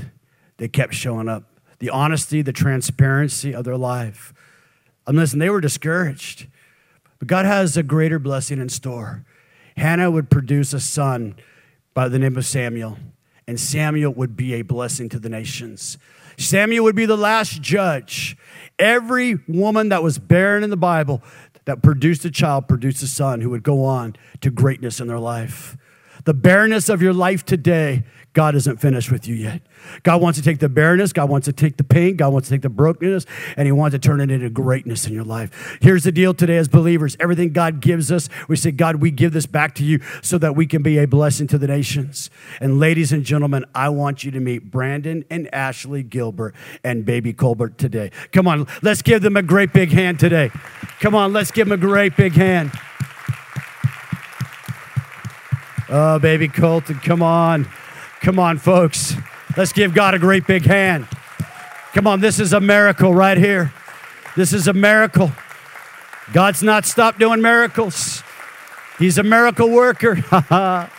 They 0.58 0.68
kept 0.68 0.94
showing 0.94 1.30
up. 1.30 1.46
The 1.80 1.90
honesty, 1.90 2.42
the 2.42 2.52
transparency 2.52 3.56
of 3.56 3.64
their 3.64 3.78
life. 3.78 4.34
And 5.08 5.16
listen, 5.16 5.40
they 5.40 5.50
were 5.50 5.62
discouraged, 5.62 6.48
but 7.20 7.30
God 7.30 7.46
has 7.46 7.78
a 7.78 7.84
greater 7.84 8.20
blessing 8.20 8.60
in 8.60 8.68
store. 8.68 9.24
Hannah 9.78 10.12
would 10.12 10.30
produce 10.30 10.74
a 10.74 10.82
son 10.82 11.36
by 11.94 12.10
the 12.10 12.20
name 12.20 12.36
of 12.36 12.46
Samuel, 12.46 12.98
and 13.48 13.58
Samuel 13.58 14.12
would 14.12 14.36
be 14.36 14.56
a 14.56 14.62
blessing 14.62 15.08
to 15.08 15.20
the 15.20 15.30
nations. 15.30 15.98
Samuel 16.38 16.84
would 16.84 16.96
be 16.96 17.06
the 17.06 17.18
last 17.18 17.62
judge. 17.62 18.36
Every 18.78 19.40
woman 19.48 19.90
that 19.90 20.04
was 20.04 20.20
barren 20.20 20.64
in 20.64 20.70
the 20.70 20.78
Bible, 20.78 21.24
that 21.70 21.84
produced 21.84 22.26
a 22.26 22.32
child 22.32 22.68
produced 22.68 23.04
a 23.04 23.08
son 23.08 23.42
who 23.42 23.50
would 23.52 23.62
go 23.62 23.86
on 23.86 24.16
to 24.42 24.50
greatness 24.50 25.00
in 25.00 25.08
their 25.08 25.20
life. 25.20 25.78
The 26.26 26.34
barrenness 26.34 26.90
of 26.90 27.00
your 27.00 27.14
life 27.14 27.46
today, 27.46 28.06
God 28.40 28.56
isn't 28.56 28.78
finished 28.78 29.12
with 29.12 29.28
you 29.28 29.36
yet. 29.36 29.62
God 30.04 30.22
wants 30.22 30.40
to 30.40 30.46
take 30.46 30.60
the 30.60 30.70
barrenness, 30.70 31.12
God 31.12 31.30
wants 31.30 31.44
to 31.44 31.52
take 31.52 31.76
the 31.76 31.84
pain, 31.84 32.16
God 32.16 32.32
wants 32.32 32.48
to 32.48 32.54
take 32.54 32.62
the 32.62 32.70
brokenness, 32.70 33.26
and 33.58 33.66
He 33.66 33.74
wants 33.74 33.96
to 33.96 34.00
turn 34.00 34.22
it 34.22 34.32
into 34.32 34.50
greatness 34.50 35.06
in 35.06 35.14
your 35.14 35.26
life. 35.26 35.78
Here's 35.82 36.06
the 36.06 36.14
deal 36.14 36.34
today 36.34 36.56
as 36.56 36.70
believers 36.70 37.18
everything 37.20 37.52
God 37.52 37.82
gives 37.82 38.14
us, 38.14 38.30
we 38.48 38.56
say, 38.56 38.72
God, 38.72 39.02
we 39.02 39.12
give 39.12 39.34
this 39.34 39.46
back 39.46 39.76
to 39.76 39.84
you 39.84 40.00
so 40.22 40.38
that 40.38 40.56
we 40.56 40.68
can 40.68 40.82
be 40.82 41.00
a 41.00 41.06
blessing 41.06 41.48
to 41.48 41.58
the 41.58 41.68
nations. 41.68 42.30
And 42.62 42.80
ladies 42.80 43.12
and 43.12 43.26
gentlemen, 43.26 43.66
I 43.76 43.90
want 43.90 44.24
you 44.24 44.32
to 44.32 44.40
meet 44.40 44.72
Brandon 44.72 45.26
and 45.30 45.54
Ashley 45.54 46.02
Gilbert 46.02 46.56
and 46.82 47.04
baby 47.04 47.34
Colton 47.34 47.74
today. 47.76 48.10
Come 48.32 48.48
on, 48.48 48.68
let's 48.82 49.02
give 49.02 49.22
them 49.22 49.36
a 49.36 49.44
great 49.44 49.74
big 49.74 49.90
hand 49.90 50.18
today. 50.18 50.50
Come 51.02 51.14
on, 51.14 51.34
let's 51.34 51.52
give 51.52 51.68
them 51.68 51.78
a 51.78 51.82
great 51.82 52.16
big 52.16 52.32
hand. 52.32 52.72
Oh, 55.90 56.20
baby 56.20 56.48
Colton, 56.48 57.00
come 57.00 57.22
on. 57.22 57.68
Come 58.22 58.38
on, 58.38 58.58
folks. 58.58 59.14
Let's 59.56 59.72
give 59.72 59.94
God 59.94 60.14
a 60.14 60.20
great 60.20 60.46
big 60.46 60.64
hand. 60.64 61.08
Come 61.94 62.06
on, 62.06 62.20
this 62.20 62.40
is 62.40 62.54
a 62.54 62.60
miracle 62.60 63.14
right 63.14 63.38
here. 63.38 63.74
This 64.36 64.54
is 64.54 64.68
a 64.68 64.74
miracle. 64.74 65.32
God's 66.34 66.62
not 66.62 66.86
stopped 66.86 67.18
doing 67.18 67.42
miracles. 67.42 68.22
He's 69.00 69.18
a 69.18 69.24
miracle 69.24 69.70
worker. 69.70 70.16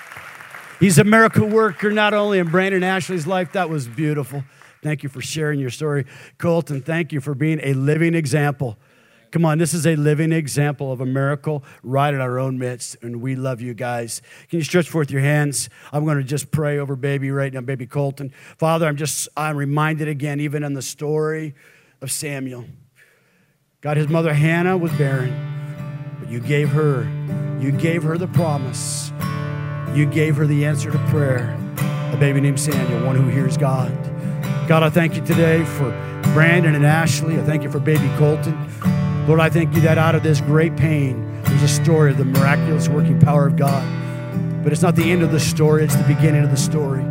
He's 0.80 0.98
a 0.98 1.04
miracle 1.04 1.46
worker 1.46 1.90
not 1.90 2.14
only 2.14 2.38
in 2.38 2.48
Brandon 2.48 2.82
Ashley's 2.82 3.26
life, 3.26 3.52
that 3.52 3.68
was 3.68 3.86
beautiful. 3.86 4.42
Thank 4.82 5.02
you 5.02 5.10
for 5.10 5.20
sharing 5.20 5.60
your 5.60 5.68
story. 5.68 6.06
Colton, 6.38 6.80
thank 6.80 7.12
you 7.12 7.20
for 7.20 7.34
being 7.34 7.60
a 7.62 7.74
living 7.74 8.14
example. 8.14 8.78
Come 9.31 9.45
on, 9.45 9.59
this 9.59 9.74
is 9.74 9.87
a 9.87 9.95
living 9.95 10.33
example 10.33 10.91
of 10.91 11.01
a 11.01 11.07
miracle 11.07 11.62
right 11.85 12.12
in 12.12 12.20
our 12.20 12.39
own 12.39 12.59
midst, 12.59 12.97
and 13.01 13.22
we 13.22 13.37
love 13.37 13.61
you 13.61 13.74
guys. 13.74 14.22
Can 14.49 14.59
you 14.59 14.64
stretch 14.64 14.89
forth 14.89 15.11
your 15.11 15.20
hands? 15.20 15.70
I'm 15.93 16.05
going 16.05 16.18
to 16.18 16.24
just 16.24 16.51
pray 16.51 16.78
over 16.78 16.97
baby 16.97 17.31
right 17.31 17.53
now, 17.53 17.61
baby 17.61 17.87
Colton. 17.87 18.33
Father, 18.59 18.87
I'm 18.89 18.97
just, 18.97 19.28
I'm 19.37 19.57
reminded 19.57 20.09
again, 20.09 20.41
even 20.41 20.64
in 20.64 20.74
the 20.74 20.83
story 20.83 21.55
of 22.01 22.11
Samuel. 22.11 22.64
God, 23.83 23.97
his 23.97 24.09
mother 24.09 24.35
Hannah 24.35 24.76
was 24.76 24.93
barren, 24.93 26.16
but 26.18 26.28
you 26.28 26.41
gave 26.41 26.70
her, 26.70 27.05
you 27.61 27.70
gave 27.70 28.03
her 28.03 28.18
the 28.18 28.28
promise. 28.28 29.12
You 29.95 30.07
gave 30.07 30.37
her 30.37 30.47
the 30.47 30.66
answer 30.66 30.91
to 30.91 30.99
prayer. 31.07 31.57
A 32.12 32.16
baby 32.16 32.41
named 32.41 32.59
Samuel, 32.59 33.07
one 33.07 33.16
who 33.16 33.28
hears 33.28 33.57
God. 33.57 33.91
God, 34.68 34.83
I 34.83 34.91
thank 34.91 35.14
you 35.14 35.24
today 35.24 35.64
for 35.64 35.91
Brandon 36.33 36.74
and 36.74 36.85
Ashley. 36.85 37.39
I 37.39 37.43
thank 37.43 37.62
you 37.62 37.70
for 37.70 37.81
baby 37.81 38.09
Colton. 38.16 38.57
Lord, 39.26 39.40
I 39.40 39.50
thank 39.50 39.74
you 39.74 39.80
that 39.82 39.98
out 39.98 40.14
of 40.14 40.22
this 40.22 40.40
great 40.40 40.76
pain, 40.76 41.42
there's 41.42 41.62
a 41.62 41.68
story 41.68 42.10
of 42.10 42.18
the 42.18 42.24
miraculous 42.24 42.88
working 42.88 43.20
power 43.20 43.46
of 43.46 43.56
God. 43.56 43.84
But 44.62 44.72
it's 44.72 44.82
not 44.82 44.96
the 44.96 45.10
end 45.10 45.22
of 45.22 45.32
the 45.32 45.40
story, 45.40 45.84
it's 45.84 45.96
the 45.96 46.04
beginning 46.04 46.42
of 46.42 46.50
the 46.50 46.56
story. 46.56 47.04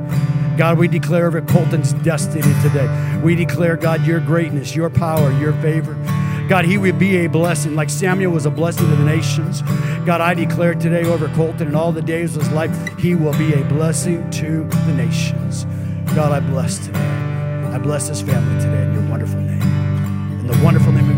God, 0.57 0.78
we 0.78 0.88
declare 0.88 1.28
over 1.28 1.41
Colton's 1.41 1.93
destiny 1.93 2.53
today. 2.62 3.20
We 3.24 3.34
declare, 3.34 3.78
God, 3.78 4.05
your 4.05 4.20
greatness, 4.20 4.76
your 4.76 4.89
power, 4.89 5.32
your 5.39 5.53
favor. 5.53 5.93
God, 6.49 6.66
he 6.66 6.78
would 6.78 6.99
be 6.99 7.18
a 7.18 7.28
blessing, 7.28 7.76
like 7.76 7.89
Samuel 7.89 8.34
was 8.34 8.45
a 8.45 8.51
blessing 8.51 8.89
to 8.89 8.95
the 8.95 9.05
nations. 9.05 9.62
God, 10.05 10.20
I 10.20 10.34
declare 10.34 10.74
today 10.74 11.05
over 11.05 11.30
Colton 11.30 11.68
and 11.68 11.76
all 11.76 11.91
the 11.91 12.01
days 12.01 12.36
of 12.36 12.41
his 12.41 12.51
life, 12.51 12.72
he 12.97 13.16
will 13.16 13.38
be 13.38 13.53
a 13.53 13.64
blessing 13.66 14.30
to 14.32 14.64
the 14.64 14.93
nations. 14.93 15.66
God, 16.16 16.32
I 16.32 16.39
bless 16.39 16.86
today. 16.86 16.99
I 16.99 17.78
bless 17.78 18.10
this 18.10 18.22
family 18.22 18.60
today 18.62 18.82
in 18.82 18.93
your 18.93 19.10
wonderful 19.10 19.39
name. 19.39 19.62
In 20.41 20.47
the 20.47 20.60
wonderful 20.64 20.91
name 20.91 21.09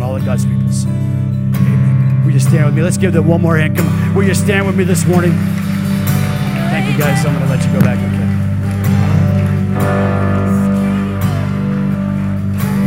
and 0.00 0.08
all 0.08 0.16
of 0.16 0.24
God's 0.24 0.46
people 0.46 0.72
say, 0.72 0.88
Amen. 0.88 2.24
Will 2.24 2.32
you 2.32 2.40
stand 2.40 2.64
with 2.64 2.74
me? 2.74 2.80
Let's 2.80 2.96
give 2.96 3.12
them 3.12 3.26
one 3.26 3.42
more 3.42 3.58
hand. 3.58 3.76
Come 3.76 3.86
on. 3.86 4.14
Will 4.14 4.22
you 4.22 4.32
stand 4.32 4.66
with 4.66 4.74
me 4.74 4.84
this 4.84 5.04
morning? 5.04 5.32
Thank 6.70 6.90
you, 6.90 6.98
guys. 6.98 7.22
I'm 7.26 7.34
going 7.34 7.44
to 7.44 7.50
let 7.50 7.62
you 7.66 7.70
go 7.70 7.80
back. 7.80 7.98
Okay. 7.98 8.08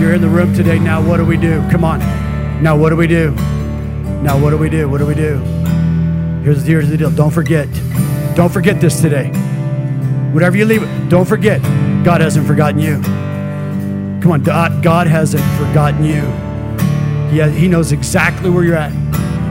You're 0.02 0.16
in 0.16 0.22
the 0.22 0.28
room 0.28 0.56
today. 0.56 0.80
Now, 0.80 1.08
what 1.08 1.18
do 1.18 1.26
we 1.26 1.38
do? 1.38 1.62
Come 1.70 1.84
on. 1.84 2.00
Now, 2.64 2.76
what 2.76 2.90
do 2.90 2.96
we 2.96 3.06
do? 3.06 3.30
Now, 4.24 4.40
what 4.42 4.50
do 4.50 4.58
we 4.58 4.70
do? 4.70 4.90
What 4.90 4.98
do 4.98 5.06
we 5.06 5.14
do? 5.14 5.38
Here's, 6.44 6.66
here's 6.66 6.90
the 6.90 6.98
deal. 6.98 7.12
Don't 7.12 7.30
forget. 7.30 7.70
Don't 8.36 8.52
forget 8.52 8.82
this 8.82 9.02
today. 9.02 9.28
Whatever 10.32 10.58
you 10.58 10.66
leave, 10.66 10.82
don't 11.10 11.28
forget. 11.28 11.62
God 12.04 12.22
hasn't 12.22 12.48
forgotten 12.48 12.80
you. 12.80 13.00
Come 14.24 14.32
on, 14.32 14.42
God 14.42 15.06
hasn't 15.06 15.44
forgotten 15.60 16.04
you. 16.04 16.53
He, 17.34 17.40
has, 17.40 17.52
he 17.56 17.68
knows 17.68 17.92
exactly 17.92 18.52
where 18.52 18.64
you're 18.64 18.76
at. 18.76 18.92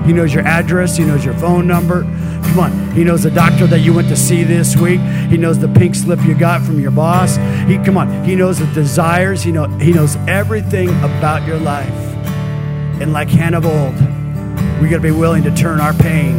He 0.07 0.13
knows 0.13 0.33
your 0.33 0.47
address. 0.47 0.97
He 0.97 1.05
knows 1.05 1.25
your 1.25 1.35
phone 1.35 1.67
number. 1.67 2.03
Come 2.03 2.61
on. 2.61 2.93
He 2.93 3.03
knows 3.03 3.25
the 3.25 3.31
doctor 3.33 3.67
that 3.67 3.81
you 3.81 3.93
went 3.93 4.09
to 4.09 4.15
see 4.17 4.45
this 4.45 4.77
week. 4.77 5.01
He 5.01 5.37
knows 5.37 5.59
the 5.59 5.67
pink 5.67 5.97
slip 5.97 6.25
you 6.25 6.39
got 6.39 6.63
from 6.63 6.79
your 6.79 6.93
boss. 6.93 7.35
He 7.67 7.79
come 7.79 7.97
on. 7.97 8.25
He 8.25 8.37
knows 8.37 8.61
the 8.61 8.67
desires. 8.67 9.43
He 9.43 9.51
know 9.51 9.67
he 9.79 9.93
knows 9.93 10.15
everything 10.29 10.91
about 11.01 11.45
your 11.45 11.59
life. 11.59 11.91
And 13.01 13.13
like 13.13 13.29
Hannah 13.29 13.59
of 13.59 13.67
old, 13.67 13.95
we 14.81 14.89
got 14.89 14.99
to 14.99 15.03
be 15.03 15.11
willing 15.11 15.43
to 15.43 15.51
turn 15.53 15.81
our 15.81 15.93
pain 15.93 16.37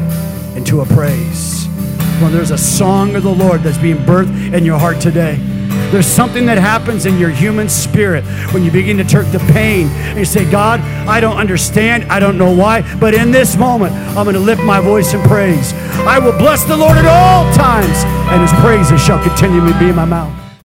into 0.56 0.80
a 0.80 0.86
praise. 0.86 1.66
When 2.22 2.32
there's 2.32 2.52
a 2.52 2.58
song 2.58 3.18
of 3.18 3.24
the 3.24 3.36
Lord 3.36 3.64
that's 3.64 3.78
being 3.78 3.98
birthed 3.98 4.54
in 4.54 4.64
your 4.64 4.80
heart 4.80 5.02
today. 5.02 5.53
There's 5.94 6.08
something 6.08 6.48
that 6.48 6.58
happens 6.58 7.06
in 7.06 7.20
your 7.20 7.30
human 7.30 7.70
spirit 7.70 8.24
when 8.52 8.64
you 8.64 8.72
begin 8.72 8.98
to 8.98 9.04
turn 9.04 9.32
the 9.32 9.38
pain 9.54 9.89
and 9.89 10.18
you 10.18 10.26
say, 10.26 10.50
God, 10.50 10.80
I 11.08 11.20
don't 11.20 11.38
understand. 11.38 12.06
I 12.06 12.20
don't 12.20 12.36
know 12.36 12.52
why. 12.52 12.82
But 13.00 13.14
in 13.14 13.30
this 13.30 13.56
moment, 13.56 13.94
I'm 14.18 14.26
going 14.26 14.34
to 14.34 14.39
lift 14.39 14.64
my 14.64 14.82
voice 14.82 15.14
in 15.14 15.22
praise. 15.22 15.72
I 16.08 16.18
will 16.18 16.36
bless 16.36 16.64
the 16.64 16.76
Lord 16.76 16.98
at 16.98 17.06
all 17.06 17.44
times, 17.54 18.04
and 18.34 18.41
his 18.41 18.52
praises 18.60 19.06
shall 19.06 19.24
continually 19.24 19.78
be 19.78 19.89
in 19.89 19.96
my 19.96 20.06
mouth. 20.06 20.43